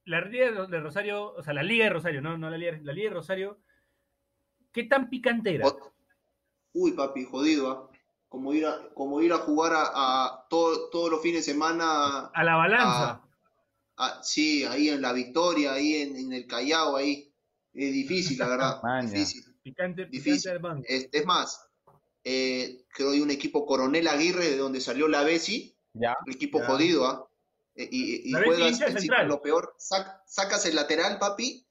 La 0.06 0.20
Liga 0.20 0.66
de 0.66 0.80
Rosario, 0.80 1.32
o 1.34 1.42
sea, 1.42 1.54
la 1.54 1.62
Liga 1.62 1.84
de 1.84 1.90
Rosario, 1.90 2.20
no, 2.20 2.36
no 2.36 2.50
la 2.50 2.58
Liga, 2.58 2.78
la 2.82 2.92
Liga 2.92 3.08
de 3.08 3.14
Rosario. 3.14 3.58
¿Qué 4.72 4.84
tan 4.84 5.08
picante 5.08 5.54
era? 5.54 5.66
Uy, 6.72 6.92
papi, 6.92 7.24
jodido, 7.24 7.70
¿ah? 7.70 7.90
Como 8.28 8.52
ir 8.52 8.66
a, 8.66 8.88
como 8.94 9.22
ir 9.22 9.32
a 9.32 9.38
jugar 9.38 9.72
a, 9.74 9.84
a 9.94 10.46
todo- 10.50 10.90
todos 10.90 11.10
los 11.10 11.22
fines 11.22 11.46
de 11.46 11.52
semana. 11.52 12.26
A 12.34 12.44
la 12.44 12.56
balanza. 12.56 13.10
a- 13.10 13.28
a- 13.96 14.22
sí, 14.24 14.64
ahí 14.64 14.88
en 14.88 15.00
la 15.00 15.12
Victoria, 15.12 15.72
ahí 15.74 15.94
en, 16.02 16.16
en 16.16 16.32
el 16.32 16.46
Callao, 16.46 16.96
ahí. 16.96 17.32
Es 17.72 17.92
difícil, 17.92 18.38
la 18.38 18.48
verdad. 18.48 18.80
Maña. 18.82 19.08
difícil. 19.10 19.44
picante, 19.62 20.06
picante 20.06 20.06
difícil. 20.06 20.52
Es, 20.88 21.08
es 21.12 21.24
más, 21.26 21.70
eh, 22.24 22.84
creo 22.92 23.10
que 23.10 23.14
hay 23.16 23.20
un 23.22 23.30
equipo 23.30 23.64
Coronel 23.64 24.08
Aguirre 24.08 24.50
de 24.50 24.56
donde 24.56 24.80
salió 24.80 25.06
la 25.08 25.22
Bessi, 25.22 25.76
Ya. 25.94 26.16
un 26.26 26.32
equipo 26.32 26.58
Ya. 26.58 26.66
jodido, 26.66 27.06
¿ah? 27.06 27.28
Eh, 27.30 27.33
Y, 27.76 28.30
y 28.30 28.32
juegas 28.44 28.78
encima 28.96 29.16
lo 29.28 29.42
peor, 29.42 29.74
sac- 29.78 30.20
sacas 30.26 30.64
el 30.66 30.76
lateral, 30.76 31.18
papi. 31.18 31.66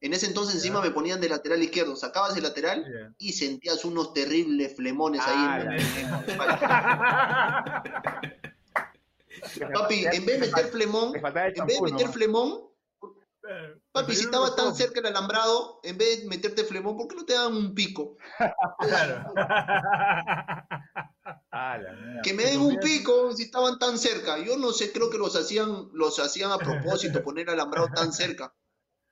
En 0.00 0.14
ese 0.14 0.26
entonces 0.26 0.54
encima 0.54 0.80
me 0.80 0.92
ponían 0.92 1.20
de 1.20 1.28
lateral 1.28 1.60
izquierdo, 1.60 1.96
sacabas 1.96 2.36
el 2.36 2.44
lateral 2.44 2.84
y 3.18 3.32
sentías 3.32 3.84
unos 3.84 4.12
terribles 4.12 4.76
flemones 4.76 5.20
Ah, 5.24 5.56
ahí 5.56 5.60
en 5.60 5.66
la- 5.66 5.74
el-. 5.76 5.82
Papi, 9.72 10.06
en 10.06 10.24
vez 10.26 10.40
de 10.40 10.46
meter 10.46 10.66
flemón, 10.66 11.12
en 11.16 11.66
vez 11.66 11.80
de 11.80 11.92
meter 11.92 12.06
flemón, 12.12 12.60
papi, 13.92 14.14
si 14.14 14.24
estaba 14.24 14.54
tan 14.54 14.74
cerca 14.74 15.00
el 15.00 15.06
alambrado, 15.06 15.80
en 15.82 15.96
vez 15.98 16.20
de 16.22 16.28
meterte 16.28 16.64
flemón, 16.64 16.96
¿por 16.96 17.08
qué 17.08 17.16
no 17.16 17.24
te 17.24 17.34
dan 17.34 17.56
un 17.56 17.74
pico? 17.74 18.16
Claro. 18.78 19.32
Ah, 21.60 21.76
la. 21.78 22.22
Que 22.22 22.32
me 22.34 22.44
den 22.44 22.60
un 22.60 22.78
pico 22.78 23.32
si 23.34 23.42
estaban 23.44 23.78
tan 23.78 23.98
cerca. 23.98 24.38
Yo 24.38 24.56
no 24.56 24.70
sé, 24.72 24.92
creo 24.92 25.10
que 25.10 25.18
los 25.18 25.34
hacían, 25.34 25.88
los 25.92 26.18
hacían 26.20 26.52
a 26.52 26.58
propósito, 26.58 27.22
poner 27.22 27.50
alambrado 27.50 27.88
tan 27.94 28.12
cerca. 28.12 28.54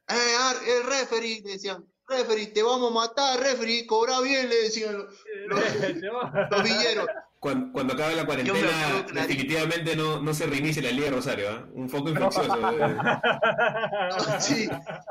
Eh, 0.08 0.36
ar- 0.40 0.56
el 0.68 0.84
referee, 0.86 1.40
le 1.44 1.50
decían, 1.54 1.84
referee, 2.06 2.46
te 2.46 2.62
vamos 2.62 2.92
a 2.92 2.94
matar, 2.94 3.40
referee, 3.40 3.84
cobra 3.88 4.20
bien, 4.20 4.48
le 4.48 4.54
decían 4.62 4.96
los, 4.96 5.12
los- 5.48 6.62
villeros. 6.62 7.06
Cuando, 7.40 7.72
cuando 7.72 7.94
acabe 7.94 8.14
la 8.14 8.24
cuarentena, 8.24 9.04
definitivamente 9.12 9.96
no, 9.96 10.20
no 10.22 10.32
se 10.32 10.46
reinicie 10.46 10.80
la 10.80 10.92
Liga 10.92 11.06
de 11.06 11.10
Rosario, 11.16 11.50
¿ah? 11.50 11.66
Un 11.74 11.88
foco 11.90 12.10
infeccioso. 12.10 12.56
eh. 12.70 12.96
Sí, 14.40 14.68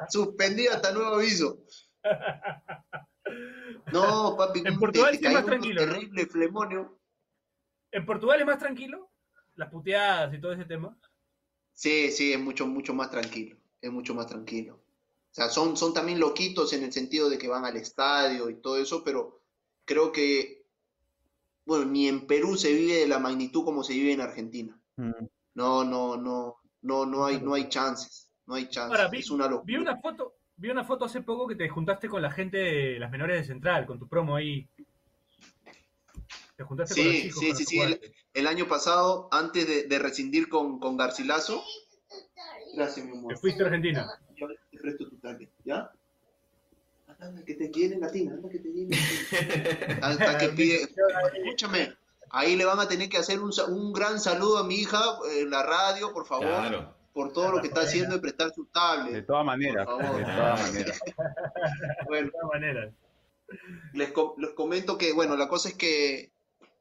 suspendida 0.10 0.76
hasta 0.76 0.94
nuevo 0.94 1.16
aviso. 1.16 1.58
No, 3.92 4.36
papi, 4.38 4.60
En 4.60 4.64
te- 4.66 4.72
Portugal 4.80 5.12
te 5.12 5.18
sí 5.18 5.26
es 5.26 5.34
más 5.34 5.46
tranquilo, 5.46 5.82
terrible 5.82 6.26
flemonio. 6.28 7.00
¿En 7.96 8.06
Portugal 8.06 8.41
es 8.41 8.46
más 8.46 8.60
tranquilo? 8.60 9.10
Las 9.56 9.70
puteadas 9.70 10.34
y 10.34 10.41
todo 10.41 10.52
ese 10.52 10.66
tema. 10.66 10.98
Sí, 11.72 12.12
sí, 12.12 12.34
es 12.34 12.39
mucho, 12.39 12.68
mucho 12.68 12.93
más 12.93 13.10
tranquilo. 13.10 13.56
Es 13.80 13.89
mucho 13.89 14.14
más 14.14 14.28
tranquilo. 14.28 14.76
O 14.76 15.34
sea, 15.34 15.48
son, 15.48 15.78
son 15.78 15.93
también 15.93 16.20
loquitos 16.20 16.74
en 16.74 16.84
el 16.84 16.91
sentido 16.91 17.30
de 17.30 17.38
que 17.38 17.48
van 17.48 17.64
al 17.64 17.78
estadio 17.78 18.50
y 18.50 18.56
todo 18.56 18.78
eso, 18.78 19.02
pero 19.02 19.41
creo 19.86 20.12
que, 20.12 20.66
bueno, 21.66 21.86
ni 21.86 22.10
en 22.10 22.28
Perú 22.28 22.58
se 22.58 22.74
vive 22.74 23.00
de 23.00 23.08
la 23.08 23.20
magnitud 23.20 23.64
como 23.64 23.82
se 23.82 23.93
vive 23.93 24.12
en 24.12 24.22
Argentina. 24.22 24.78
Mm. 24.98 25.26
No, 25.54 25.86
no, 25.86 26.18
no, 26.18 26.58
no, 26.82 27.06
no 27.06 27.26
hay, 27.26 27.39
no 27.39 27.54
hay 27.54 27.70
chances. 27.70 28.30
No 28.46 28.56
hay 28.56 28.68
chances. 28.68 29.00
Ahora, 29.00 29.10
vi, 29.10 29.20
Es 29.20 29.32
una 29.32 29.48
vi 29.48 29.76
locura. 29.76 29.80
una 29.80 29.98
foto, 30.02 30.36
vi 30.58 30.70
una 30.70 30.84
foto 30.84 31.06
hace 31.06 31.22
poco 31.22 31.48
que 31.48 31.56
te 31.56 31.70
juntaste 31.70 32.10
con 32.10 32.22
la 32.22 32.32
gente 32.32 32.58
de 32.58 33.00
las 33.00 33.10
menores 33.10 33.38
de 33.38 33.46
Central, 33.46 33.86
con 33.86 34.00
tu 34.00 34.10
promo 34.10 34.36
ahí. 34.36 34.70
Te 36.58 36.64
juntaste 36.64 36.95
con 36.95 37.03
los 37.06 37.14
Sí, 37.16 37.22
chicos. 37.24 37.39
sí, 37.39 37.45
para 37.47 37.58
sí, 37.58 37.66
sí. 38.01 38.12
El, 38.34 38.47
año 38.47 38.68
pasado, 38.68 39.28
antes 39.32 39.68
de, 39.68 39.84
de 39.84 39.99
rescindir 39.99 40.47
con, 40.49 40.80
con 40.80 40.95
Garcilaso. 40.97 41.64
Gracias, 42.76 43.06
mi 43.06 43.12
amor. 43.18 43.34
Te 43.34 43.39
fuiste 43.39 43.64
a 43.64 43.66
Argentina. 43.68 44.08
Yo 44.36 44.47
te 44.72 44.78
presto 44.78 45.08
tu 45.10 45.18
target, 45.18 45.49
¿ya? 45.64 45.91
Anda, 47.20 47.43
que 47.45 47.56
te 47.56 47.72
quieren 47.72 48.01
latina, 48.01 48.34
anda, 48.34 48.49
que 48.49 48.60
te 48.60 48.72
quieren. 48.72 49.99
Hasta 50.03 50.38
que 50.38 50.49
pide, 50.49 50.82
escúchame, 51.34 51.93
ahí 52.30 52.58
le 52.58 52.66
van 52.66 52.80
a 52.80 52.88
tener 52.89 53.08
que 53.08 53.18
hacer 53.18 53.39
un, 53.39 53.51
un 53.70 53.93
gran 53.93 54.20
saludo 54.20 54.58
a 54.58 54.66
mi 54.66 54.76
hija 54.76 55.01
en 55.39 55.49
la 55.49 55.64
radio, 55.64 56.12
por 56.12 56.26
favor, 56.26 56.47
Claro. 56.47 56.93
por 57.14 57.32
todo 57.32 57.53
lo 57.53 57.62
que 57.62 57.68
está 57.68 57.82
haciendo 57.82 58.16
de 58.16 58.22
prestar 58.22 58.51
su 58.53 58.66
De 58.66 58.70
tablet. 58.74 59.26
todas 59.26 59.45
maneras, 59.45 59.86
Por 59.86 60.01
favor. 60.03 60.18
de 60.18 60.24
todas 60.26 60.62
maneras. 60.62 60.99
Bueno, 62.08 62.26
De 62.28 62.32
todas 62.34 62.47
maneras. 62.53 62.93
les 63.93 64.12
comento 64.53 64.97
que, 64.97 65.14
bueno, 65.14 65.38
la 65.38 65.47
cosa 65.47 65.70
es 65.70 65.76
que, 65.76 66.32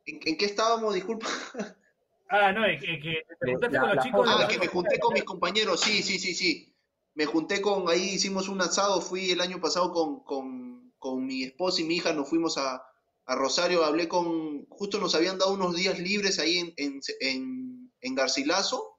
¿en, 0.07 0.21
en 0.25 0.37
qué 0.37 0.45
estábamos? 0.45 0.95
Disculpa. 0.95 1.29
Ah, 2.31 2.51
no, 2.53 2.65
es 2.65 2.81
que, 2.81 2.99
que 2.99 3.23
te 3.39 3.53
juntaste 3.53 3.79
con 3.79 3.87
los 3.87 3.97
la 3.97 4.03
chicos. 4.03 4.29
Ah, 4.29 4.49
que 4.49 4.59
me 4.59 4.67
junté 4.67 4.99
con 4.99 5.13
mis 5.13 5.23
compañeros, 5.23 5.81
sí, 5.81 6.03
sí, 6.03 6.19
sí, 6.19 6.35
sí. 6.35 6.75
Me 7.15 7.27
junté 7.27 7.61
con, 7.61 7.89
ahí 7.89 8.15
hicimos 8.15 8.49
un 8.49 8.61
asado, 8.61 9.01
fui 9.03 9.31
el 9.31 9.41
año 9.41 9.61
pasado 9.61 9.93
con, 9.93 10.25
con, 10.25 10.93
con 10.99 11.25
mi 11.25 11.45
esposa 11.45 11.83
y 11.83 11.85
mi 11.85 11.97
hija, 11.97 12.13
nos 12.13 12.29
fuimos 12.29 12.59
a, 12.59 12.83
a 13.27 13.35
Rosario, 13.37 13.85
hablé 13.85 14.09
con, 14.09 14.67
justo 14.67 14.99
nos 14.99 15.15
habían 15.15 15.39
dado 15.39 15.53
unos 15.53 15.77
días 15.77 15.99
libres 16.01 16.39
ahí 16.41 16.59
en, 16.59 16.75
en, 16.77 17.01
en, 17.21 17.93
en 18.01 18.15
Garcilaso, 18.15 18.99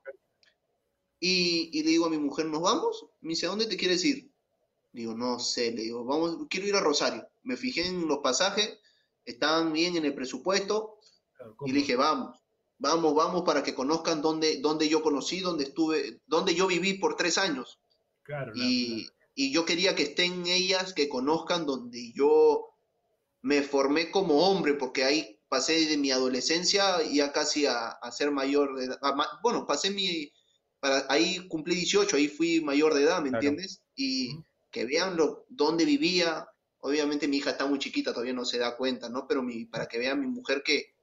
y, 1.19 1.71
y 1.73 1.83
le 1.83 1.89
digo 1.89 2.05
a 2.05 2.09
mi 2.09 2.19
mujer, 2.19 2.45
¿nos 2.45 2.61
vamos? 2.61 3.07
Me 3.21 3.29
dice, 3.29 3.47
¿a 3.47 3.49
dónde 3.49 3.65
te 3.65 3.75
quieres 3.75 4.05
ir? 4.05 4.31
Digo, 4.93 5.13
no 5.13 5.39
sé, 5.39 5.71
le 5.71 5.81
digo, 5.81 6.05
vamos, 6.05 6.37
quiero 6.49 6.67
ir 6.67 6.75
a 6.75 6.79
Rosario. 6.79 7.27
Me 7.43 7.57
fijé 7.57 7.87
en 7.87 8.07
los 8.07 8.19
pasajes, 8.19 8.79
estaban 9.25 9.73
bien 9.73 9.97
en 9.97 10.05
el 10.05 10.15
presupuesto, 10.15 10.97
y 11.65 11.71
le 11.71 11.79
dije, 11.79 11.95
vamos, 11.95 12.39
vamos, 12.77 13.13
vamos 13.15 13.43
para 13.43 13.63
que 13.63 13.75
conozcan 13.75 14.21
dónde, 14.21 14.59
dónde 14.61 14.87
yo 14.89 15.01
conocí, 15.03 15.39
dónde 15.41 15.65
estuve, 15.65 16.21
dónde 16.27 16.55
yo 16.55 16.67
viví 16.67 16.95
por 16.95 17.15
tres 17.15 17.37
años. 17.37 17.79
Claro, 18.23 18.53
Y, 18.55 19.07
y 19.35 19.51
yo 19.51 19.65
quería 19.65 19.95
que 19.95 20.03
estén 20.03 20.45
ellas, 20.47 20.93
que 20.93 21.09
conozcan 21.09 21.65
donde 21.65 22.11
yo 22.13 22.67
me 23.41 23.61
formé 23.61 24.11
como 24.11 24.47
hombre, 24.49 24.73
porque 24.75 25.03
ahí 25.03 25.39
pasé 25.49 25.85
de 25.85 25.97
mi 25.97 26.11
adolescencia 26.11 27.01
ya 27.03 27.31
casi 27.31 27.65
a, 27.65 27.89
a 27.89 28.11
ser 28.11 28.31
mayor 28.31 28.75
de 28.77 28.85
edad. 28.85 28.97
a 29.01 29.39
bueno, 29.43 29.65
pasé 29.67 29.91
mi, 29.91 30.31
para, 30.79 31.05
ahí 31.09 31.47
cumplí 31.47 31.75
18, 31.75 32.17
ahí 32.17 32.27
fui 32.27 32.61
mayor 32.61 32.93
de 32.93 33.03
edad, 33.03 33.21
¿me 33.21 33.29
Claro. 33.29 33.39
entiendes? 33.39 33.81
Y 33.95 34.39
que 34.71 34.85
vean 34.85 35.15
lo, 35.17 35.45
dónde 35.49 35.85
vivía. 35.85 36.47
Obviamente 36.85 37.27
mi 37.27 37.37
hija 37.37 37.51
está 37.51 37.65
muy 37.65 37.79
chiquita, 37.79 38.11
todavía 38.13 38.33
no 38.33 38.45
se 38.45 38.57
da 38.59 38.75
cuenta, 38.77 39.09
¿no? 39.09 39.27
Pero 39.27 39.41
mi, 39.41 39.65
para 39.65 39.87
que 39.87 39.97
vean 39.97 40.19
mi 40.21 40.27
mujer 40.27 40.61
que, 40.63 40.93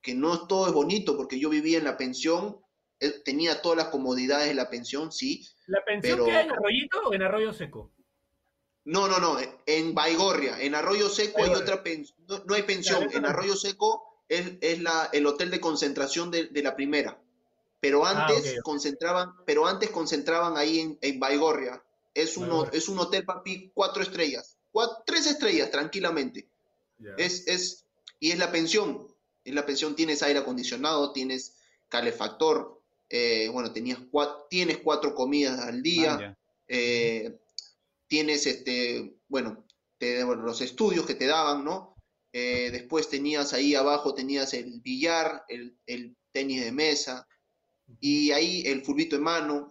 que 0.00 0.14
no 0.14 0.46
todo 0.46 0.66
es 0.66 0.72
bonito, 0.72 1.16
porque 1.16 1.38
yo 1.38 1.50
vivía 1.50 1.76
en 1.78 1.84
la 1.84 1.96
pensión, 1.96 2.58
eh, 3.00 3.10
tenía 3.24 3.60
todas 3.60 3.76
las 3.76 3.88
comodidades 3.88 4.48
de 4.48 4.54
la 4.54 4.70
pensión, 4.70 5.12
sí, 5.12 5.46
¿La 5.66 5.84
pensión 5.84 6.14
pero- 6.16 6.24
queda 6.26 6.40
en 6.42 6.50
Arroyito 6.52 6.98
o 7.04 7.12
en 7.12 7.22
Arroyo 7.22 7.52
Seco? 7.52 7.92
No, 8.84 9.08
no, 9.08 9.18
no, 9.18 9.36
en 9.66 9.94
Baigorria, 9.94 10.60
en 10.60 10.74
Arroyo 10.74 11.08
Seco 11.08 11.42
hay 11.42 11.50
otra 11.50 11.82
pensión, 11.82 12.16
no, 12.28 12.38
no 12.46 12.54
hay 12.54 12.62
pensión, 12.62 13.00
Claro, 13.00 13.16
en 13.16 13.22
no. 13.22 13.28
Arroyo 13.28 13.56
Seco 13.56 14.22
es, 14.28 14.52
es 14.60 14.80
la, 14.80 15.10
el 15.12 15.26
hotel 15.26 15.50
de 15.50 15.60
concentración 15.60 16.30
de, 16.30 16.46
de 16.46 16.62
la 16.62 16.76
primera, 16.76 17.20
pero 17.80 18.06
Ah, 18.06 18.26
antes 18.26 18.60
concentraban, 18.62 19.32
pero 19.44 19.66
antes 19.66 19.90
concentraban 19.90 20.56
ahí 20.56 20.78
en, 20.80 20.98
en 21.02 21.18
Baigorria, 21.20 21.82
es 22.14 22.38
es 22.72 22.88
un 22.88 22.98
hotel, 22.98 23.24
papi, 23.26 23.70
cuatro 23.74 24.02
estrellas, 24.02 24.55
tres 25.06 25.26
estrellas, 25.26 25.70
tranquilamente, 25.70 26.48
es, 27.18 27.46
es, 27.48 27.86
y 28.20 28.30
es 28.32 28.38
la 28.38 28.50
pensión, 28.50 29.06
En 29.44 29.54
la 29.54 29.64
pensión 29.64 29.94
tienes 29.94 30.22
aire 30.22 30.40
acondicionado, 30.40 31.12
tienes 31.12 31.54
calefactor, 31.88 32.82
eh, 33.08 33.48
bueno, 33.52 33.72
tenías 33.72 34.00
cuatro, 34.10 34.46
tienes 34.50 34.78
cuatro 34.78 35.14
comidas 35.14 35.60
al 35.60 35.82
día, 35.82 36.14
Ah, 36.14 36.36
eh, 36.68 37.38
tienes 38.08 38.46
este, 38.46 39.14
bueno, 39.28 39.64
te- 39.98 40.24
bueno, 40.24 40.42
los 40.42 40.60
estudios 40.60 41.06
que 41.06 41.14
te 41.14 41.26
daban, 41.26 41.64
¿no? 41.64 41.94
Eh, 42.32 42.70
después 42.72 43.08
tenías 43.08 43.52
ahí 43.52 43.74
abajo, 43.76 44.14
tenías 44.14 44.52
el 44.54 44.80
billar, 44.80 45.44
el, 45.48 45.78
el 45.86 46.16
tenis 46.32 46.64
de 46.64 46.72
mesa, 46.72 47.26
y 48.00 48.32
ahí 48.32 48.62
el 48.66 48.82
fulbito 48.84 49.14
en 49.16 49.22
mano, 49.22 49.70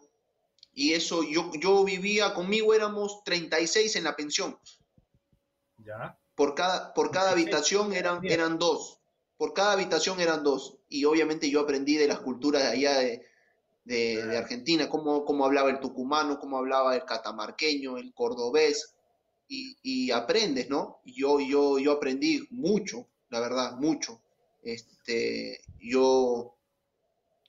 y 0.74 0.94
eso 0.94 1.22
yo, 1.24 1.52
yo 1.60 1.84
vivía, 1.84 2.34
conmigo 2.34 2.74
éramos 2.74 3.24
36 3.26 3.96
en 3.98 4.06
la 4.06 4.16
pensión, 4.16 4.58
Ya. 5.86 6.18
por 6.36 6.56
cada, 6.56 6.94
por 6.94 7.12
cada 7.12 7.32
36, 7.32 7.82
habitación 7.82 7.94
eran, 7.94 8.26
eran 8.26 8.58
dos, 8.58 9.00
por 9.38 9.54
cada 9.54 9.74
habitación 9.74 10.20
eran 10.20 10.44
dos, 10.44 10.78
y 10.90 11.06
obviamente 11.06 11.50
yo 11.50 11.62
aprendí 11.62 11.96
de 11.96 12.08
las 12.08 12.20
culturas 12.20 12.64
de 12.64 12.70
allá 12.70 13.00
de, 13.00 13.26
de, 13.84 14.26
de 14.26 14.38
Argentina, 14.38 14.90
cómo, 14.90 15.26
cómo 15.26 15.46
hablaba 15.46 15.70
el 15.70 15.80
tucumano, 15.80 16.40
cómo 16.40 16.58
hablaba 16.58 16.96
el 16.96 17.06
catamarqueño, 17.06 17.98
el 17.98 18.14
cordobés, 18.14 18.96
y, 19.48 19.78
y 19.84 20.12
aprendes, 20.12 20.70
¿no? 20.70 21.02
Yo, 21.06 21.40
yo, 21.40 21.80
yo 21.80 21.92
aprendí 21.92 22.48
mucho, 22.50 23.08
la 23.30 23.40
verdad, 23.40 23.74
mucho. 23.78 24.22
Este, 24.64 25.62
yo, 25.80 26.56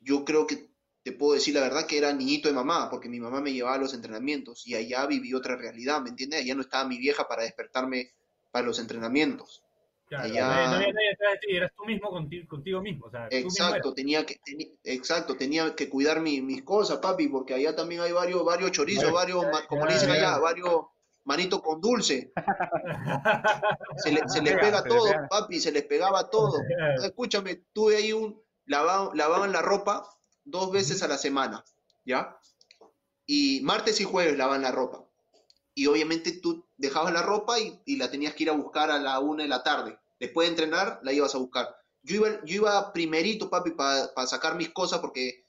yo 0.00 0.24
creo 0.24 0.46
que 0.46 0.68
te 1.02 1.12
puedo 1.12 1.34
decir 1.34 1.54
la 1.54 1.60
verdad 1.60 1.86
que 1.86 1.98
era 1.98 2.12
niñito 2.12 2.48
de 2.48 2.54
mamá, 2.54 2.90
porque 2.90 3.08
mi 3.08 3.20
mamá 3.20 3.40
me 3.40 3.52
llevaba 3.52 3.76
a 3.76 3.78
los 3.78 3.94
entrenamientos 3.94 4.66
y 4.66 4.74
allá 4.74 5.06
viví 5.06 5.32
otra 5.34 5.56
realidad, 5.56 6.02
¿me 6.02 6.10
entiendes? 6.10 6.40
Allá 6.40 6.54
no 6.54 6.62
estaba 6.62 6.88
mi 6.88 6.98
vieja 6.98 7.26
para 7.28 7.44
despertarme 7.44 8.12
para 8.50 8.66
los 8.66 8.78
entrenamientos. 8.78 9.62
Claro, 10.08 10.24
Allá- 10.24 10.46
no 10.46 10.52
había- 10.76 10.92
nadie 10.92 11.12
atrás 11.14 11.32
de 11.32 11.38
ti, 11.48 11.56
eras 11.56 11.72
tú 11.76 11.84
mismo 11.84 12.10
contigo, 12.10 12.46
contigo 12.48 12.80
mismo. 12.80 13.06
O 13.06 13.10
sea, 13.10 13.28
tú 13.28 13.34
mismo 13.34 13.48
Exacto, 13.50 13.92
tenía 13.92 14.24
que, 14.24 14.38
teni- 14.40 14.72
exacto, 14.84 15.36
tenía 15.36 15.74
que 15.74 15.88
cuidar 15.88 16.20
mi- 16.20 16.40
mis 16.40 16.62
cosas, 16.62 16.98
papi, 16.98 17.26
porque 17.28 17.54
allá 17.54 17.74
también 17.74 18.02
hay 18.02 18.12
varios, 18.12 18.44
varios 18.44 18.70
chorizos, 18.70 19.10
varios, 19.12 19.44
como 19.68 19.84
le 19.86 19.94
dicen 19.94 20.10
allá, 20.10 20.38
varios 20.38 20.82
manitos 21.24 21.60
con 21.60 21.80
dulce. 21.80 22.32
Se, 23.96 24.12
le- 24.12 24.28
se 24.28 24.42
les 24.42 24.54
Pega, 24.54 24.60
pega 24.60 24.78
se 24.82 24.88
le 24.88 24.94
todo, 24.94 25.08
papi, 25.28 25.60
se 25.60 25.72
les 25.72 25.82
pegaba 25.84 26.30
todo. 26.30 26.56
Escúchame, 27.02 27.62
tuve 27.72 27.96
ahí 27.96 28.12
un, 28.12 28.40
lavaban, 28.66 29.16
lavaban 29.16 29.52
la 29.52 29.62
ropa 29.62 30.08
dos 30.44 30.70
veces 30.70 31.02
a 31.02 31.08
la 31.08 31.18
semana, 31.18 31.64
¿ya? 32.04 32.38
Y 33.26 33.60
martes 33.62 34.00
y 34.00 34.04
jueves 34.04 34.36
lavaban 34.38 34.62
la 34.62 34.70
ropa. 34.70 35.04
Y 35.78 35.86
obviamente 35.88 36.32
tú 36.32 36.64
dejabas 36.78 37.12
la 37.12 37.20
ropa 37.22 37.60
y, 37.60 37.78
y 37.84 37.96
la 37.96 38.10
tenías 38.10 38.32
que 38.34 38.44
ir 38.44 38.50
a 38.50 38.54
buscar 38.54 38.90
a 38.90 38.98
la 38.98 39.18
una 39.20 39.42
de 39.42 39.48
la 39.50 39.62
tarde. 39.62 39.98
Después 40.18 40.48
de 40.48 40.52
entrenar, 40.54 41.00
la 41.02 41.12
ibas 41.12 41.34
a 41.34 41.38
buscar. 41.38 41.68
Yo 42.02 42.16
iba, 42.16 42.28
yo 42.44 42.54
iba 42.56 42.92
primerito, 42.94 43.50
papi, 43.50 43.72
para 43.72 44.08
sacar 44.26 44.54
mis 44.56 44.70
cosas 44.70 45.00
porque 45.00 45.44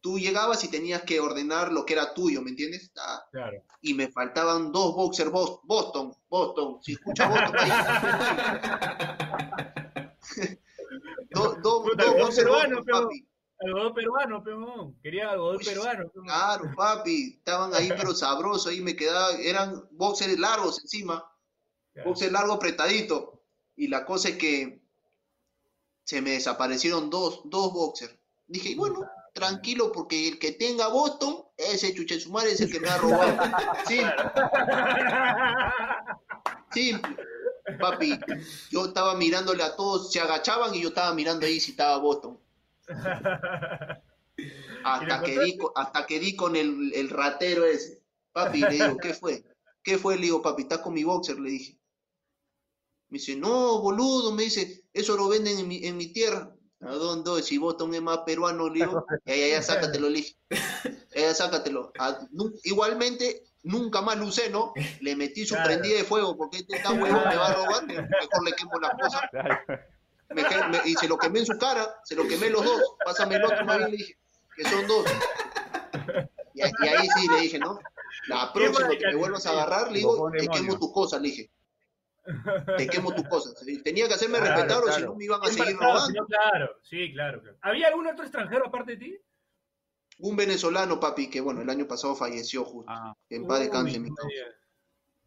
tú 0.00 0.18
llegabas 0.18 0.64
y 0.64 0.68
tenías 0.68 1.02
que 1.02 1.20
ordenar 1.20 1.72
lo 1.72 1.84
que 1.84 1.92
era 1.92 2.14
tuyo, 2.14 2.40
¿me 2.40 2.48
entiendes? 2.50 2.90
Ah, 2.96 3.22
Claro. 3.30 3.62
y 3.82 3.92
me 3.92 4.08
faltaban 4.08 4.72
dos 4.72 4.94
boxers 4.94 5.30
Bos- 5.30 5.60
Boston, 5.64 6.14
Boston, 6.30 6.78
si 6.82 6.92
escucha 6.92 7.28
Boston 7.28 7.54
ahí. 7.58 7.70
Do- 11.30 11.56
do- 11.62 11.84
dos 11.96 12.14
boxers 12.18 12.48
Boston, 12.48 12.84
papi. 12.86 13.26
Algodón 13.60 13.94
peruano, 13.94 14.42
peón. 14.42 14.98
Quería 15.02 15.30
algodón 15.30 15.56
Uy, 15.58 15.64
peruano. 15.64 16.08
peón. 16.10 16.24
Claro, 16.24 16.64
papi, 16.76 17.34
estaban 17.38 17.74
ahí 17.74 17.88
pero 17.90 18.14
sabrosos, 18.14 18.68
ahí 18.68 18.80
me 18.80 18.96
quedaba, 18.96 19.32
eran 19.34 19.86
boxers 19.92 20.38
largos 20.38 20.80
encima, 20.80 21.30
Claro. 21.92 22.08
boxers 22.10 22.32
largo 22.32 22.52
apretadito. 22.54 23.42
Y 23.76 23.88
la 23.88 24.04
cosa 24.06 24.30
es 24.30 24.36
que 24.36 24.80
se 26.04 26.22
me 26.22 26.30
desaparecieron 26.32 27.10
dos, 27.10 27.42
dos 27.44 27.72
boxers. 27.72 28.14
Dije, 28.46 28.74
bueno, 28.76 29.06
tranquilo, 29.34 29.92
porque 29.92 30.26
el 30.28 30.38
que 30.38 30.52
tenga 30.52 30.88
Boston, 30.88 31.44
ese 31.56 31.94
chuche 31.94 32.18
su 32.18 32.30
madre 32.32 32.52
es 32.52 32.60
el 32.62 32.72
que 32.72 32.80
me 32.80 32.88
ha 32.88 32.96
robado. 32.98 33.36
Sí, 33.86 34.00
Simple. 36.72 37.16
Papi, 37.78 38.18
yo 38.70 38.86
estaba 38.86 39.14
mirándole 39.14 39.62
a 39.62 39.76
todos, 39.76 40.10
se 40.12 40.18
agachaban 40.20 40.74
y 40.74 40.82
yo 40.82 40.88
estaba 40.88 41.14
mirando 41.14 41.46
ahí 41.46 41.60
si 41.60 41.72
estaba 41.72 41.98
Boston. 41.98 42.39
Hasta 44.84 45.22
que 45.22 45.38
di, 45.38 45.58
hasta 45.74 46.06
que 46.06 46.18
di 46.18 46.34
con 46.36 46.56
el, 46.56 46.92
el 46.94 47.10
ratero 47.10 47.64
ese. 47.64 48.02
Papi, 48.32 48.60
le 48.60 48.70
digo, 48.70 48.96
¿qué 48.96 49.12
fue? 49.14 49.44
¿Qué 49.82 49.98
fue? 49.98 50.16
Le 50.16 50.22
digo, 50.22 50.40
papi, 50.42 50.62
¿estás 50.62 50.78
con 50.78 50.94
mi 50.94 51.04
boxer? 51.04 51.38
Le 51.38 51.50
dije. 51.50 51.78
Me 53.08 53.18
dice, 53.18 53.36
no, 53.36 53.80
boludo, 53.80 54.32
me 54.32 54.44
dice, 54.44 54.84
eso 54.92 55.16
lo 55.16 55.28
venden 55.28 55.58
en 55.58 55.68
mi, 55.68 55.84
en 55.84 55.96
mi 55.96 56.12
tierra. 56.12 56.54
¿A 56.82 56.92
dónde? 56.94 57.42
Si 57.42 57.58
Boston 57.58 57.92
es 57.94 58.00
más 58.00 58.18
peruano, 58.18 58.68
le 58.68 58.84
digo, 58.86 59.04
ya, 59.26 59.34
ya, 59.36 59.48
ya, 59.48 59.62
sácatelo, 59.62 60.08
le 60.08 60.18
dije. 60.18 60.36
Ya, 61.12 61.22
ya, 61.22 61.34
sácatelo. 61.34 61.92
Nu- 62.30 62.52
igualmente, 62.62 63.42
nunca 63.64 64.00
más 64.00 64.16
lo 64.16 64.26
usé, 64.26 64.48
¿no? 64.48 64.72
Le 65.00 65.16
metí 65.16 65.44
su 65.44 65.54
Claro. 65.54 65.68
prendida 65.70 65.96
de 65.96 66.04
fuego, 66.04 66.36
porque 66.36 66.58
este 66.58 66.78
tan 66.78 67.02
huevón 67.02 67.24
me 67.28 67.36
va 67.36 67.48
a 67.48 67.54
robar, 67.54 67.84
mejor 67.84 68.44
le 68.44 68.52
quemo 68.52 68.78
la 68.78 68.90
cosa. 68.90 69.28
Claro. 69.32 69.58
Me 70.30 70.44
que- 70.44 70.56
me- 70.68 70.80
y 70.88 70.94
se 70.94 71.08
lo 71.08 71.18
quemé 71.18 71.40
en 71.40 71.46
su 71.46 71.58
cara, 71.58 71.94
se 72.04 72.14
lo 72.14 72.26
quemé 72.26 72.50
los 72.50 72.64
dos. 72.64 72.80
Pásame 73.04 73.36
el 73.36 73.44
otro, 73.44 73.64
más 73.64 73.78
bien 73.78 73.90
le 73.90 73.96
dije, 73.96 74.18
que 74.56 74.64
son 74.64 74.86
dos. 74.86 75.04
Y, 76.54 76.62
ahí 76.62 77.08
sí 77.16 77.28
le 77.28 77.40
dije, 77.40 77.58
¿no? 77.58 77.78
La 78.28 78.52
próxima 78.52 78.88
que 78.90 79.06
me 79.06 79.14
vuelvas 79.16 79.46
a 79.46 79.50
agarrar, 79.50 79.90
le 79.90 79.98
digo, 79.98 80.30
te 80.30 80.46
quemo 80.48 80.78
tus 80.78 80.92
cosas, 80.92 81.20
le 81.20 81.28
dije. 81.28 81.50
Te 82.76 82.86
quemo 82.86 83.12
tus 83.14 83.26
cosas. 83.28 83.54
Tenía 83.82 84.06
que 84.06 84.14
hacerme 84.14 84.38
Claro, 84.38 84.54
respetar 84.56 84.84
o 84.84 84.92
si 84.92 85.02
no 85.02 85.14
me 85.14 85.24
iban 85.24 85.42
a 85.42 85.46
seguir 85.46 85.74
marcado, 85.74 85.94
robando. 85.94 86.26
claro, 86.26 86.76
sí, 86.82 87.12
claro, 87.12 87.40
claro. 87.40 87.56
¿Había 87.62 87.88
algún 87.88 88.06
otro 88.06 88.22
extranjero 88.24 88.66
aparte 88.66 88.92
de 88.92 88.96
ti? 88.98 89.18
Un 90.18 90.36
venezolano, 90.36 91.00
papi, 91.00 91.30
que 91.30 91.40
bueno, 91.40 91.62
el 91.62 91.70
año 91.70 91.88
pasado 91.88 92.14
falleció 92.14 92.64
justo. 92.64 92.92
Ah, 92.92 93.14
En 93.30 93.46
paz 93.46 93.60
descanse, 93.60 93.98
mi. 93.98 94.10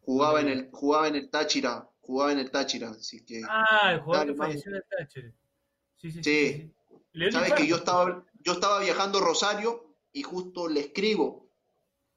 Jugaba 0.02 0.40
en 0.40 0.48
el, 0.48 0.70
jugaba 0.70 1.08
en 1.08 1.16
el 1.16 1.30
Táchira, 1.30 1.88
jugaba 2.06 2.32
en 2.32 2.38
el 2.38 2.50
Táchira, 2.50 2.90
así 2.90 3.24
que. 3.24 3.42
Ah, 3.48 3.92
el 3.94 4.00
jugador 4.00 4.26
que 4.26 4.32
falleció 4.38 4.70
en 4.70 4.76
el 4.76 4.84
Táchira. 4.88 5.32
Sí, 5.96 6.10
sí, 6.12 6.22
sí. 6.22 6.22
Sabes 7.32 7.52
que 7.54 7.66
yo 7.66 7.76
estaba, 7.76 8.24
yo 8.40 8.52
estaba 8.52 8.80
viajando 8.80 9.18
a 9.18 9.22
Rosario 9.22 9.96
y 10.12 10.22
justo 10.22 10.68
le 10.68 10.80
escribo. 10.80 11.48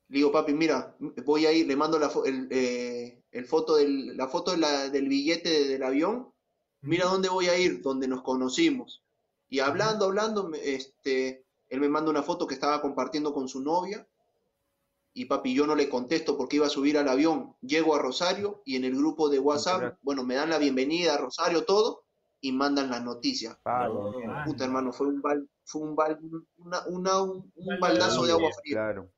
Le 0.09 0.17
digo, 0.19 0.31
papi, 0.31 0.53
mira, 0.53 0.95
voy 1.25 1.45
a 1.45 1.51
ir, 1.51 1.67
le 1.67 1.75
mando 1.75 1.99
la, 1.99 2.09
el, 2.25 2.47
eh, 2.51 3.21
el 3.31 3.45
foto 3.45 3.75
del, 3.75 4.15
la 4.15 4.27
foto 4.27 4.51
de 4.51 4.57
la- 4.57 4.89
del 4.89 5.07
billete 5.09 5.49
de- 5.49 5.67
del 5.67 5.83
avión. 5.83 6.31
Mira 6.81 7.05
dónde 7.05 7.27
voy 7.29 7.47
a 7.47 7.57
ir, 7.57 7.81
donde 7.81 8.07
nos 8.07 8.21
conocimos. 8.23 9.03
Y 9.49 9.59
hablando, 9.59 10.05
hablando, 10.05 10.47
me- 10.47 10.59
este, 10.75 11.45
él 11.69 11.79
me 11.81 11.89
manda 11.89 12.09
una 12.09 12.23
foto 12.23 12.47
que 12.47 12.53
estaba 12.53 12.81
compartiendo 12.81 13.33
con 13.33 13.47
su 13.49 13.61
novia. 13.61 14.07
Y 15.17 15.25
papi, 15.25 15.51
yo 15.55 15.65
no 15.65 15.73
le 15.73 15.89
contesto 15.89 16.37
porque 16.37 16.57
iba 16.57 16.67
a 16.67 16.69
subir 16.69 16.95
al 16.95 17.09
avión. 17.09 17.55
Llego 17.61 17.95
a 17.95 17.99
Rosario 17.99 18.61
y 18.65 18.75
en 18.75 18.83
el 18.85 18.95
grupo 18.95 19.29
de 19.29 19.39
WhatsApp, 19.39 19.97
bueno, 20.03 20.23
me 20.23 20.35
dan 20.35 20.51
la 20.51 20.59
bienvenida 20.59 21.15
a 21.15 21.17
Rosario, 21.17 21.65
todo, 21.65 22.03
y 22.39 22.51
mandan 22.51 22.91
las 22.91 23.03
noticias. 23.03 23.57
No, 23.65 24.43
Puta, 24.45 24.65
hermano, 24.65 24.93
fue 24.93 25.07
un 25.07 25.19
bal, 25.19 25.49
fue 25.65 25.81
un 25.81 25.95
bal, 25.95 26.19
una, 26.57 26.85
una- 26.85 27.21
un, 27.23 27.51
un 27.55 27.79
Baldazo 27.79 28.25
de 28.27 28.31
agua 28.33 28.51
fría. 28.61 28.75
Claro, 28.75 29.09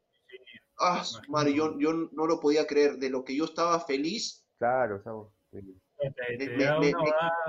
Ah, 0.81 1.03
madre, 1.27 1.53
yo, 1.53 1.77
yo 1.77 1.91
no 1.91 2.25
lo 2.25 2.39
podía 2.39 2.65
creer. 2.65 2.97
De 2.97 3.09
lo 3.09 3.25
que 3.25 3.35
yo 3.35 3.43
estaba 3.43 3.77
feliz, 3.81 4.45
claro, 4.57 5.03
le, 5.51 6.37
te 6.37 6.47
me- 6.55 6.93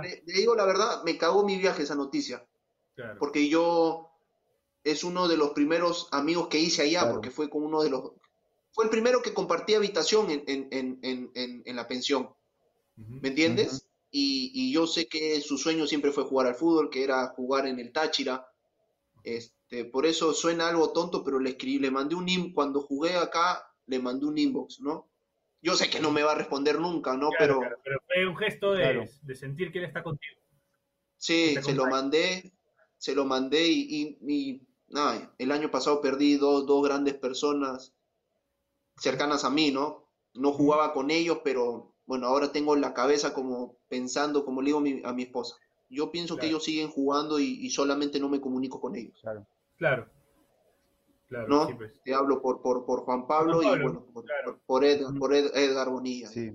le- 0.03 0.23
le 0.27 0.33
digo 0.33 0.57
la 0.57 0.65
verdad, 0.65 1.05
me 1.05 1.17
cagó 1.17 1.45
mi 1.45 1.57
viaje 1.57 1.85
esa 1.85 1.95
noticia. 1.95 2.45
claro. 2.97 3.17
Porque 3.21 3.49
yo 3.49 4.11
es 4.83 5.05
uno 5.05 5.29
de 5.29 5.37
los 5.37 5.51
primeros 5.51 6.09
amigos 6.11 6.49
que 6.49 6.59
hice 6.59 6.83
allá, 6.83 7.03
Claro. 7.03 7.15
porque 7.15 7.31
fue 7.31 7.49
con 7.49 7.63
uno 7.63 7.83
de 7.83 7.91
los. 7.91 8.11
Fue 8.73 8.85
el 8.85 8.91
primero 8.91 9.21
que 9.23 9.35
compartí 9.35 9.75
habitación 9.75 10.31
en, 10.31 10.45
en, 10.47 10.69
en, 10.71 10.99
en, 11.03 11.31
en- 11.35 11.63
en 11.67 11.77
la 11.77 11.87
pensión. 11.89 12.31
¿Me 12.97 13.29
entiendes? 13.29 13.87
y, 14.13 14.51
y 14.53 14.73
yo 14.73 14.87
sé 14.89 15.07
que 15.07 15.41
su 15.41 15.57
sueño 15.57 15.87
siempre 15.87 16.11
fue 16.13 16.25
jugar 16.25 16.49
al 16.49 16.55
fútbol, 16.57 16.91
que 16.91 17.05
era 17.05 17.29
jugar 17.29 17.67
en 17.67 17.79
el 17.79 17.93
Táchira. 17.93 18.47
Este, 19.23 19.85
por 19.85 20.05
eso 20.07 20.33
suena 20.33 20.69
algo 20.69 20.93
tonto, 20.93 21.23
pero 21.23 21.39
le 21.39 21.51
escribí, 21.51 21.79
le 21.79 21.91
mandé 21.91 22.15
un 22.17 22.29
in, 22.29 22.53
cuando 22.53 22.81
jugué 22.81 23.17
acá, 23.17 23.65
le 23.87 23.99
mandé 23.99 24.27
un 24.27 24.37
inbox, 24.39 24.81
¿no? 24.81 25.09
Yo 25.63 25.77
sé 25.77 25.91
que 25.91 26.01
no 26.01 26.11
me 26.11 26.23
va 26.23 26.33
a 26.33 26.37
responder 26.37 26.81
nunca, 26.81 27.17
¿no? 27.17 27.29
Claro, 27.31 27.39
pero 27.39 27.61
claro, 27.61 27.77
pero 27.85 28.01
fue 28.07 28.27
un 28.27 28.37
gesto 28.37 28.73
de, 28.73 28.83
Claro. 28.83 29.05
de 29.23 29.35
sentir 29.35 29.71
que 29.71 29.79
él 29.79 29.85
está 29.85 30.03
contigo. 30.03 30.37
sí, 31.17 31.55
se 31.63 31.75
lo 31.75 31.87
mandé, 31.87 32.53
se 32.99 33.15
lo 33.15 33.25
mandé 33.27 33.69
y, 33.69 34.19
y- 34.23 34.33
y, 34.33 34.63
nada, 34.89 35.33
el 35.39 35.53
año 35.53 35.71
pasado 35.71 36.01
perdí 36.01 36.37
dos, 36.37 36.67
dos 36.67 36.83
grandes 36.83 37.15
personas 37.15 37.93
cercanas 39.01 39.45
a 39.45 39.51
mí, 39.51 39.71
¿no? 39.73 40.05
No 40.35 40.53
jugaba 40.53 40.93
con 40.93 41.11
ellos, 41.11 41.41
pero 41.43 41.95
bueno, 42.07 42.27
ahora 42.29 42.53
tengo 42.53 42.77
la 42.77 42.95
cabeza 42.95 43.35
como 43.35 43.77
pensando, 43.89 44.45
como 44.45 44.63
le 44.63 44.67
digo 44.67 44.79
a 44.79 44.83
mi, 44.83 45.03
a 45.05 45.13
mi 45.13 45.23
esposa. 45.25 45.57
Yo 45.89 46.13
pienso 46.13 46.37
que 46.37 46.47
ellos 46.47 46.63
siguen 46.63 46.89
jugando 46.89 47.41
y, 47.41 47.47
y 47.67 47.71
solamente 47.71 48.21
no 48.21 48.29
me 48.29 48.41
comunico 48.41 48.81
con 48.81 48.95
ellos. 48.95 49.19
Claro. 49.23 49.47
Claro. 49.77 50.09
Claro, 51.29 51.49
¿no? 51.49 51.67
sí, 51.69 51.75
pues. 51.75 51.93
Te 52.05 52.13
hablo 52.15 52.43
por, 52.43 52.61
por, 52.63 52.85
por 52.85 53.01
Juan 53.05 53.27
Pablo, 53.27 53.63
y 53.63 53.67
bueno, 53.67 54.05
por, 54.13 54.25
claro. 54.25 54.61
por- 54.67 54.83
por 54.83 54.85
Ed- 54.85 55.19
por 55.19 55.33
Ed- 55.35 55.53
Edgar 55.55 55.89
Bonilla. 55.89 56.29
Sí, 56.29 56.53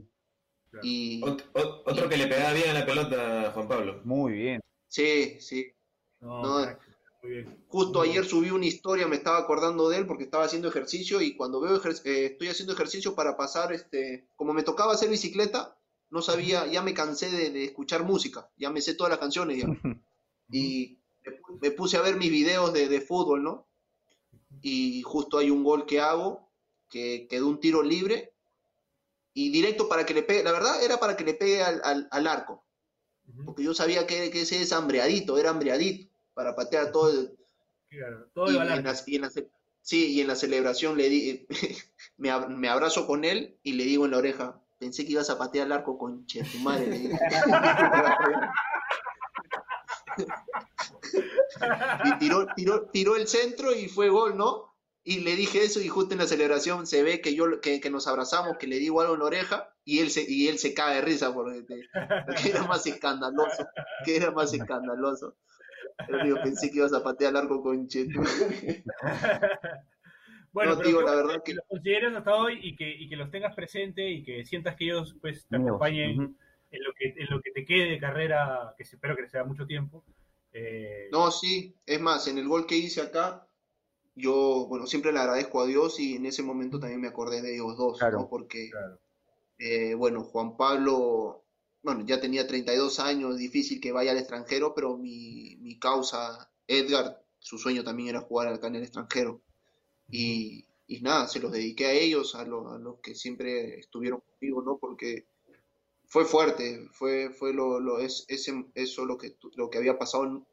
Y 0.83 1.21
Ot- 1.21 1.43
ot- 1.53 1.81
otro 1.85 2.09
que 2.09 2.17
le 2.17 2.27
pegaba 2.27 2.51
bien 2.53 2.69
a 2.71 2.79
la 2.79 2.85
pelota, 2.85 3.51
Juan 3.53 3.67
Pablo. 3.69 4.01
muy 4.03 4.33
bien. 4.33 4.61
Sí, 4.87 5.39
sí. 5.39 5.71
No, 6.19 6.41
No, 6.43 6.77
muy 7.25 7.33
bien. 7.33 7.65
Justo 7.67 7.99
Muy 7.99 8.09
ayer 8.09 8.25
subí 8.25 8.49
una 8.51 8.65
historia, 8.65 9.07
me 9.07 9.15
estaba 9.15 9.39
acordando 9.39 9.89
de 9.89 9.97
él 9.97 10.05
porque 10.07 10.23
estaba 10.23 10.45
haciendo 10.45 10.67
ejercicio 10.69 11.21
y 11.21 11.35
cuando 11.35 11.59
veo 11.59 11.81
ejer- 11.81 12.01
eh, 12.05 12.25
estoy 12.27 12.47
haciendo 12.49 12.73
ejercicio 12.73 13.15
para 13.15 13.35
pasar, 13.35 13.73
este, 13.73 14.27
como 14.35 14.53
me 14.53 14.63
tocaba 14.63 14.93
hacer 14.93 15.09
bicicleta, 15.09 15.77
no 16.09 16.21
sabía, 16.21 16.67
ya 16.67 16.81
me 16.81 16.93
cansé 16.93 17.29
de, 17.31 17.49
de 17.49 17.65
escuchar 17.65 18.03
música, 18.03 18.49
ya 18.57 18.69
me 18.69 18.81
sé 18.81 18.93
todas 18.95 19.11
las 19.11 19.19
canciones 19.19 19.57
ya. 19.57 19.67
Y 20.51 20.99
me, 21.25 21.31
pu- 21.41 21.59
me 21.59 21.71
puse 21.71 21.97
a 21.97 22.01
ver 22.01 22.17
mis 22.17 22.29
videos 22.29 22.71
de, 22.71 22.87
de 22.87 23.01
fútbol, 23.01 23.43
¿no? 23.43 23.67
Y 24.61 25.01
justo 25.01 25.39
hay 25.39 25.49
un 25.49 25.63
gol 25.63 25.87
que 25.87 25.99
hago, 25.99 26.51
que 26.87 27.27
quedó 27.27 27.47
un 27.47 27.59
tiro 27.59 27.81
libre 27.81 28.31
y 29.33 29.49
directo 29.49 29.89
para 29.89 30.05
que 30.05 30.13
le 30.13 30.21
pegue, 30.23 30.43
la 30.43 30.51
verdad 30.51 30.83
era 30.83 30.99
para 30.99 31.17
que 31.17 31.23
le 31.25 31.33
pegue 31.33 31.63
al, 31.63 31.81
al- 31.83 32.07
al 32.11 32.27
arco, 32.27 32.63
porque 33.43 33.63
yo 33.63 33.73
sabía 33.73 34.05
que, 34.07 34.29
que 34.29 34.41
ese 34.41 34.61
es 34.61 34.71
hambreadito, 34.71 35.37
era 35.39 35.49
hambreadito, 35.49 36.14
para 36.35 36.55
patear 36.55 36.91
todo 36.91 37.09
el, 37.09 37.31
Claro, 37.89 38.27
todo 38.33 38.51
y 38.51 38.57
en 38.57 38.67
la- 38.67 38.75
y 39.07 39.15
en 39.15 39.21
la 39.21 39.29
ce- 39.29 39.49
sí, 39.81 40.13
y 40.13 40.21
en 40.21 40.27
la 40.27 40.35
celebración 40.35 40.97
le 40.97 41.09
di, 41.09 41.47
me, 42.17 42.29
ab- 42.31 42.49
me 42.49 42.69
abrazo 42.69 43.07
con 43.07 43.25
él 43.25 43.57
y 43.63 43.73
le 43.73 43.85
digo 43.85 44.05
en 44.05 44.11
la 44.11 44.17
oreja, 44.17 44.61
pensé 44.79 45.05
que 45.05 45.13
ibas 45.13 45.29
a 45.29 45.37
patear 45.39 45.67
el 45.67 45.71
arco 45.73 45.97
con 45.97 46.25
tu 46.27 46.59
madre. 46.59 46.87
le 46.87 46.99
digo. 46.99 47.17
y 52.03 52.17
tiró, 52.19 52.47
tiró, 52.55 52.89
tiró 52.89 53.15
el 53.15 53.27
centro 53.27 53.73
y 53.73 53.87
fue 53.87 54.09
gol, 54.09 54.37
¿no? 54.37 54.73
Y 55.03 55.19
le 55.19 55.35
dije 55.35 55.63
eso 55.63 55.79
y 55.81 55.87
justo 55.87 56.13
en 56.15 56.19
la 56.19 56.27
celebración 56.27 56.87
se 56.87 57.03
ve 57.03 57.21
que 57.21 57.35
yo 57.35 57.61
que, 57.61 57.79
que 57.79 57.89
nos 57.91 58.07
abrazamos, 58.07 58.57
que 58.57 58.65
le 58.67 58.77
digo 58.79 59.01
algo 59.01 59.13
en 59.13 59.19
la 59.19 59.25
oreja 59.27 59.69
y 59.83 59.99
él 59.99 60.09
se, 60.09 60.25
y 60.27 60.47
él 60.47 60.57
se 60.57 60.73
cae 60.73 60.95
de 60.95 61.01
risa 61.01 61.31
porque, 61.33 61.63
porque 62.25 62.49
era 62.49 62.63
más 62.63 62.85
escandaloso, 62.87 63.67
que 64.03 64.15
era 64.17 64.31
más 64.31 64.51
escandaloso. 64.53 65.35
Digo, 66.23 66.37
pensé 66.43 66.69
que 66.69 66.77
ibas 66.77 66.93
a 66.93 67.03
patear 67.03 67.31
el 67.31 67.37
arco 67.37 67.61
con 67.61 67.87
Chetu. 67.87 68.21
Bueno, 70.51 70.71
No, 70.71 70.77
pero 70.77 70.87
digo, 70.87 70.99
qué 71.01 71.05
la 71.05 71.15
verdad 71.15 71.33
que, 71.43 71.51
que- 71.51 71.53
los 71.55 71.65
consideres 71.67 72.15
hasta 72.15 72.33
hoy 72.35 72.59
y 72.63 72.75
que, 72.77 72.89
y 72.89 73.09
que 73.09 73.17
los 73.17 73.29
tengas 73.29 73.53
presente 73.55 74.09
y 74.09 74.23
que 74.23 74.45
sientas 74.45 74.75
que 74.77 74.85
ellos 74.85 75.13
pues 75.19 75.45
te 75.49 75.57
acompañen 75.57 76.37
en, 76.71 76.83
lo 76.83 76.93
que, 76.93 77.13
en 77.17 77.27
lo 77.29 77.41
que 77.41 77.51
te 77.51 77.65
quede 77.65 77.89
de 77.91 77.99
carrera, 77.99 78.73
que 78.77 78.83
espero 78.83 79.15
que 79.17 79.23
les 79.23 79.31
sea 79.31 79.43
mucho 79.43 79.65
tiempo. 79.65 80.05
Eh, 80.53 81.09
No, 81.11 81.29
sí, 81.29 81.75
es 81.85 81.99
más, 81.99 82.27
en 82.27 82.37
el 82.37 82.47
gol 82.47 82.65
que 82.67 82.77
hice 82.77 83.01
acá, 83.01 83.45
yo, 84.15 84.65
bueno, 84.69 84.87
siempre 84.87 85.11
le 85.11 85.19
agradezco 85.19 85.61
a 85.61 85.65
Dios 85.65 85.99
y 85.99 86.15
en 86.15 86.25
ese 86.25 86.41
momento 86.41 86.79
también 86.79 87.01
me 87.01 87.09
acordé 87.09 87.41
de 87.41 87.55
ellos 87.55 87.75
dos, 87.75 87.99
Claro. 87.99 88.19
¿no? 88.19 88.29
Porque, 88.29 88.69
claro. 88.71 88.97
eh, 89.59 89.93
bueno, 89.95 90.23
Juan 90.23 90.55
Pablo, 90.55 91.43
bueno, 91.85 92.05
ya 92.05 92.21
tenía 92.21 92.47
32 92.47 92.99
años, 92.99 93.37
difícil 93.37 93.81
que 93.81 93.93
vaya 93.93 94.11
al 94.11 94.19
extranjero, 94.19 94.73
pero 94.75 94.97
mi, 94.97 95.57
mi 95.61 95.79
causa, 95.79 96.51
Edgar, 96.67 97.23
su 97.39 97.57
sueño 97.59 97.83
también 97.85 98.09
era 98.09 98.21
jugar 98.21 98.47
acá 98.49 98.67
en 98.67 98.75
el 98.77 98.83
extranjero. 98.83 99.41
Y, 100.09 100.67
y 100.87 101.01
nada, 101.01 101.27
se 101.27 101.39
los 101.39 101.51
dediqué 101.51 101.87
a 101.87 101.93
ellos, 101.93 102.35
a, 102.35 102.45
lo- 102.45 102.71
a 102.73 102.79
los 102.79 102.99
que 103.01 103.15
siempre 103.15 103.79
estuvieron 103.79 104.21
conmigo, 104.21 104.61
¿no? 104.63 104.77
Porque 104.79 105.27
fue 106.07 106.25
fuerte, 106.25 106.87
fue, 106.93 107.29
fue 107.31 107.53
lo, 107.53 107.79
lo- 107.79 107.99
es, 107.99 108.25
ese, 108.29 108.65
eso 108.75 109.05
lo 109.05 109.17
que, 109.17 109.37
lo 109.55 109.69
que 109.69 109.77
había 109.79 109.97
pasado 109.99 110.47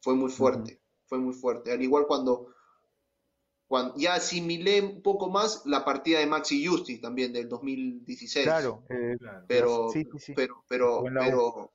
fue 0.00 0.14
muy 0.14 0.30
fuerte, 0.30 0.80
fue 1.06 1.18
muy 1.18 1.34
fuerte. 1.34 1.72
Al 1.72 1.82
igual 1.82 2.06
cuando, 2.08 2.53
cuando 3.66 3.94
ya 3.96 4.14
asimilé 4.14 4.82
un 4.82 5.02
poco 5.02 5.30
más 5.30 5.62
la 5.64 5.84
partida 5.84 6.18
de 6.18 6.26
Maxi 6.26 6.64
Justi 6.64 7.00
también 7.00 7.32
del 7.32 7.48
2016. 7.48 8.44
Claro, 8.44 8.84
eh, 8.90 9.16
claro. 9.18 9.44
Pero, 9.48 9.88
Sí, 9.92 10.04
sí, 10.12 10.18
sí. 10.18 10.32
pero, 10.34 10.64
pero, 10.68 11.02
pero, 11.04 11.72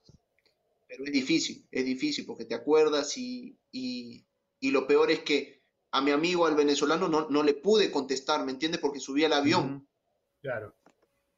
pero 0.88 1.04
es 1.06 1.12
difícil, 1.12 1.68
es 1.72 1.86
difícil 1.86 2.26
porque 2.26 2.46
te 2.46 2.56
acuerdas 2.56 3.18
y, 3.18 3.58
y, 3.72 4.26
y 4.60 4.72
lo 4.72 4.88
peor 4.88 5.12
es 5.12 5.20
que 5.22 5.60
a 5.92 6.02
mi 6.02 6.12
amigo, 6.12 6.46
al 6.46 6.56
venezolano, 6.56 7.08
no, 7.08 7.28
no 7.30 7.44
le 7.44 7.56
pude 7.56 7.92
contestar, 7.92 8.46
¿me 8.46 8.52
entiendes? 8.52 8.80
Porque 8.80 9.00
subí 9.00 9.24
al 9.24 9.34
avión. 9.34 9.88
Claro. 10.42 10.76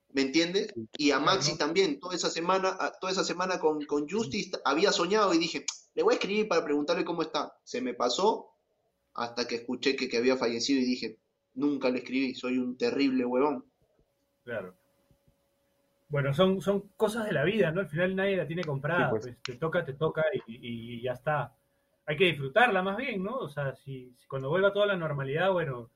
¿Me 0.10 0.24
entiendes? 0.24 0.74
Y 0.98 1.12
a 1.12 1.20
Maxi 1.20 1.58
también, 1.58 2.00
toda 2.00 2.16
esa 2.16 2.30
semana, 2.30 2.78
toda 3.00 3.14
esa 3.14 3.24
semana 3.24 3.60
con, 3.60 3.86
con 3.86 4.10
Justice 4.10 4.52
había 4.66 4.92
soñado 4.92 5.34
y 5.34 5.38
dije, 5.38 5.66
le 5.94 6.04
voy 6.04 6.14
a 6.14 6.18
escribir 6.18 6.50
para 6.50 6.66
preguntarle 6.66 7.06
cómo 7.06 7.22
está. 7.22 7.58
Se 7.64 7.80
me 7.80 7.94
pasó 7.94 8.51
hasta 9.14 9.48
que 9.48 9.56
escuché 9.56 9.96
que, 9.96 10.08
que 10.08 10.18
había 10.18 10.38
fallecido 10.38 10.80
y 10.80 10.86
dije, 10.86 11.18
nunca 11.56 11.90
le 11.90 12.00
escribí, 12.00 12.34
soy 12.36 12.58
un 12.58 12.78
terrible 12.78 13.26
huevón. 13.26 13.66
Claro. 14.44 14.76
Bueno, 16.10 16.34
son, 16.34 16.62
son 16.62 16.82
cosas 16.98 17.26
de 17.26 17.32
la 17.32 17.44
vida, 17.44 17.72
¿no? 17.72 17.82
Al 17.82 17.88
final 17.88 18.16
nadie 18.16 18.38
la 18.38 18.48
tiene 18.48 18.64
comprada. 18.64 19.06
Sí, 19.06 19.10
pues. 19.12 19.24
pues, 19.24 19.38
te 19.44 19.56
toca, 19.56 19.86
te 19.86 19.94
toca 19.94 20.24
y, 20.46 20.98
y 20.98 21.02
ya 21.02 21.14
está. 21.14 21.54
Hay 22.06 22.18
que 22.18 22.26
disfrutarla 22.26 22.82
más 22.84 22.98
bien, 22.98 23.24
¿no? 23.24 23.38
O 23.38 23.50
sea, 23.50 23.76
si, 23.76 24.14
si 24.18 24.28
cuando 24.28 24.50
vuelva 24.50 24.74
toda 24.74 24.88
la 24.88 24.98
normalidad, 24.98 25.52
bueno, 25.52 25.90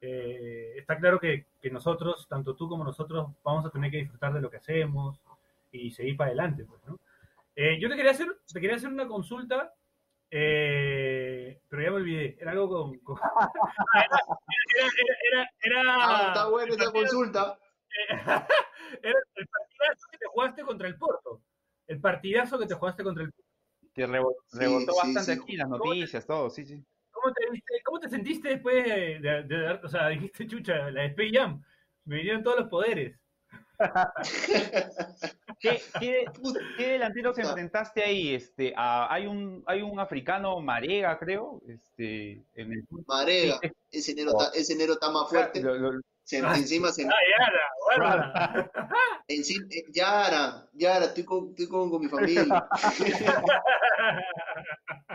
eh, 0.00 0.74
está 0.76 0.96
claro 0.96 1.18
que, 1.18 1.46
que 1.60 1.70
nosotros, 1.70 2.26
tanto 2.28 2.54
tú 2.54 2.68
como 2.68 2.84
nosotros, 2.84 3.28
vamos 3.44 3.66
a 3.66 3.70
tener 3.70 3.90
que 3.90 3.98
disfrutar 3.98 4.32
de 4.32 4.40
lo 4.40 4.50
que 4.50 4.58
hacemos 4.58 5.20
y 5.72 5.90
seguir 5.90 6.16
para 6.16 6.28
adelante, 6.28 6.64
pues, 6.64 6.80
¿no? 6.86 6.98
Eh, 7.56 7.78
yo 7.80 7.88
te 7.88 7.96
quería 7.96 8.12
hacer, 8.12 8.28
te 8.50 8.60
quería 8.60 8.76
hacer 8.76 8.88
una 8.88 9.08
consulta, 9.08 9.74
eh, 10.30 11.60
pero 11.68 11.82
ya 11.82 11.90
me 11.90 11.96
olvidé. 11.96 12.36
Era 12.40 12.52
algo 12.52 12.68
con. 12.68 12.98
con- 13.00 13.18
Ah, 13.22 13.50
era, 14.76 14.86
era, 14.86 15.12
era, 15.32 15.50
era- 15.62 15.82
Ah, 15.96 16.24
está 16.28 16.48
buena 16.48 16.74
esa 16.74 16.92
consulta. 16.92 17.58
era 19.02 19.18
el 19.34 19.48
partidazo 19.48 20.06
que 20.10 20.18
te 20.18 20.26
jugaste 20.26 20.62
contra 20.62 20.88
el 20.88 20.96
Porto. 20.98 21.42
El 21.86 22.00
partidazo 22.00 22.58
que 22.58 22.66
te 22.66 22.74
jugaste 22.74 23.02
contra 23.02 23.24
el 23.24 23.32
Porto. 23.32 23.48
Sí, 23.94 24.04
rebotó 24.04 24.92
sí, 24.92 24.98
bastante 25.14 25.34
sí. 25.34 25.40
aquí 25.42 25.56
las 25.56 25.68
¿Cómo 25.68 25.82
te- 25.82 25.88
noticias, 25.88 26.26
todo, 26.26 26.50
sí, 26.50 26.64
sí. 26.64 26.84
¿Cómo 27.10 27.32
te, 27.32 27.82
cómo 27.84 27.98
te 27.98 28.08
sentiste 28.08 28.48
después 28.50 28.84
de, 28.84 29.42
de, 29.42 29.80
o 29.82 29.88
sea, 29.88 30.08
dijiste, 30.08 30.46
chucha, 30.46 30.90
la 30.92 31.02
de 31.02 31.06
Space 31.08 31.30
Jam? 31.32 31.60
Me 32.04 32.16
vinieron 32.16 32.44
todos 32.44 32.60
los 32.60 32.68
poderes. 32.68 33.18
¿Qué, 35.60 35.82
qué, 35.98 36.24
qué 36.76 36.86
delantero 36.88 37.32
se 37.34 37.40
Puta. 37.42 37.50
enfrentaste 37.52 38.02
ahí? 38.02 38.34
Este, 38.34 38.72
a- 38.76 39.12
hay 39.12 39.26
un, 39.26 39.62
hay 39.66 39.82
un 39.82 39.98
africano 40.00 40.60
Marega, 40.60 41.18
creo, 41.18 41.60
este, 41.68 42.32
en 42.54 42.72
el 42.72 42.84
Marega, 43.06 43.58
ese 43.90 44.12
enero, 44.12 44.30
está, 44.38 44.56
ese 44.58 44.72
enero 44.74 44.92
está 44.94 45.10
más 45.10 45.28
fuerte. 45.28 45.60
Lo- 45.62 45.74
lo- 45.76 46.00
Se- 46.24 46.42
Ah, 46.44 46.54
encima 46.56 46.92
se, 46.92 47.04
¡Ah, 47.06 47.14
Yara! 47.38 47.62
guarda. 47.86 48.70
encima, 49.28 49.66
eh, 49.70 49.84
Yara, 49.92 50.68
Yara, 50.74 51.06
estoy 51.06 51.24
con, 51.24 51.48
estoy 51.50 51.68
con, 51.68 51.90
con 51.90 52.00
mi 52.02 52.08
familia. 52.08 52.68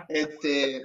Este, 0.09 0.81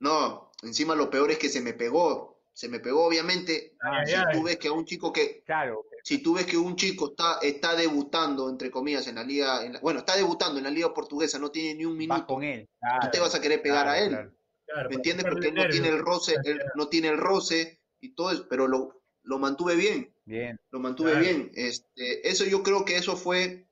no, 0.00 0.50
encima 0.62 0.94
lo 0.94 1.10
peor 1.10 1.30
es 1.30 1.38
que 1.38 1.48
se 1.48 1.60
me 1.60 1.72
pegó. 1.74 2.40
Se 2.52 2.68
me 2.68 2.80
pegó, 2.80 3.06
obviamente. 3.06 3.76
Ay, 3.80 4.06
si 4.06 4.14
tú 4.32 4.42
ves 4.42 4.56
que 4.56 4.68
a 4.68 4.72
un 4.72 4.84
chico 4.84 5.12
que, 5.12 5.42
claro, 5.44 5.84
si 6.08 6.22
tú 6.22 6.32
ves 6.32 6.46
que 6.46 6.56
un 6.56 6.74
chico 6.74 7.10
está, 7.10 7.38
está 7.42 7.76
debutando, 7.76 8.48
entre 8.48 8.70
comillas, 8.70 9.06
en 9.08 9.16
la 9.16 9.24
liga, 9.24 9.62
en 9.62 9.74
la- 9.74 9.80
bueno, 9.80 9.98
está 9.98 10.16
debutando 10.16 10.56
en 10.56 10.64
la 10.64 10.70
liga 10.70 10.94
portuguesa, 10.94 11.38
no 11.38 11.50
tiene 11.50 11.74
ni 11.74 11.84
un 11.84 11.92
vas 11.92 11.98
minuto, 11.98 12.26
con 12.26 12.42
él. 12.44 12.66
no 12.80 12.88
claro, 12.88 13.10
te 13.10 13.20
vas 13.20 13.34
a 13.34 13.40
querer 13.42 13.60
pegar 13.60 13.84
claro, 13.84 13.90
a 13.90 13.98
él. 13.98 14.08
claro. 14.08 14.32
Claro, 14.64 14.88
¿Me 14.88 14.96
entiendes? 14.96 15.26
Porque 15.28 15.48
él 15.48 15.54
no 15.54 15.68
tiene 15.68 15.88
el 15.88 15.98
roce, 15.98 16.36
él 16.44 16.60
no 16.76 16.88
tiene 16.88 17.08
el 17.08 17.18
roce 17.18 17.78
y 18.00 18.14
todo 18.14 18.30
eso, 18.30 18.46
pero 18.48 18.66
lo, 18.66 19.02
lo 19.22 19.38
mantuve 19.38 19.76
bien, 19.76 20.14
Bien, 20.24 20.58
lo 20.70 20.80
mantuve 20.80 21.10
Claro. 21.10 21.24
bien. 21.26 21.50
Este, 21.54 22.26
eso 22.26 22.46
yo 22.46 22.62
creo 22.62 22.86
que 22.86 22.96
eso 22.96 23.14
fue 23.14 23.68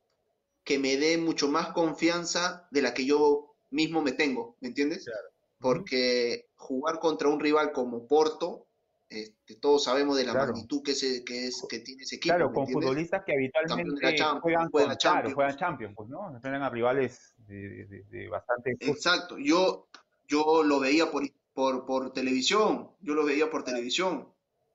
que 0.63 0.79
me 0.79 0.99
dé 0.99 1.17
mucho 1.17 1.49
más 1.49 1.69
confianza 1.69 2.69
de 2.71 2.83
la 2.83 2.93
que 2.93 3.07
yo 3.07 3.57
mismo 3.71 4.03
me 4.03 4.13
tengo, 4.13 4.59
¿me 4.61 4.69
entiendes? 4.69 5.07
Claro. 5.07 5.29
Porque 5.59 6.51
jugar 6.57 6.99
contra 6.99 7.29
un 7.31 7.41
rival 7.41 7.73
como 7.73 8.07
Porto, 8.07 8.66
este, 9.09 9.55
todos 9.57 9.85
sabemos 9.85 10.17
de 10.17 10.25
la 10.25 10.33
Claro. 10.33 10.53
magnitud 10.53 10.83
que, 10.83 10.95
se, 10.95 11.25
que, 11.25 11.47
es, 11.47 11.65
que 11.69 11.79
tiene 11.81 12.03
ese 12.03 12.17
equipo, 12.17 12.35
claro, 12.35 12.49
¿me 12.49 12.55
con 12.55 12.63
entiendes? 12.65 12.89
futbolistas 12.89 13.23
que 13.25 13.33
habitualmente 13.35 14.01
Champions, 14.17 14.41
juegan, 14.41 14.41
juega 14.41 14.59
con, 14.71 14.81
la 14.81 14.87
claro, 14.97 14.99
Champions. 14.99 15.35
juegan 15.35 15.57
Champions, 15.57 15.95
pues, 15.97 16.09
¿no? 16.09 16.31
Enfrentan 16.35 16.63
a 16.63 16.71
rivales 16.71 17.35
de, 17.47 17.87
de- 17.87 18.03
de 18.11 18.29
bastante 18.29 18.77
Exacto, 18.81 19.39
yo, 19.39 19.89
yo 20.27 20.63
lo 20.65 20.81
veía 20.81 21.11
por, 21.11 21.23
por, 21.55 21.87
por 21.87 22.13
televisión, 22.13 22.91
yo 23.01 23.15
lo 23.15 23.25
veía 23.25 23.49
por 23.49 23.63
televisión. 23.65 24.29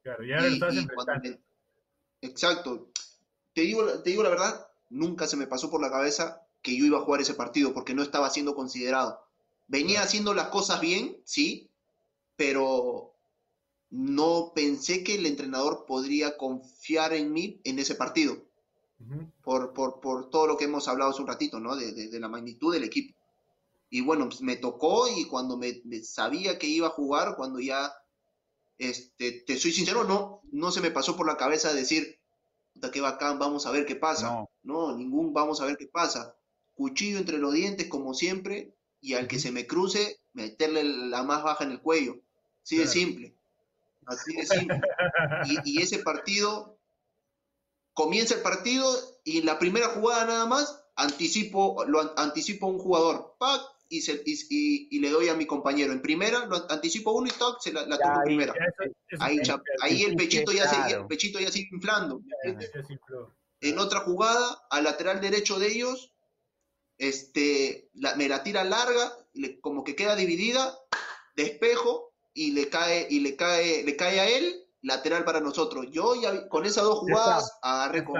Claro, 0.03 0.23
ya 0.23 0.47
Y- 0.47 0.55
y 0.55 0.59
me- 0.59 1.39
Exacto. 2.21 2.89
Te 3.53 3.61
digo, 3.61 3.83
la- 3.83 4.01
te 4.01 4.11
digo 4.11 4.23
la 4.23 4.29
verdad, 4.29 4.67
nunca 4.89 5.27
se 5.27 5.35
me 5.37 5.47
pasó 5.47 5.69
por 5.69 5.81
la 5.81 5.91
cabeza 5.91 6.47
que 6.61 6.77
yo 6.77 6.85
iba 6.85 6.99
a 6.99 7.01
jugar 7.01 7.21
ese 7.21 7.33
partido 7.33 7.73
porque 7.73 7.93
no 7.93 8.03
estaba 8.03 8.29
siendo 8.29 8.55
considerado. 8.55 9.25
Venía 9.67 9.95
Claro. 9.95 10.05
haciendo 10.07 10.33
las 10.33 10.47
cosas 10.49 10.79
bien, 10.79 11.17
sí, 11.25 11.69
pero 12.35 13.10
no 13.91 14.53
pensé 14.55 15.03
que 15.03 15.15
el 15.15 15.25
entrenador 15.25 15.85
podría 15.85 16.37
confiar 16.37 17.13
en 17.13 17.31
mí 17.31 17.59
en 17.63 17.77
ese 17.79 17.95
partido, 17.95 18.33
Ujú. 18.99 19.27
por, 19.43 19.73
por, 19.73 19.99
por 20.01 20.29
todo 20.29 20.47
lo 20.47 20.57
que 20.57 20.65
hemos 20.65 20.87
hablado 20.87 21.11
hace 21.11 21.21
un 21.21 21.27
ratito, 21.27 21.59
¿no? 21.59 21.75
De, 21.75 21.91
de- 21.93 22.07
de 22.09 22.19
la 22.19 22.27
magnitud 22.29 22.73
del 22.73 22.83
equipo. 22.85 23.15
Y 23.89 24.01
bueno, 24.01 24.27
pues, 24.29 24.41
me 24.41 24.55
tocó 24.55 25.07
y 25.09 25.25
cuando 25.25 25.57
me, 25.57 25.81
me 25.85 26.01
sabía 26.03 26.57
que 26.57 26.67
iba 26.67 26.87
a 26.87 26.91
jugar, 26.91 27.35
cuando 27.35 27.59
ya, 27.59 27.93
este, 28.77 29.43
te 29.45 29.57
soy 29.57 29.71
sincero, 29.71 30.03
no, 30.05 30.41
no 30.51 30.71
se 30.71 30.81
me 30.81 30.91
pasó 30.91 31.15
por 31.15 31.27
la 31.27 31.37
cabeza 31.37 31.73
decir, 31.73 32.19
puta, 32.73 32.91
qué 32.91 33.01
bacán, 33.01 33.37
vamos 33.39 33.65
a 33.65 33.71
ver 33.71 33.85
qué 33.85 33.95
pasa. 33.95 34.27
No. 34.31 34.49
No, 34.63 34.97
ningún 34.97 35.33
vamos 35.33 35.61
a 35.61 35.65
ver 35.65 35.77
qué 35.77 35.87
pasa. 35.87 36.35
cuchillo 36.73 37.17
entre 37.19 37.37
los 37.37 37.53
dientes 37.53 37.87
como 37.87 38.13
siempre 38.13 38.73
y 39.01 39.13
al 39.13 39.27
que 39.27 39.39
se 39.39 39.51
me 39.51 39.67
cruce, 39.67 40.19
meterle 40.33 40.83
la 40.83 41.21
más 41.23 41.43
baja 41.43 41.63
en 41.65 41.71
el 41.71 41.81
cuello. 41.81 42.15
Así 42.63 42.77
de 42.77 42.83
Claro. 42.83 42.93
simple. 42.99 43.35
Así 44.07 44.35
de 44.35 44.45
simple. 44.45 44.81
Y, 45.45 45.77
y 45.77 45.81
ese 45.81 45.99
partido, 45.99 46.77
comienza 47.93 48.35
el 48.35 48.41
partido 48.41 48.89
y 49.23 49.39
en 49.39 49.45
la 49.45 49.59
primera 49.59 49.87
jugada 49.89 50.25
nada 50.25 50.45
más, 50.45 50.83
anticipo, 50.95 51.83
lo 51.87 52.01
an- 52.01 52.11
anticipo 52.17 52.67
a 52.67 52.69
un 52.69 52.79
jugador, 52.79 53.35
¡pac! 53.39 53.61
Y, 53.89 54.01
se- 54.01 54.23
y- 54.25 54.39
y- 54.49 54.87
y 54.91 54.99
le 54.99 55.09
doy 55.09 55.27
a 55.29 55.33
mi 55.35 55.45
compañero. 55.45 55.91
En 55.91 56.01
primera, 56.01 56.45
lo 56.45 56.55
an- 56.55 56.65
anticipo 56.69 57.11
uno 57.11 57.27
y 57.27 57.31
¡tac! 57.31 57.59
se 57.59 57.73
la, 57.73 57.85
la 57.85 57.97
Ya 57.97 58.03
toco 58.03 58.19
ahí- 58.19 58.25
primera. 58.25 58.53
Ya, 58.57 58.65
eso- 58.65 58.91
eso 59.09 59.23
Ahí, 59.23 59.39
ya, 59.43 59.61
ahí 59.81 60.03
el 60.03 60.15
pechito 60.15 60.51
ya, 60.51 60.67
se, 60.67 60.93
el 60.95 61.05
pechito 61.07 61.39
ya 61.39 61.51
sigue 61.51 61.69
inflando. 61.73 62.21
En 63.59 63.77
otra 63.77 63.99
jugada, 63.99 64.65
al 64.71 64.85
lateral 64.85 65.21
derecho 65.21 65.59
de 65.59 65.67
ellos, 65.67 66.11
este, 66.97 67.89
la- 67.93 68.15
me 68.15 68.27
la 68.29 68.43
tira 68.43 68.63
larga, 68.63 69.13
le- 69.33 69.59
como 69.59 69.83
que 69.83 69.95
queda 69.95 70.15
dividida, 70.15 70.77
despejo 71.35 72.10
y 72.33 72.51
le 72.51 72.69
cae, 72.69 73.07
y 73.09 73.19
le 73.19 73.35
cae, 73.35 73.83
le 73.83 73.95
cae 73.95 74.19
a 74.19 74.29
él, 74.29 74.65
lateral 74.81 75.23
para 75.23 75.39
nosotros. 75.39 75.87
Yo 75.91 76.15
ya 76.15 76.47
con 76.49 76.65
esas 76.65 76.83
dos 76.83 76.99
jugadas 76.99 77.59
agarré 77.61 78.03
con. 78.03 78.15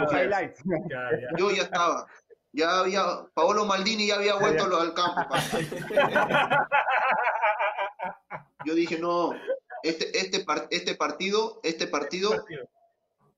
Yo 1.37 1.51
ya 1.51 1.63
estaba. 1.63 2.07
Ya 2.53 2.79
había, 2.79 3.05
Paolo 3.33 3.65
Maldini 3.65 4.07
ya 4.07 4.15
había 4.15 4.35
vuelto 4.35 4.65
al 4.77 4.93
campo. 4.93 5.21
Yo 8.65 8.75
dije, 8.75 8.99
no, 8.99 9.31
este, 9.83 10.17
este, 10.19 10.41
par- 10.43 10.67
este 10.69 10.95
partido, 10.95 11.59
este 11.63 11.87
partido, 11.87 12.31
Partido. 12.31 12.69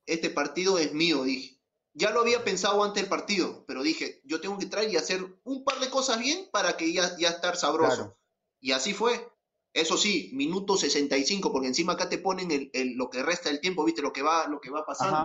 este 0.05 0.29
partido 0.29 0.77
es 0.79 0.93
mío, 0.93 1.23
dije. 1.23 1.59
Ya 1.95 2.09
lo 2.09 2.21
había 2.21 2.43
pensado 2.43 2.83
antes 2.83 3.03
del 3.03 3.09
partido, 3.09 3.63
pero 3.67 3.83
dije, 3.83 4.19
yo 4.23 4.41
tengo 4.41 4.57
que 4.57 4.65
traer 4.65 4.89
y 4.89 4.97
hacer 4.97 5.23
un 5.43 5.63
par 5.63 5.79
de 5.79 5.91
cosas 5.91 6.17
bien 6.17 6.49
para 6.51 6.75
que 6.75 6.91
ya, 6.91 7.15
ya 7.19 7.29
estar 7.29 7.55
sabroso. 7.55 7.95
Claro. 7.95 8.17
Y 8.59 8.71
así 8.71 8.93
fue. 8.95 9.29
Eso 9.73 9.97
sí, 9.97 10.29
minuto 10.33 10.77
65, 10.77 11.51
porque 11.51 11.67
encima 11.67 11.93
acá 11.93 12.07
te 12.07 12.19
ponen 12.19 12.51
el, 12.51 12.69
el- 12.73 12.93
lo 12.95 13.09
que 13.09 13.23
resta 13.23 13.49
del 13.49 13.59
tiempo, 13.59 13.83
viste, 13.83 14.01
lo 14.03 14.13
que 14.13 14.21
va, 14.21 14.47
lo 14.47 14.59
que 14.61 14.69
va 14.69 14.85
pasando. 14.85 15.17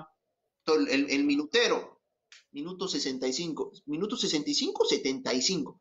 El, 0.89 1.25
minutero. 1.25 2.01
Minuto 2.53 2.89
65. 2.89 3.73
Minuto 3.87 4.17
65 4.17 4.85
75. 4.87 5.81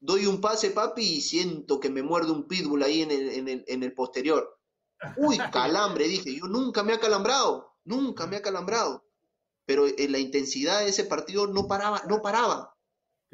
Doy 0.00 0.26
un 0.26 0.40
pase, 0.40 0.70
papi, 0.70 1.02
y 1.02 1.20
siento 1.20 1.80
que 1.80 1.90
me 1.90 2.02
muerde 2.02 2.30
un 2.32 2.46
pitbull 2.46 2.82
ahí 2.82 3.02
en 3.02 3.10
el, 3.10 3.28
en 3.30 3.48
el, 3.48 3.64
en 3.66 3.82
el 3.82 3.92
posterior. 3.94 4.58
Uy, 5.16 5.36
calambre, 5.52 6.06
dije. 6.08 6.34
Yo 6.34 6.46
nunca 6.46 6.82
me 6.82 6.92
ha 6.92 7.00
calambrado. 7.00 7.72
Nunca 7.84 8.26
me 8.26 8.36
ha 8.36 8.42
calambrado. 8.42 9.04
Pero 9.66 9.86
en 9.86 10.12
la 10.12 10.18
intensidad 10.18 10.80
de 10.80 10.88
ese 10.90 11.04
partido 11.04 11.46
no 11.46 11.66
paraba, 11.66 12.02
no 12.08 12.20
paraba. 12.22 12.73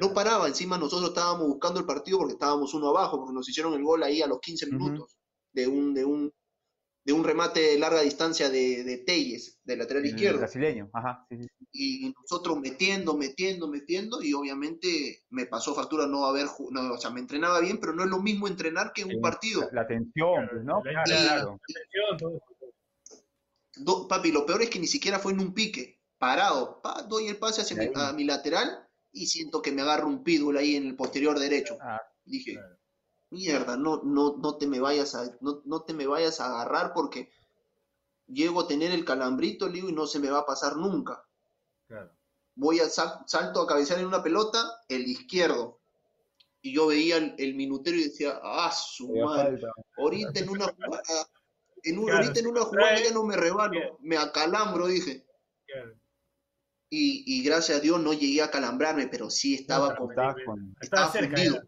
No 0.00 0.12
paraba. 0.14 0.48
Encima 0.48 0.78
nosotros 0.78 1.10
estábamos 1.10 1.46
buscando 1.46 1.78
el 1.80 1.86
partido 1.86 2.18
porque 2.18 2.32
estábamos 2.34 2.72
uno 2.74 2.88
abajo, 2.88 3.18
porque 3.18 3.34
nos 3.34 3.48
hicieron 3.48 3.74
el 3.74 3.82
gol 3.82 4.02
ahí 4.02 4.22
a 4.22 4.26
los 4.26 4.40
15 4.40 4.66
Ujú. 4.66 4.74
minutos 4.76 5.16
de 5.52 5.66
un, 5.68 5.92
de 5.94 6.04
un, 6.04 6.32
de 7.04 7.12
un 7.12 7.24
remate 7.24 7.60
de 7.60 7.78
larga 7.78 8.00
distancia 8.02 8.48
de, 8.50 8.84
de 8.84 8.98
Telles, 8.98 9.58
del 9.64 9.78
lateral 9.78 10.04
El 10.04 10.10
izquierdo 10.10 10.38
brasileño. 10.38 10.90
Ajá. 10.92 11.26
sí, 11.28 11.36
sí. 11.42 11.48
y 11.72 12.12
nosotros 12.20 12.58
metiendo, 12.60 13.16
metiendo, 13.16 13.68
metiendo, 13.68 14.22
y 14.22 14.32
obviamente 14.34 15.22
me 15.30 15.46
pasó 15.46 15.74
factura 15.74 16.06
no 16.06 16.24
haber, 16.26 16.46
no, 16.70 16.92
o 16.92 16.98
sea, 16.98 17.10
me 17.10 17.20
entrenaba 17.20 17.60
bien, 17.60 17.78
pero 17.80 17.92
no 17.94 18.04
es 18.04 18.10
lo 18.10 18.20
mismo 18.20 18.46
entrenar 18.48 18.92
que 18.92 19.02
en 19.02 19.16
un 19.16 19.20
partido. 19.22 19.62
La, 19.72 19.82
la 19.82 19.86
tensión, 19.88 20.48
pues, 20.50 20.64
¿no? 20.64 20.82
La- 20.84 21.02
Claro, 21.04 21.58
la- 21.58 21.80
claro. 21.90 22.16
Todo 22.18 22.36
eso. 22.36 22.44
Do- 23.76 24.08
papi, 24.08 24.32
lo 24.32 24.44
peor 24.44 24.62
es 24.62 24.70
que 24.70 24.78
ni 24.78 24.86
siquiera 24.86 25.18
fue 25.18 25.32
en 25.32 25.40
un 25.40 25.54
pique, 25.54 26.00
parado, 26.18 26.80
pa, 26.82 27.02
doy 27.02 27.28
el 27.28 27.38
pase 27.38 27.62
hacia 27.62 27.76
mi, 27.76 27.88
a 27.94 28.12
mi 28.12 28.24
lateral 28.24 28.86
y 29.12 29.26
siento 29.26 29.60
que 29.62 29.72
me 29.72 29.82
agarra 29.82 30.06
un 30.06 30.22
pitbull 30.22 30.56
ahí 30.56 30.76
en 30.76 30.86
el 30.86 30.96
posterior 30.96 31.38
derecho. 31.38 31.76
Ah, 31.80 32.00
Dije, 32.24 32.52
claro. 32.54 32.76
mierda, 33.30 33.76
no, 33.76 34.02
no, 34.04 34.36
no 34.36 34.56
te 34.56 34.66
me 34.66 34.78
vayas 34.80 35.14
a, 35.14 35.36
no, 35.40 35.62
no 35.64 35.82
te 35.82 35.92
me 35.94 36.06
vayas 36.06 36.40
a 36.40 36.46
agarrar 36.46 36.92
porque 36.94 37.30
llego 38.26 38.60
a 38.60 38.68
tener 38.68 38.92
el 38.92 39.04
calambrito, 39.04 39.66
le 39.66 39.72
digo, 39.74 39.88
y 39.88 39.92
no 39.92 40.06
se 40.06 40.20
me 40.20 40.30
va 40.30 40.40
a 40.40 40.46
pasar 40.46 40.76
nunca. 40.76 41.24
Claro. 41.88 42.10
voy 42.54 42.78
a 42.78 42.88
sal- 42.88 43.24
salto 43.26 43.60
a 43.62 43.66
cabecear 43.66 43.98
en 44.00 44.06
una 44.06 44.22
pelota, 44.22 44.62
el 44.88 45.06
izquierdo. 45.08 45.80
Y 46.62 46.74
yo 46.74 46.88
veía 46.88 47.16
el, 47.16 47.34
el 47.38 47.54
minutero 47.54 47.96
y 47.96 48.04
decía, 48.04 48.38
ah, 48.42 48.70
su 48.70 49.08
madre, 49.14 49.58
falta. 49.58 49.72
ahorita 49.96 50.40
en 50.40 50.48
una 50.50 50.66
jugada, 50.66 51.02
en 51.82 51.98
un- 51.98 52.04
Claro, 52.04 52.18
ahorita 52.22 52.40
en 52.40 52.46
una 52.46 52.60
jugada 52.62 53.02
ya 53.02 53.12
no 53.12 53.24
me 53.24 53.36
rebano, 53.36 53.80
me 54.00 54.16
acalambro, 54.18 54.86
dije. 54.86 55.24
Claro. 55.66 55.94
Y, 56.90 57.22
y 57.24 57.42
gracias 57.44 57.78
a 57.78 57.80
Dios 57.80 58.00
no 58.00 58.12
llegué 58.12 58.42
a 58.42 58.46
acalambrarme, 58.46 59.06
pero 59.06 59.30
sí 59.30 59.54
estaba 59.54 59.90
No, 59.90 59.96
con, 59.96 60.10
Estaba 60.10 60.34
con- 60.44 60.74
Estaba 60.80 61.06
estaba 61.06 61.12
cerca. 61.12 61.36
fundido. 61.36 61.62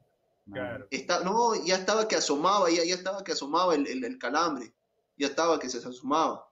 ya. 0.47 0.53
Claro. 0.53 0.87
Está, 0.91 1.21
no, 1.25 1.65
ya 1.65 1.77
estaba 1.77 2.09
que 2.09 2.17
asomaba, 2.17 2.69
ya, 2.71 2.85
ya 2.85 2.95
estaba 2.97 3.23
que 3.23 3.33
asomaba 3.33 3.75
el, 3.77 3.87
el- 3.87 4.05
el 4.05 4.19
calambre, 4.19 4.73
ya 5.17 5.29
estaba 5.29 5.59
que 5.61 5.69
se 5.69 5.79
asomaba. 5.79 6.45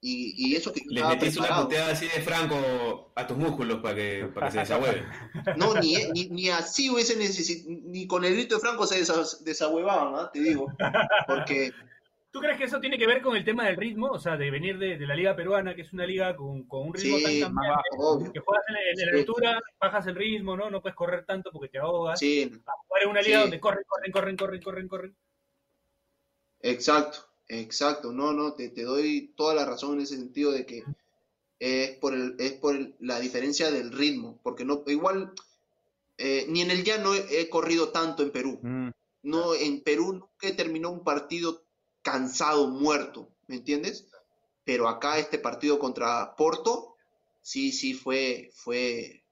Y, 0.00 0.34
y 0.36 0.56
eso 0.56 0.72
que 0.72 0.82
Le 0.86 1.02
metiste 1.04 1.40
una 1.40 1.62
puteada 1.62 1.92
así 1.92 2.04
de 2.06 2.20
franco 2.22 3.12
a 3.16 3.26
tus 3.26 3.36
músculos 3.36 3.80
para 3.80 3.94
que, 3.94 4.30
para 4.34 4.46
que 4.48 4.52
se 4.52 4.58
desahueven. 4.60 5.04
No, 5.56 5.74
ni, 5.74 5.96
ni, 6.12 6.28
ni 6.28 6.50
así 6.50 6.90
hubiese 6.90 7.16
necesitado, 7.16 7.76
ni 7.84 8.06
con 8.06 8.24
el 8.24 8.34
grito 8.34 8.56
de 8.56 8.60
Franco 8.60 8.86
se 8.86 9.00
desa- 9.02 9.38
desahuevaban, 9.40 10.14
¿ah? 10.16 10.30
te 10.32 10.40
digo. 10.40 10.66
Porque 11.26 11.72
¿Tú 12.36 12.42
crees 12.42 12.58
que 12.58 12.64
eso 12.64 12.78
tiene 12.80 12.98
que 12.98 13.06
ver 13.06 13.22
con 13.22 13.34
el 13.34 13.44
tema 13.46 13.64
del 13.64 13.76
ritmo? 13.78 14.08
O 14.10 14.18
sea, 14.18 14.36
de 14.36 14.50
venir 14.50 14.76
de, 14.78 14.98
de 14.98 15.06
la 15.06 15.14
liga 15.14 15.34
peruana, 15.34 15.74
que 15.74 15.80
es 15.80 15.92
una 15.94 16.04
liga 16.04 16.36
con, 16.36 16.64
con 16.64 16.88
un 16.88 16.92
ritmo 16.94 17.16
Sí, 17.16 17.40
tan 17.40 17.54
más 17.54 17.66
bajo. 17.66 17.82
obvio. 18.10 18.30
que 18.30 18.40
juegas 18.40 18.64
en, 18.68 19.00
en 19.00 19.10
la 19.14 19.18
altura, 19.20 19.62
bajas 19.80 20.06
el 20.06 20.16
ritmo, 20.16 20.54
¿no? 20.54 20.68
No 20.68 20.82
puedes 20.82 20.94
correr 20.96 21.24
tanto 21.24 21.50
porque 21.50 21.70
te 21.70 21.78
ahogas. 21.78 22.18
Sí, 22.18 22.42
A 22.66 22.72
jugar 22.88 23.02
en 23.04 23.08
una 23.08 23.22
liga 23.22 23.36
Sí. 23.38 23.42
donde 23.44 23.58
corren, 23.60 23.84
corren, 23.88 24.12
corren, 24.12 24.36
corren, 24.36 24.60
corren, 24.60 24.88
corren. 24.88 25.16
exacto, 26.60 27.18
exacto. 27.48 28.12
No, 28.12 28.32
no, 28.34 28.52
te, 28.54 28.68
te 28.68 28.82
doy 28.82 29.32
toda 29.34 29.54
la 29.54 29.64
razón 29.64 29.94
en 29.94 30.00
ese 30.02 30.16
sentido 30.16 30.52
de 30.52 30.66
que 30.66 30.82
es 31.58 31.90
por, 31.98 32.12
el, 32.12 32.36
es 32.38 32.52
por 32.52 32.76
el- 32.76 32.94
la 33.00 33.18
diferencia 33.18 33.70
del 33.70 33.92
ritmo. 33.92 34.38
Porque 34.42 34.64
no, 34.66 34.82
igual, 34.88 35.32
eh, 36.18 36.44
ni 36.48 36.60
en 36.60 36.70
el 36.70 36.84
llano 36.84 37.14
he, 37.14 37.40
he 37.40 37.48
corrido 37.48 37.88
tanto 37.90 38.22
en 38.22 38.30
Perú. 38.30 38.58
Mm, 38.62 38.90
No, 39.22 39.54
en 39.54 39.80
Perú 39.82 40.12
nunca 40.12 40.48
he 40.48 40.52
terminado 40.52 40.92
un 40.94 41.02
partido 41.02 41.64
cansado, 42.06 42.68
muerto, 42.68 43.28
¿me 43.48 43.56
entiendes? 43.56 44.06
Pero 44.64 44.88
acá 44.88 45.18
este 45.18 45.40
partido 45.40 45.80
contra 45.80 46.36
Porto, 46.36 46.94
sí, 47.42 47.72
sí 47.72 47.94
fue, 47.94 48.50
fue, 48.54 49.24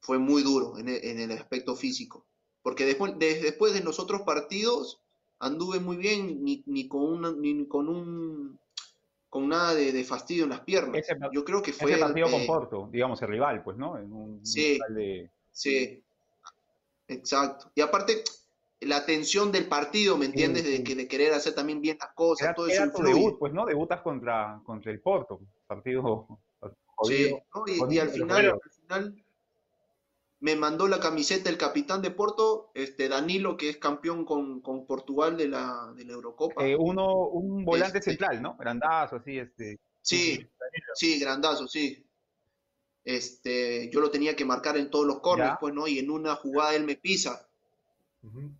fue 0.00 0.18
muy 0.18 0.44
duro 0.44 0.78
en 0.78 0.88
el, 0.88 1.04
en 1.04 1.18
el 1.18 1.32
aspecto 1.32 1.74
físico. 1.74 2.24
Porque 2.62 2.86
después 2.86 3.18
de, 3.18 3.42
después 3.42 3.74
de 3.74 3.80
los 3.80 3.98
otros 3.98 4.22
partidos 4.22 5.00
anduve 5.40 5.80
muy 5.80 5.96
bien, 5.96 6.44
ni, 6.44 6.62
ni 6.66 6.86
con 6.86 7.02
una, 7.02 7.32
ni 7.32 7.66
con 7.66 7.88
un 7.88 8.58
con 9.28 9.48
nada 9.48 9.74
de, 9.74 9.90
de 9.90 10.04
fastidio 10.04 10.44
en 10.44 10.50
las 10.50 10.60
piernas. 10.60 10.96
Ese 10.96 11.16
Yo 11.32 11.44
creo 11.44 11.60
que 11.60 11.72
fue 11.72 11.90
Ese 11.90 12.00
partido 12.00 12.30
con 12.30 12.42
eh, 12.42 12.46
Porto, 12.46 12.88
digamos, 12.92 13.20
el 13.22 13.28
rival, 13.28 13.64
pues, 13.64 13.76
¿no? 13.76 13.98
En 13.98 14.12
un, 14.12 14.30
un 14.38 14.46
Sí. 14.46 14.74
rival 14.74 14.94
de... 14.94 15.30
Sí, 15.50 16.00
exacto. 17.08 17.72
Y 17.74 17.80
aparte, 17.80 18.22
la 18.86 19.04
tensión 19.06 19.50
del 19.52 19.66
partido, 19.66 20.16
¿me 20.16 20.26
entiendes? 20.26 20.64
De, 20.64 20.82
que, 20.84 20.94
de 20.94 21.06
querer 21.08 21.32
hacer 21.32 21.54
también 21.54 21.80
bien 21.80 21.96
las 22.00 22.12
cosas, 22.14 22.46
Era, 22.46 22.54
todo 22.54 22.66
eso 22.68 22.82
era 22.82 22.92
tu 22.92 22.98
influye. 22.98 23.14
debut, 23.14 23.38
pues, 23.38 23.52
¿no? 23.52 23.66
Debutas 23.66 24.00
contra, 24.02 24.60
contra 24.64 24.90
el 24.92 25.00
Porto, 25.00 25.40
partido 25.66 26.02
jodido. 26.02 26.38
Sí, 27.02 27.36
¿no? 27.54 27.92
y, 27.92 27.98
al 27.98 28.08
final, 28.10 28.46
al 28.62 28.70
final 28.70 29.24
me 30.40 30.56
mandó 30.56 30.86
la 30.88 31.00
camiseta 31.00 31.48
el 31.50 31.56
capitán 31.58 32.02
de 32.02 32.10
Porto, 32.10 32.70
este 32.74 33.08
Danilo, 33.08 33.56
que 33.56 33.70
es 33.70 33.78
campeón 33.78 34.24
con, 34.24 34.60
con 34.60 34.86
Portugal 34.86 35.36
de 35.36 35.48
la, 35.48 35.92
de 35.96 36.04
la 36.04 36.12
Eurocopa. 36.12 36.66
Eh, 36.66 36.76
uno, 36.76 37.28
un 37.28 37.64
volante 37.64 37.98
Este- 37.98 38.10
central, 38.10 38.42
¿no? 38.42 38.56
Grandazo, 38.56 39.16
así, 39.16 39.38
este. 39.38 39.78
sí, 40.02 40.46
sí, 40.94 41.18
grandazo, 41.18 41.66
sí. 41.66 42.00
Este, 43.04 43.90
yo 43.90 44.00
lo 44.00 44.10
tenía 44.10 44.34
que 44.34 44.44
marcar 44.46 44.76
en 44.76 44.90
todos 44.90 45.06
los 45.06 45.20
corners, 45.20 45.52
Ya. 45.52 45.58
pues, 45.60 45.74
¿no? 45.74 45.86
Y 45.86 45.98
en 45.98 46.10
una 46.10 46.36
jugada 46.36 46.74
él 46.74 46.84
me 46.84 46.96
pisa, 46.96 47.48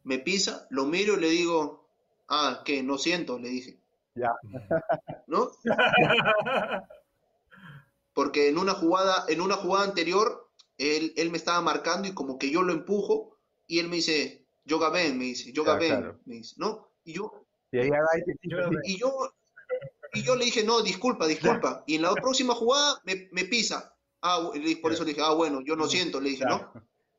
Me 0.05 0.19
pisa, 0.19 0.67
lo 0.71 0.85
miro 0.87 1.15
y 1.17 1.21
le 1.21 1.29
digo, 1.31 1.89
ah, 2.29 2.63
¿qué? 2.65 2.83
No 2.83 2.99
siento, 2.99 3.39
le 3.39 3.49
dije, 3.49 3.79
Ya. 4.15 4.33
¿no? 5.27 5.51
porque 8.13 8.49
en 8.49 8.59
una 8.59 8.75
jugada, 8.75 9.25
en 9.29 9.41
una 9.41 9.57
jugada 9.57 9.85
anterior, 9.87 10.49
él, 10.79 11.13
él 11.17 11.31
me 11.31 11.37
estaba 11.37 11.61
marcando 11.61 12.09
y 12.09 12.15
como 12.15 12.39
que 12.39 12.51
yo 12.51 12.63
lo 12.63 12.73
empujo 12.73 13.37
y 13.67 13.79
él 13.81 13.89
me 13.89 13.97
dice, 13.97 14.47
yoga 14.65 14.91
ven, 14.91 15.19
me 15.19 15.25
dice, 15.25 15.53
yoga 15.53 15.73
Ya, 15.75 15.79
ven, 15.79 15.89
claro. 15.89 16.21
me 16.25 16.35
dice, 16.37 16.55
¿no? 16.59 16.89
Y 17.05 17.15
yo, 17.15 17.33
Y 17.73 17.79
ahí 17.79 17.91
Yo- 18.43 18.71
y 18.85 18.99
yo, 18.99 19.13
y 20.13 20.23
yo 20.23 20.37
le 20.37 20.45
dije, 20.45 20.63
no, 20.63 20.81
disculpa, 20.83 21.27
disculpa. 21.27 21.83
Y 21.87 21.97
en 21.97 22.03
la 22.03 22.15
próxima 22.15 22.55
jugada 22.55 23.01
me, 23.05 23.29
me 23.33 23.45
pisa. 23.47 23.97
Ah, 24.21 24.39
bu- 24.41 24.55
le 24.55 24.61
dije- 24.61 24.81
por 24.81 24.93
eso 24.93 25.03
le 25.05 25.11
dije, 25.11 25.23
ah, 25.25 25.33
bueno, 25.35 25.61
yo 25.65 25.75
no 25.75 25.89
siento, 25.89 26.21
le 26.21 26.31
dije, 26.31 26.45
¿no? 26.45 26.73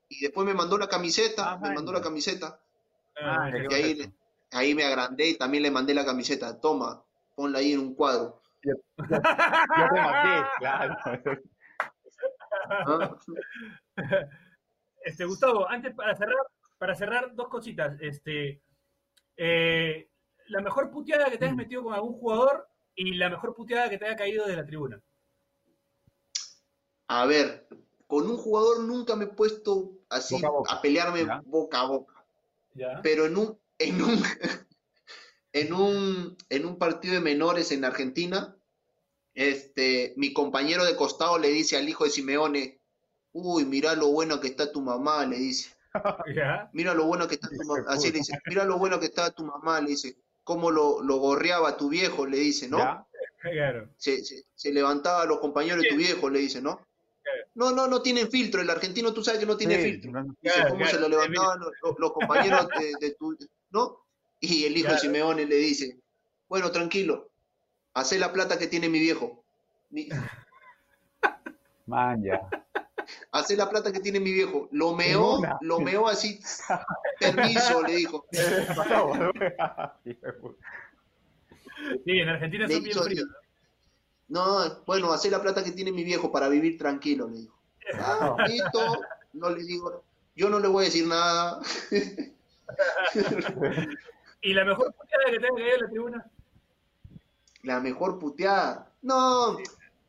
Y 0.08 0.20
después 0.20 0.46
me 0.46 0.54
mandó 0.54 0.78
la 0.78 0.88
camiseta, 0.88 1.52
Ah, 1.52 1.58
me 1.58 1.74
mandó 1.74 1.92
la 1.92 2.00
camiseta. 2.00 2.60
Ah, 3.16 3.50
Y 3.50 3.62
ya. 3.70 3.76
ahí, 3.76 3.94
le- 3.94 4.12
ahí 4.52 4.74
me 4.74 4.84
agrandé 4.84 5.28
y 5.30 5.38
también 5.38 5.62
le 5.62 5.70
mandé 5.70 5.94
la 5.94 6.04
camiseta. 6.04 6.60
Toma, 6.60 7.04
ponla 7.34 7.58
ahí 7.58 7.72
en 7.72 7.80
un 7.80 7.94
cuadro. 7.94 8.40
Yo 8.62 8.74
te 9.06 10.00
maté, 10.00 10.44
claro. 10.58 10.96
¿ah? 12.70 13.16
Este, 15.04 15.24
Gustavo, 15.24 15.68
antes 15.68 15.94
para 15.94 16.14
cerrar, 16.16 16.36
para 16.78 16.94
cerrar 16.94 17.34
dos 17.34 17.48
cositas. 17.48 17.96
Este, 18.00 18.62
eh, 19.36 20.10
la 20.48 20.60
mejor 20.60 20.90
puteada 20.90 21.30
que 21.30 21.38
te 21.38 21.44
hayas 21.46 21.56
metido 21.56 21.82
con 21.84 21.94
algún 21.94 22.14
jugador 22.18 22.68
y 22.94 23.14
la 23.14 23.28
mejor 23.30 23.54
puteada 23.54 23.88
que 23.90 23.98
te 23.98 24.06
haya 24.06 24.16
caído 24.16 24.46
de 24.46 24.56
la 24.56 24.66
tribuna. 24.66 25.00
A 27.08 27.24
ver, 27.26 27.68
con 28.06 28.28
un 28.28 28.36
jugador 28.36 28.80
nunca 28.80 29.14
me 29.14 29.24
he 29.24 29.28
puesto 29.28 29.95
así 30.08 30.34
Boca 30.34 30.46
a 30.46 30.50
boca, 30.50 30.72
a 30.74 30.82
pelearme 30.82 31.24
¿ya? 31.24 31.42
boca 31.44 31.80
a 31.80 31.86
boca. 31.86 32.26
¿Ya? 32.74 33.00
Pero 33.02 33.26
en 33.26 33.36
un, 33.36 33.58
en 33.78 34.02
un, 34.02 34.22
en 35.52 35.72
un, 35.72 36.36
en 36.48 36.66
un 36.66 36.78
partido 36.78 37.14
de 37.14 37.20
menores 37.20 37.72
en 37.72 37.84
Argentina, 37.84 38.56
este, 39.34 40.14
mi 40.16 40.32
compañero 40.32 40.84
de 40.84 40.96
costado 40.96 41.38
le 41.38 41.48
dice 41.48 41.76
al 41.76 41.88
hijo 41.88 42.04
de 42.04 42.10
Simeone, 42.10 42.80
uy, 43.32 43.64
mira 43.64 43.94
lo 43.94 44.08
bueno 44.08 44.40
que 44.40 44.48
está 44.48 44.72
tu 44.72 44.80
mamá, 44.80 45.24
le 45.26 45.36
dice. 45.36 45.70
Mira 46.72 46.92
lo 46.92 47.06
bueno 47.06 47.26
que 47.26 47.36
está 47.36 47.48
tu 47.48 47.64
mamá. 47.64 47.84
Así 47.88 48.12
le 48.12 48.18
dice, 48.18 48.38
mira 48.44 48.64
lo 48.64 48.76
bueno 48.76 49.00
que 49.00 49.06
está 49.06 49.30
tu 49.30 49.44
mamá, 49.44 49.80
le 49.80 49.90
dice. 49.90 50.18
Cómo 50.44 50.70
lo, 50.70 51.02
lo 51.02 51.16
gorreaba 51.16 51.76
tu 51.76 51.88
viejo, 51.88 52.26
le 52.26 52.36
dice, 52.36 52.68
¿no? 52.68 52.78
¿Ya? 52.78 53.06
Claro. 53.40 53.88
Se, 53.96 54.24
se, 54.24 54.44
se 54.54 54.72
levantaba 54.72 55.22
a 55.22 55.26
los 55.26 55.38
compañeros 55.38 55.82
de 55.82 55.88
tu 55.88 55.96
viejo, 55.96 56.28
le 56.28 56.40
dice, 56.40 56.60
¿no? 56.60 56.85
No, 57.56 57.72
no, 57.72 57.86
no 57.88 58.02
tienen 58.02 58.30
filtro. 58.30 58.60
El 58.60 58.68
argentino, 58.68 59.12
tú 59.14 59.24
sabes 59.24 59.40
que 59.40 59.46
no 59.46 59.56
tiene 59.56 59.76
Sí, 59.76 59.82
filtro. 59.92 60.12
no, 60.12 60.34
Claro, 60.42 60.68
cómo 60.70 60.86
se 60.86 61.00
lo 61.00 61.08
levantaban 61.08 61.58
los, 61.98 62.12
compañeros 62.12 62.68
de, 62.78 62.94
de 63.00 63.14
tu, 63.14 63.36
¿no? 63.70 63.98
Y 64.40 64.66
el 64.66 64.76
hijo 64.76 64.92
de. 64.92 64.98
Simeone 64.98 65.46
le 65.46 65.56
dice, 65.56 65.98
bueno, 66.48 66.70
tranquilo, 66.70 67.30
hacé 67.94 68.18
la 68.18 68.30
plata 68.30 68.58
que 68.58 68.66
tiene 68.66 68.90
mi 68.90 68.98
viejo. 69.00 69.42
Mi- 69.88 70.08
Man, 71.86 72.22
ya. 72.22 72.46
Hacé 73.32 73.56
la 73.56 73.70
plata 73.70 73.90
que 73.90 74.00
tiene 74.00 74.20
mi 74.20 74.32
viejo. 74.32 74.68
Lo 74.72 74.94
meó, 74.94 75.40
lo 75.62 75.80
meó 75.80 76.08
así. 76.08 76.38
Permiso, 77.18 77.82
le 77.82 77.96
dijo. 77.96 78.26
Sí, 82.04 82.18
en 82.18 82.28
Argentina 82.28 82.68
son 82.68 82.82
bien 82.82 82.98
fríos. 82.98 83.28
No, 84.28 84.82
bueno, 84.86 85.12
hacé 85.12 85.30
la 85.30 85.40
plata 85.40 85.62
que 85.62 85.72
tiene 85.72 85.92
mi 85.92 86.02
viejo 86.04 86.32
para 86.32 86.48
vivir 86.48 86.78
tranquilo, 86.78 87.28
le 87.28 87.38
dijo. 87.38 87.56
Ah, 88.00 88.36
listo, 88.48 88.80
no 89.32 89.50
le 89.50 89.62
digo, 89.62 90.02
yo 90.34 90.48
no 90.50 90.58
le 90.58 90.68
voy 90.68 90.84
a 90.84 90.86
decir 90.86 91.06
nada. 91.06 91.60
¿Y 94.42 94.52
la 94.52 94.64
mejor 94.64 94.92
puteada 94.92 95.24
que 95.30 95.38
te 95.38 95.46
haya 95.46 95.54
caído 95.54 95.74
en 95.74 95.80
la 95.80 95.88
tribuna? 95.88 96.30
La 97.62 97.80
mejor 97.80 98.18
puteada. 98.18 98.90
No, 99.02 99.56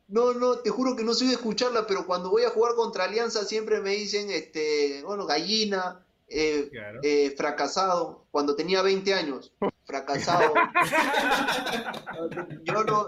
no, 0.08 0.34
no, 0.34 0.58
te 0.58 0.70
juro 0.70 0.96
que 0.96 1.04
no 1.04 1.14
soy 1.14 1.28
de 1.28 1.34
escucharla, 1.34 1.86
pero 1.86 2.06
cuando 2.06 2.30
voy 2.30 2.42
a 2.42 2.50
jugar 2.50 2.74
contra 2.74 3.04
Alianza 3.04 3.44
siempre 3.44 3.80
me 3.80 3.90
dicen, 3.90 4.30
este, 4.30 5.02
bueno, 5.04 5.26
gallina, 5.26 6.04
eh, 6.28 6.68
Claro. 6.70 7.00
eh, 7.02 7.34
fracasado, 7.36 8.26
cuando 8.30 8.54
tenía 8.56 8.82
20 8.82 9.14
años, 9.14 9.52
fracasado. 9.84 10.52
yo 12.64 12.84
no, 12.84 13.06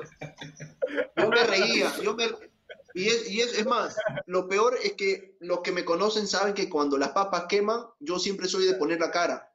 yo 1.16 1.28
me 1.28 1.44
reía, 1.44 1.92
yo 2.02 2.14
me, 2.14 2.24
y, 2.94 3.08
es, 3.08 3.30
y 3.30 3.40
es, 3.40 3.58
es 3.58 3.66
más, 3.66 3.96
lo 4.26 4.48
peor 4.48 4.76
es 4.82 4.94
que 4.94 5.36
los 5.40 5.60
que 5.60 5.72
me 5.72 5.84
conocen 5.84 6.26
saben 6.26 6.54
que 6.54 6.68
cuando 6.68 6.98
las 6.98 7.10
papas 7.10 7.44
queman, 7.48 7.82
yo 8.00 8.18
siempre 8.18 8.48
soy 8.48 8.66
de 8.66 8.74
poner 8.74 9.00
la 9.00 9.10
cara. 9.10 9.46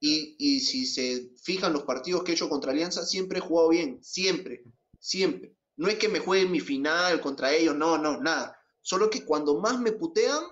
Y, 0.00 0.36
y 0.38 0.60
si 0.60 0.86
se 0.86 1.30
fijan 1.42 1.72
los 1.72 1.82
partidos 1.82 2.22
que 2.22 2.30
he 2.30 2.34
hecho 2.34 2.48
contra 2.48 2.70
Alianza, 2.70 3.04
siempre 3.04 3.38
he 3.38 3.42
jugado 3.42 3.70
bien, 3.70 3.98
siempre, 4.02 4.62
siempre. 5.00 5.54
No 5.76 5.88
es 5.88 5.96
que 5.96 6.08
me 6.08 6.20
juegue 6.20 6.44
en 6.44 6.52
mi 6.52 6.60
final 6.60 7.20
contra 7.20 7.52
ellos, 7.52 7.74
no, 7.76 7.98
no, 7.98 8.20
nada. 8.20 8.56
Solo 8.80 9.10
que 9.10 9.24
cuando 9.24 9.58
más 9.58 9.80
me 9.80 9.92
putean, 9.92 10.44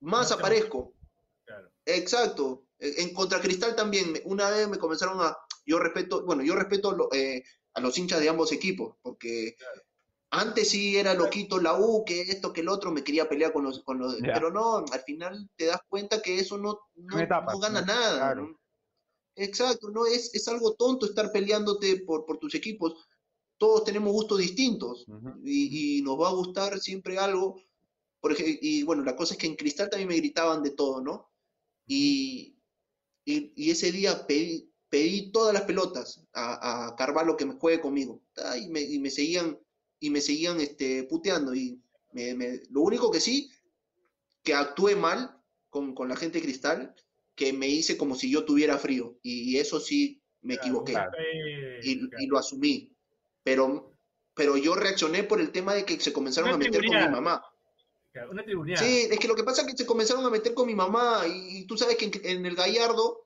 más 0.00 0.32
aparezco. 0.32 0.94
Exacto. 1.86 2.64
En 2.78 3.12
contra 3.12 3.40
Cristal 3.40 3.76
también, 3.76 4.20
una 4.24 4.48
vez 4.50 4.68
me 4.68 4.78
comenzaron 4.78 5.20
a, 5.20 5.36
yo 5.66 5.78
respeto, 5.78 6.24
bueno, 6.24 6.42
yo 6.42 6.54
respeto 6.54 6.92
lo- 6.92 7.12
eh, 7.12 7.42
a 7.74 7.80
los 7.80 7.96
hinchas 7.98 8.20
de 8.20 8.28
ambos 8.28 8.52
equipos, 8.52 8.96
porque 9.02 9.54
Claro. 9.58 9.82
antes 10.30 10.70
sí 10.70 10.96
era 10.96 11.12
loquito 11.14 11.60
la 11.60 11.78
U, 11.78 12.04
que 12.06 12.22
esto, 12.22 12.52
que 12.52 12.62
el 12.62 12.68
otro, 12.68 12.90
me 12.90 13.04
quería 13.04 13.28
pelear 13.28 13.52
con 13.52 13.64
los, 13.64 13.82
con 13.84 13.98
los, 13.98 14.16
pero 14.22 14.50
no, 14.50 14.78
al 14.78 15.00
final 15.04 15.48
te 15.56 15.66
das 15.66 15.80
cuenta 15.88 16.22
que 16.22 16.38
eso 16.38 16.56
no, 16.56 16.78
no, 16.94 17.16
no 17.18 17.58
gana 17.58 17.80
¿no? 17.80 17.86
nada. 17.86 18.16
Claro. 18.16 18.42
¿no? 18.48 18.60
Exacto, 19.36 19.90
no 19.90 20.06
es, 20.06 20.34
es 20.34 20.48
algo 20.48 20.74
tonto 20.74 21.06
estar 21.06 21.30
peleándote 21.32 21.98
por, 22.06 22.26
por 22.26 22.38
tus 22.38 22.54
equipos. 22.54 22.94
Todos 23.58 23.84
tenemos 23.84 24.12
gustos 24.12 24.38
distintos 24.38 25.06
y, 25.44 25.98
y 25.98 26.02
nos 26.02 26.18
va 26.18 26.28
a 26.28 26.32
gustar 26.32 26.78
siempre 26.80 27.18
algo. 27.18 27.56
Por 28.20 28.32
ej- 28.32 28.58
y 28.60 28.82
bueno, 28.82 29.02
la 29.04 29.16
cosa 29.16 29.34
es 29.34 29.38
que 29.38 29.46
en 29.46 29.56
Cristal 29.56 29.88
también 29.90 30.08
me 30.08 30.16
gritaban 30.16 30.62
de 30.62 30.70
todo, 30.72 31.00
¿no? 31.02 31.29
Y, 31.92 32.54
y, 33.24 33.52
y 33.56 33.70
ese 33.72 33.90
día 33.90 34.24
pedí, 34.26 34.70
pedí 34.88 35.32
todas 35.32 35.52
las 35.52 35.64
pelotas 35.64 36.24
a, 36.32 36.86
a 36.86 36.94
Carvalho 36.96 37.36
que 37.36 37.46
me 37.46 37.54
juegue 37.54 37.80
conmigo. 37.80 38.22
Y 38.62 38.68
me, 38.68 38.80
y 38.80 38.98
me 39.00 39.10
seguían, 39.10 39.58
y 39.98 40.10
me 40.10 40.20
seguían 40.20 40.60
este, 40.60 41.02
puteando. 41.04 41.52
Y 41.54 41.82
me- 42.12 42.34
me- 42.34 42.62
lo 42.70 42.82
único 42.82 43.10
que 43.10 43.18
sí, 43.20 43.50
que 44.44 44.54
actué 44.54 44.94
mal 44.94 45.36
con, 45.68 45.94
con 45.94 46.08
la 46.08 46.16
gente 46.16 46.38
de 46.38 46.44
Cristal, 46.44 46.94
que 47.34 47.52
me 47.52 47.68
hice 47.68 47.96
como 47.96 48.14
si 48.14 48.30
yo 48.30 48.44
tuviera 48.44 48.78
frío. 48.78 49.18
Y, 49.22 49.56
eso 49.58 49.80
sí 49.80 50.22
me 50.42 50.54
equivoqué 50.54 50.92
y, 51.82 52.00
y 52.22 52.26
lo 52.26 52.38
asumí. 52.38 52.94
Pero, 53.42 53.92
pero 54.34 54.56
yo 54.56 54.74
reaccioné 54.76 55.24
por 55.24 55.40
el 55.40 55.50
tema 55.50 55.74
de 55.74 55.84
que 55.84 55.98
se 55.98 56.12
comenzaron 56.12 56.50
a 56.50 56.56
meter 56.56 56.84
con 56.84 56.96
mi 56.96 57.02
mamá. 57.12 57.42
Claro, 58.12 58.30
Una 58.32 58.44
tribuneada. 58.44 58.82
Sí, 58.84 59.08
es 59.10 59.18
que 59.18 59.28
lo 59.28 59.34
que 59.36 59.44
pasa 59.44 59.62
es 59.62 59.68
que 59.68 59.76
se 59.76 59.86
comenzaron 59.86 60.24
a 60.24 60.30
meter 60.30 60.52
con 60.54 60.66
mi 60.66 60.74
mamá 60.74 61.22
y, 61.28 61.58
y 61.58 61.64
tú 61.66 61.76
sabes 61.76 61.96
que 61.96 62.06
en, 62.06 62.12
en 62.24 62.46
el 62.46 62.56
Gallardo 62.56 63.24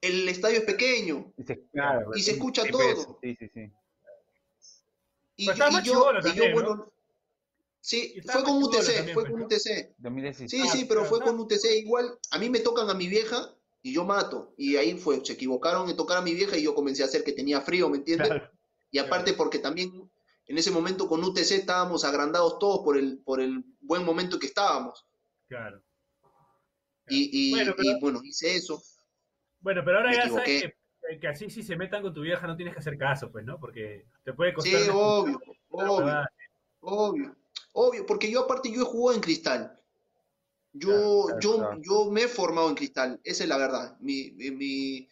el 0.00 0.28
estadio 0.28 0.58
es 0.58 0.64
pequeño 0.64 1.32
Y 1.36 1.42
se, 1.44 1.60
claro, 1.72 2.10
Y 2.14 2.20
se 2.20 2.30
sí, 2.32 2.36
escucha 2.36 2.62
sí, 2.62 2.70
todo. 2.70 3.18
Sí, 3.22 3.36
sí, 3.38 3.48
sí. 3.52 3.70
y, 5.36 5.46
Pues 5.46 5.58
yo- 5.58 5.68
y 5.68 5.72
yo, 5.74 5.80
chibolo 5.82 6.20
y 6.20 6.22
yo, 6.22 6.28
también, 6.44 6.54
¿no? 6.62 6.92
sí, 7.80 8.20
fue 8.24 8.44
con 8.44 8.62
UTC, 8.62 8.86
también, 8.96 9.14
fue 9.14 9.22
pues, 9.24 9.32
con. 9.32 9.42
UTC. 9.42 9.94
2016. 9.98 10.50
Sí, 10.50 10.60
Ah, 10.68 10.72
sí, 10.72 10.84
pero 10.84 11.04
fue 11.04 11.20
con 11.20 11.38
UTC 11.38 11.64
igual. 11.78 12.16
A 12.30 12.38
mí 12.38 12.48
me 12.48 12.60
tocan 12.60 12.88
a 12.90 12.94
mi 12.94 13.08
vieja 13.08 13.54
y 13.82 13.92
yo 13.92 14.04
mato. 14.04 14.54
Y 14.56 14.76
ahí 14.76 14.96
fue, 14.96 15.24
se 15.24 15.32
equivocaron 15.32 15.88
en 15.90 15.96
tocar 15.96 16.18
a 16.18 16.22
mi 16.22 16.34
vieja 16.34 16.56
y 16.56 16.62
yo 16.62 16.74
comencé 16.76 17.02
a 17.02 17.06
hacer 17.06 17.24
que 17.24 17.32
tenía 17.32 17.60
frío, 17.60 17.88
¿me 17.88 17.96
entiendes? 17.98 18.28
Claro. 18.28 18.50
Y 18.92 18.98
aparte 18.98 19.32
porque 19.32 19.58
también 19.58 20.08
en 20.46 20.58
ese 20.58 20.70
momento 20.70 21.08
con 21.08 21.22
UTC 21.22 21.52
estábamos 21.52 22.04
agrandados 22.04 22.58
todos 22.58 22.80
por 22.84 22.96
el, 22.98 23.18
por 23.18 23.40
el 23.40 23.64
buen 23.80 24.04
momento 24.04 24.38
que 24.38 24.46
estábamos. 24.46 25.06
Claro. 25.48 25.82
Y, 27.08 27.48
y, 27.48 27.50
Bueno, 27.50 27.74
pero- 27.76 27.88
y, 27.96 28.00
bueno, 28.00 28.20
hice 28.22 28.56
eso. 28.56 28.82
Bueno, 29.60 29.82
pero 29.84 29.98
ahora 29.98 30.10
Me 30.10 30.16
ya 30.16 30.28
sabes 30.28 30.44
que, 30.44 31.18
que 31.20 31.28
así 31.28 31.50
si 31.50 31.62
se 31.62 31.76
metan 31.76 32.02
con 32.02 32.12
tu 32.14 32.22
vieja 32.22 32.46
no 32.46 32.56
tienes 32.56 32.74
que 32.74 32.80
hacer 32.80 32.96
caso, 32.98 33.30
pues, 33.30 33.44
¿no? 33.44 33.58
Porque 33.60 34.06
te 34.24 34.32
puede 34.32 34.50
Sí, 34.58 34.72
costar. 34.72 34.90
obvio, 34.94 35.40
obvio, 35.70 36.08
Ah, 36.08 36.28
obvio, 36.80 37.36
obvio, 37.72 38.06
porque 38.06 38.30
yo 38.30 38.40
aparte 38.44 38.70
yo 38.72 38.82
he 38.82 38.84
jugado 38.84 39.16
en 39.16 39.22
cristal. 39.22 39.78
Yo, 40.72 41.24
Claro, 41.26 41.40
yo, 41.40 41.56
claro. 41.58 41.80
yo 41.82 42.10
me 42.10 42.22
he 42.22 42.28
formado 42.28 42.68
en 42.70 42.74
cristal, 42.74 43.20
esa 43.24 43.42
es 43.44 43.48
la 43.48 43.58
verdad. 43.58 43.96
Mi, 44.00 44.30
mi, 44.32 44.50
mi- 44.50 45.08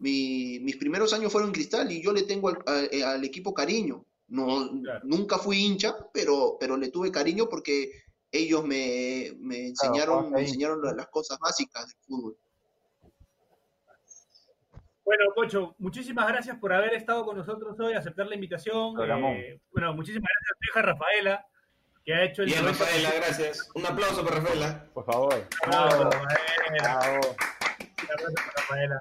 mi- 0.00 0.58
mis 0.60 0.76
primeros 0.76 1.12
años 1.12 1.30
fueron 1.30 1.50
en 1.50 1.54
cristal 1.54 1.90
y 1.92 2.02
yo 2.02 2.12
le 2.12 2.22
tengo 2.24 2.48
al, 2.48 2.62
al 3.04 3.24
equipo 3.24 3.54
cariño. 3.54 4.04
No, 4.28 4.70
Claro. 4.82 5.00
Nunca 5.04 5.38
fui 5.38 5.58
hincha, 5.64 5.96
pero, 6.12 6.56
pero 6.60 6.76
le 6.76 6.90
tuve 6.90 7.10
cariño 7.10 7.48
porque 7.48 7.90
ellos 8.30 8.62
me, 8.64 9.32
me 9.38 9.68
enseñaron, 9.68 10.30
me 10.30 10.40
enseñaron 10.42 10.82
la- 10.82 10.92
las 10.92 11.08
cosas 11.08 11.38
básicas 11.38 11.86
del 11.86 11.96
fútbol. 12.06 12.36
Bueno, 15.04 15.24
Pocho, 15.34 15.74
muchísimas 15.78 16.28
gracias 16.28 16.58
por 16.58 16.70
haber 16.74 16.92
estado 16.92 17.24
con 17.24 17.38
nosotros 17.38 17.78
hoy, 17.80 17.94
aceptar 17.94 18.26
la 18.26 18.34
invitación. 18.34 18.94
Eh, 19.00 19.58
bueno, 19.72 19.94
muchísimas 19.94 20.28
gracias 20.30 20.50
a 20.50 20.58
tu 20.58 20.68
hija 20.70 20.82
Rafaela, 20.82 21.46
que 22.04 22.12
ha 22.14 22.24
hecho 22.24 22.42
el 22.42 22.48
Bien, 22.48 22.60
90%. 22.62 22.66
Rafaela, 22.78 23.10
gracias. 23.16 23.70
Un 23.74 23.86
aplauso 23.86 24.22
para 24.22 24.36
Rafaela. 24.40 24.84
Por 24.92 25.04
favor. 25.06 25.46
Bravo, 25.66 26.04
Rafaela. 26.10 26.38
Bravo. 26.82 27.20
Un 27.30 28.10
abrazo 28.12 28.34
para 28.34 28.52
Rafaela. 28.56 29.00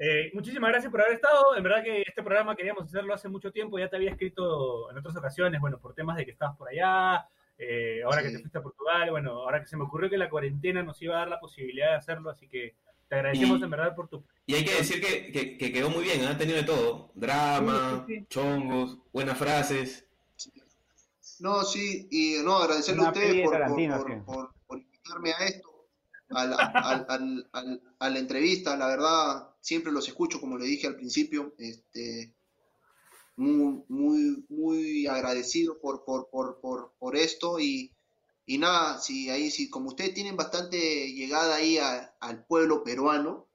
Eh, 0.00 0.30
muchísimas 0.32 0.70
gracias 0.70 0.90
por 0.92 1.00
haber 1.00 1.14
estado. 1.14 1.56
En 1.56 1.62
verdad 1.62 1.82
que 1.82 2.02
este 2.02 2.22
programa 2.22 2.54
queríamos 2.54 2.84
hacerlo 2.84 3.14
hace 3.14 3.28
mucho 3.28 3.50
tiempo. 3.50 3.78
Ya 3.78 3.88
te 3.88 3.96
había 3.96 4.10
escrito 4.10 4.90
en 4.90 4.98
otras 4.98 5.16
ocasiones, 5.16 5.60
bueno, 5.60 5.78
por 5.78 5.94
temas 5.94 6.16
de 6.16 6.24
que 6.24 6.30
estabas 6.30 6.56
por 6.56 6.68
allá, 6.68 7.26
eh, 7.58 8.02
ahora 8.04 8.22
que 8.22 8.30
te 8.30 8.38
fuiste 8.38 8.58
a 8.58 8.62
Portugal, 8.62 9.10
bueno, 9.10 9.32
ahora 9.32 9.60
que 9.60 9.66
se 9.66 9.76
me 9.76 9.82
ocurrió 9.84 10.08
que 10.08 10.16
la 10.18 10.30
cuarentena 10.30 10.82
nos 10.84 11.02
iba 11.02 11.16
a 11.16 11.18
dar 11.20 11.28
la 11.28 11.40
posibilidad 11.40 11.90
de 11.90 11.96
hacerlo, 11.96 12.30
así 12.30 12.46
que 12.48 12.76
te 13.08 13.14
agradecemos 13.16 13.58
Y- 13.60 13.64
en 13.64 13.70
verdad 13.70 13.96
por 13.96 14.06
tu... 14.08 14.22
Y 14.46 14.54
hay 14.54 14.64
que 14.64 14.74
decir 14.76 15.00
que, 15.04 15.32
que- 15.32 15.58
que 15.58 15.72
quedó 15.72 15.90
muy 15.90 16.04
bien, 16.04 16.24
ha 16.26 16.38
tenido 16.38 16.58
de 16.58 16.64
todo. 16.64 17.10
Drama, 17.14 18.04
Sí, 18.06 18.14
sí, 18.14 18.20
sí. 18.20 18.26
chongos, 18.28 18.98
buenas 19.12 19.36
frases. 19.36 20.06
No, 21.40 21.62
sí, 21.64 22.06
y 22.10 22.36
no, 22.44 22.56
agradecerle 22.58 23.04
a 23.04 23.08
ustedes 23.08 23.34
por, 23.42 23.44
por, 23.44 23.52
Tarantino, 23.52 23.98
por- 23.98 24.06
sí. 24.12 24.20
por- 24.24 24.54
por 24.66 24.78
invitarme 24.78 25.32
a 25.32 25.44
esto, 25.46 25.86
a 26.30 26.44
la, 26.44 26.56
al- 26.56 27.06
al- 27.08 27.48
al- 27.52 27.80
a 27.98 28.10
la 28.10 28.18
entrevista. 28.18 28.76
La 28.76 28.86
verdad, 28.88 29.47
siempre 29.60 29.92
los 29.92 30.06
escucho, 30.08 30.40
como 30.40 30.56
le 30.58 30.66
dije 30.66 30.86
al 30.86 30.96
principio. 30.96 31.54
Este, 31.58 32.32
muy, 33.36 33.84
muy, 33.88 34.44
muy 34.48 35.06
agradecido 35.06 35.78
por, 35.78 36.04
por, 36.04 36.28
por, 36.30 36.60
por, 36.60 36.92
por 36.98 37.16
esto 37.16 37.58
y, 37.60 37.92
Y 38.46 38.56
nada, 38.58 38.98
si 38.98 39.28
ahí, 39.30 39.50
si 39.50 39.68
como 39.68 39.88
ustedes 39.88 40.14
tienen 40.14 40.34
bastante 40.36 41.12
llegada 41.12 41.56
ahí 41.56 41.76
a- 41.78 42.14
al 42.18 42.44
pueblo 42.46 42.82
peruano, 42.82 43.46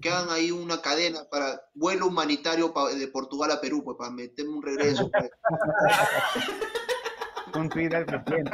que 0.00 0.08
hagan 0.08 0.30
ahí 0.30 0.52
una 0.52 0.80
cadena 0.80 1.24
para 1.28 1.60
vuelo 1.74 2.06
humanitario 2.06 2.72
pa- 2.72 2.94
de 2.94 3.08
Portugal 3.08 3.50
a 3.50 3.60
Perú, 3.60 3.82
pues 3.82 3.96
para 3.98 4.10
meterme 4.12 4.52
un 4.52 4.62
regreso. 4.62 5.10
pues. 5.10 5.30
Un 7.54 7.68
tweet 7.70 7.92
al 7.94 8.04
presidente. 8.06 8.50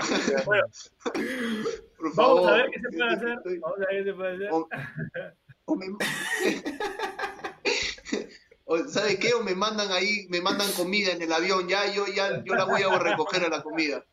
Bueno, 0.47 0.65
Por 1.99 2.15
vamos 2.15 2.39
a 2.39 2.43
favor. 2.43 2.57
ver 2.57 2.71
qué 2.71 2.81
se 2.81 2.89
puede 2.97 3.11
hacer. 3.13 3.39
Vamos 3.61 3.79
a 3.79 3.81
ver 3.81 3.89
qué 3.99 4.05
se 4.05 4.15
puede 4.15 4.49
hacer. 4.49 5.37
O, 5.73 5.75
o 5.75 5.77
me... 5.77 5.87
o, 8.65 8.79
¿Sabe 8.89 9.19
qué? 9.19 9.35
O 9.35 9.43
me 9.43 9.55
mandan 9.55 9.91
ahí, 9.93 10.27
me 10.29 10.41
mandan 10.41 10.71
comida 10.73 11.13
en 11.13 11.23
el 11.23 11.33
avión, 11.33 11.69
ya 11.69 11.93
yo 11.93 12.07
ya 12.07 12.43
yo 12.45 12.55
la 12.55 12.65
voy 12.65 12.83
a 12.83 12.99
recoger 12.99 13.45
a 13.45 13.49
la 13.49 13.63
comida. 13.63 14.05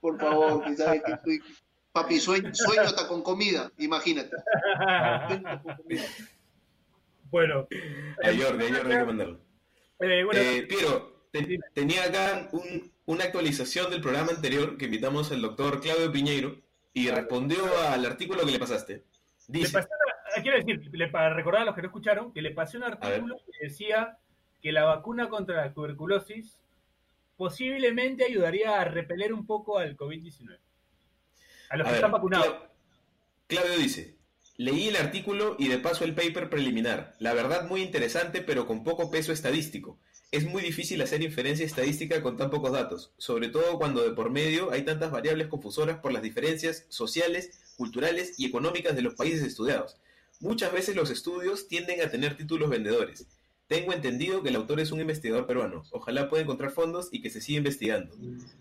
Por 0.00 0.18
favor, 0.18 0.64
que 0.64 0.76
sabe 0.76 1.02
que 1.04 1.12
estoy... 1.12 1.40
Papi, 1.92 2.20
sueño, 2.20 2.54
sueño 2.54 2.82
hasta 2.82 3.08
con 3.08 3.22
comida, 3.22 3.72
imagínate. 3.78 4.30
Sueño 5.28 5.48
hasta 5.48 5.62
con 5.62 5.76
comida. 5.76 6.04
bueno, 7.30 7.66
A 8.22 8.26
Jordi, 8.28 8.42
a 8.42 8.74
Jordi 8.76 8.92
hay 8.92 8.98
que 8.98 9.04
mandarlo. 9.04 9.40
eh, 10.00 10.24
bueno, 10.24 10.40
Eh, 10.40 10.66
Piero, 10.68 11.26
te- 11.32 11.58
tenía 11.74 12.04
acá 12.04 12.48
un- 12.52 12.92
una 13.06 13.24
actualización 13.24 13.90
del 13.90 14.00
programa 14.02 14.30
anterior 14.32 14.76
que 14.76 14.84
invitamos 14.84 15.32
al 15.32 15.40
doctor 15.42 15.80
Claudio 15.80 16.12
Piñeiro 16.12 16.56
y 16.92 17.08
respondió 17.10 17.64
al 17.88 18.04
artículo 18.06 18.44
que 18.44 18.52
le 18.52 18.58
pasaste. 18.58 19.04
le 19.48 19.58
Dice, 19.60 19.72
pasé 19.72 19.88
una- 19.88 20.07
quiero 20.42 20.58
decir, 20.58 20.88
le- 20.92 21.08
para 21.08 21.32
recordar 21.34 21.62
a 21.62 21.64
los 21.66 21.74
que 21.74 21.82
no 21.82 21.88
escucharon, 21.88 22.32
que 22.32 22.42
le 22.42 22.50
pasé 22.52 22.76
un 22.76 22.84
artículo 22.84 23.36
que 23.46 23.66
decía 23.66 24.18
que 24.62 24.72
la 24.72 24.84
vacuna 24.84 25.28
contra 25.28 25.56
la 25.64 25.72
tuberculosis 25.72 26.58
posiblemente 27.36 28.24
ayudaría 28.24 28.80
a 28.80 28.84
repeler 28.84 29.32
un 29.32 29.46
poco 29.46 29.78
al 29.78 29.96
COVID-19. 29.96 30.58
A 31.70 31.76
los 31.76 31.86
a 31.86 31.90
que 31.90 31.92
ver, 31.92 31.94
están 31.94 32.12
vacunados. 32.12 32.46
Cla- 32.48 32.68
Claudio 33.46 33.78
dice, 33.78 34.16
leí 34.56 34.88
el 34.88 34.96
artículo 34.96 35.56
y 35.58 35.68
de 35.68 35.78
paso 35.78 36.04
el 36.04 36.14
paper 36.14 36.50
preliminar. 36.50 37.14
La 37.20 37.34
verdad 37.34 37.68
muy 37.68 37.82
interesante, 37.82 38.42
pero 38.42 38.66
con 38.66 38.82
poco 38.84 39.10
peso 39.10 39.32
estadístico. 39.32 39.98
Es 40.30 40.44
muy 40.44 40.60
difícil 40.62 41.00
hacer 41.00 41.22
inferencia 41.22 41.64
estadística 41.64 42.20
con 42.20 42.36
tan 42.36 42.50
pocos 42.50 42.72
datos, 42.72 43.14
sobre 43.16 43.48
todo 43.48 43.78
cuando 43.78 44.02
de 44.02 44.10
por 44.10 44.30
medio 44.30 44.70
hay 44.72 44.82
tantas 44.82 45.10
variables 45.10 45.46
confusoras 45.48 46.00
por 46.00 46.12
las 46.12 46.20
diferencias 46.22 46.84
sociales, 46.90 47.72
culturales 47.78 48.38
y 48.38 48.44
económicas 48.46 48.94
de 48.94 49.00
los 49.02 49.14
países 49.14 49.42
estudiados. 49.42 49.96
Muchas 50.40 50.72
veces 50.72 50.94
los 50.94 51.10
estudios 51.10 51.66
tienden 51.66 52.00
a 52.00 52.10
tener 52.10 52.36
títulos 52.36 52.70
vendedores. 52.70 53.26
Tengo 53.66 53.92
entendido 53.92 54.42
que 54.42 54.48
el 54.48 54.56
autor 54.56 54.80
es 54.80 54.92
un 54.92 55.00
investigador 55.00 55.46
peruano. 55.46 55.82
Ojalá 55.90 56.30
pueda 56.30 56.42
encontrar 56.42 56.70
fondos 56.70 57.08
y 57.12 57.20
que 57.20 57.28
se 57.28 57.40
siga 57.40 57.58
investigando. 57.58 58.14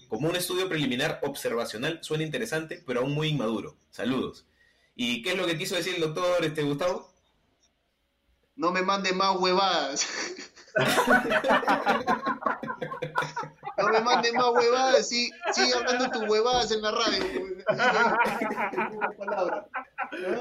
Como 0.09 0.27
un 0.27 0.35
estudio 0.35 0.67
preliminar 0.67 1.19
observacional 1.23 1.99
suena 2.01 2.23
interesante, 2.23 2.83
pero 2.85 3.01
aún 3.01 3.13
muy 3.13 3.29
inmaduro. 3.29 3.77
Saludos. 3.89 4.45
¿Y 4.95 5.21
qué 5.21 5.31
es 5.31 5.37
lo 5.37 5.45
que 5.45 5.57
quiso 5.57 5.75
decir 5.75 5.95
el 5.95 6.01
doctor 6.01 6.43
este, 6.43 6.63
Gustavo? 6.63 7.09
No 8.55 8.71
me 8.71 8.81
manden 8.81 9.15
más 9.15 9.37
huevadas. 9.37 10.07
No 13.77 13.87
me 13.89 14.01
manden 14.01 14.35
más 14.35 14.49
huevadas, 14.53 15.07
sí, 15.07 15.29
sigue 15.53 15.73
hablando 15.73 16.09
tus 16.09 16.27
huevadas 16.29 16.71
en 16.71 16.81
la 16.81 16.91
radio. 16.91 17.23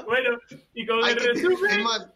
Bueno, 0.05 0.37
y 0.73 0.85
con 0.85 1.03
Hay 1.03 1.13
el 1.13 1.19
que, 1.19 1.27
resumen, 1.27 1.83
más, 1.83 2.09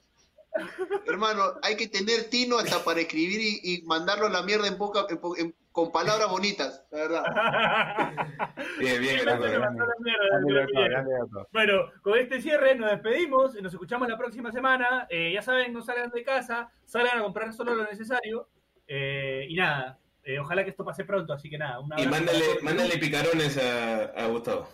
hermano, 1.08 1.44
hay 1.62 1.76
que 1.78 1.88
tener 1.88 2.26
tino 2.30 2.58
hasta 2.58 2.84
para 2.84 3.02
escribir 3.02 3.40
y, 3.42 3.76
y 3.76 3.82
mandarlo 3.84 4.28
a 4.28 4.30
la 4.30 4.42
mierda 4.44 4.68
en 4.68 4.78
poca, 4.78 5.06
en 5.10 5.18
po- 5.20 5.38
en- 5.38 5.56
con 5.72 5.90
palabras 5.92 6.30
bonitas, 6.30 6.84
la 6.92 6.98
verdad. 6.98 7.24
Bien, 8.80 9.02
bien, 9.02 9.24
doctor. 9.24 11.48
Bueno, 11.54 11.92
con 12.02 12.18
este 12.20 12.42
cierre 12.42 12.76
nos 12.76 12.92
despedimos, 12.92 13.54
nos 13.62 13.72
escuchamos 13.72 14.10
la 14.10 14.18
próxima 14.18 14.52
semana. 14.52 15.08
Eh, 15.10 15.32
ya 15.34 15.42
saben, 15.42 15.72
no 15.72 15.82
salgan 15.82 16.10
de 16.12 16.24
casa, 16.24 16.70
salgan 16.86 17.20
a 17.20 17.24
comprar 17.24 17.54
solo 17.54 17.74
lo 17.74 17.86
necesario. 17.86 18.50
Eh, 18.86 19.46
y 19.48 19.56
nada, 19.56 19.98
eh, 20.24 20.40
ojalá 20.40 20.64
que 20.64 20.70
esto 20.72 20.86
pase 20.86 21.04
pronto, 21.06 21.34
así 21.34 21.50
que 21.50 21.58
nada, 21.58 21.80
Y 21.98 22.06
mándale, 22.08 22.44
mándale 22.62 22.98
picarones 22.98 23.58
a, 23.58 24.06
a 24.06 24.28
Gustavo. 24.28 24.68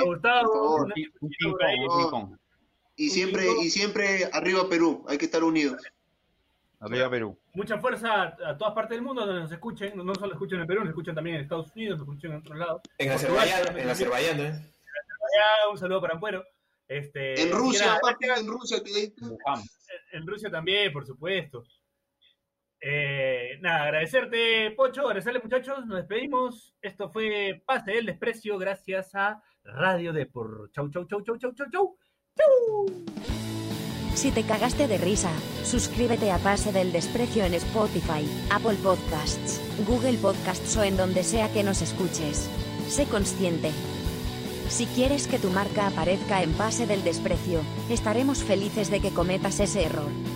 a 0.00 0.04
Gustavo, 0.04 0.52
por 0.52 0.54
favor. 0.54 0.80
una- 0.86 0.94
Un 1.20 1.30
por 1.50 1.58
ping-pong. 1.58 2.36
Y 2.96 3.10
siempre, 3.10 3.44
y 3.62 3.68
siempre 3.70 4.28
arriba 4.32 4.68
Perú, 4.68 5.04
hay 5.08 5.18
que 5.18 5.26
estar 5.26 5.44
unidos. 5.44 5.82
Arriba 6.80 7.08
Perú. 7.10 7.38
mucha 7.54 7.78
fuerza 7.78 8.22
a, 8.22 8.50
a 8.50 8.56
todas 8.58 8.74
partes 8.74 8.96
del 8.96 9.02
mundo 9.02 9.24
donde 9.24 9.40
nos 9.42 9.52
escuchen, 9.52 9.92
no, 9.96 10.14
solo 10.14 10.32
escuchan 10.34 10.60
en 10.60 10.66
Perú, 10.66 10.80
nos 10.80 10.90
escuchan 10.90 11.14
también 11.14 11.36
en 11.36 11.42
Estados 11.42 11.72
Unidos, 11.74 11.98
nos 11.98 12.06
escuchan 12.08 12.32
en 12.32 12.38
otros 12.38 12.58
lados. 12.58 12.82
En 12.98 13.10
Azerbaiyán, 13.10 13.78
en 13.78 13.88
Azerbaiyán, 13.90 14.40
¿eh? 14.40 14.44
allá, 14.48 15.70
un 15.72 15.78
saludo 15.78 16.00
para 16.02 16.14
Ampuero. 16.14 16.44
Este, 16.88 17.40
En 17.42 17.50
Rusia, 17.50 17.86
nada, 17.86 17.98
papi, 18.00 18.26
en 18.26 18.46
Rusia, 18.46 18.78
en 20.12 20.26
Rusia 20.26 20.50
también, 20.50 20.92
por 20.92 21.04
supuesto. 21.06 21.64
Eh, 22.88 23.58
nada, 23.62 23.86
agradecerte, 23.86 24.70
Pocho, 24.76 25.08
agradecerle, 25.08 25.40
muchachos. 25.42 25.84
Nos 25.86 25.98
despedimos. 25.98 26.72
Esto 26.80 27.10
fue 27.10 27.60
Pase 27.66 27.90
del 27.90 28.06
Desprecio, 28.06 28.58
gracias 28.58 29.12
a 29.16 29.42
Radio 29.64 30.12
Depor. 30.12 30.70
Chau, 30.70 30.88
chau, 30.88 31.04
chau, 31.04 31.20
chau, 31.22 31.36
chau, 31.36 31.52
chau, 31.52 31.66
chau. 31.68 31.96
Chau. 32.36 32.86
Si 34.14 34.30
te 34.30 34.44
cagaste 34.44 34.86
de 34.86 34.98
risa, 34.98 35.32
suscríbete 35.64 36.30
a 36.30 36.38
Pase 36.38 36.70
del 36.70 36.92
Desprecio 36.92 37.44
en 37.44 37.54
Spotify, 37.54 38.24
Apple 38.52 38.78
Podcasts, 38.80 39.60
Google 39.84 40.18
Podcasts 40.18 40.76
o 40.76 40.84
en 40.84 40.96
donde 40.96 41.24
sea 41.24 41.52
que 41.52 41.64
nos 41.64 41.82
escuches. 41.82 42.48
Sé 42.86 43.06
consciente. 43.06 43.72
Si 44.68 44.86
quieres 44.86 45.26
que 45.26 45.40
tu 45.40 45.50
marca 45.50 45.88
aparezca 45.88 46.40
en 46.40 46.52
Pase 46.52 46.86
del 46.86 47.02
Desprecio, 47.02 47.62
estaremos 47.90 48.44
felices 48.44 48.92
de 48.92 49.00
que 49.00 49.10
cometas 49.10 49.58
ese 49.58 49.84
error. 49.84 50.35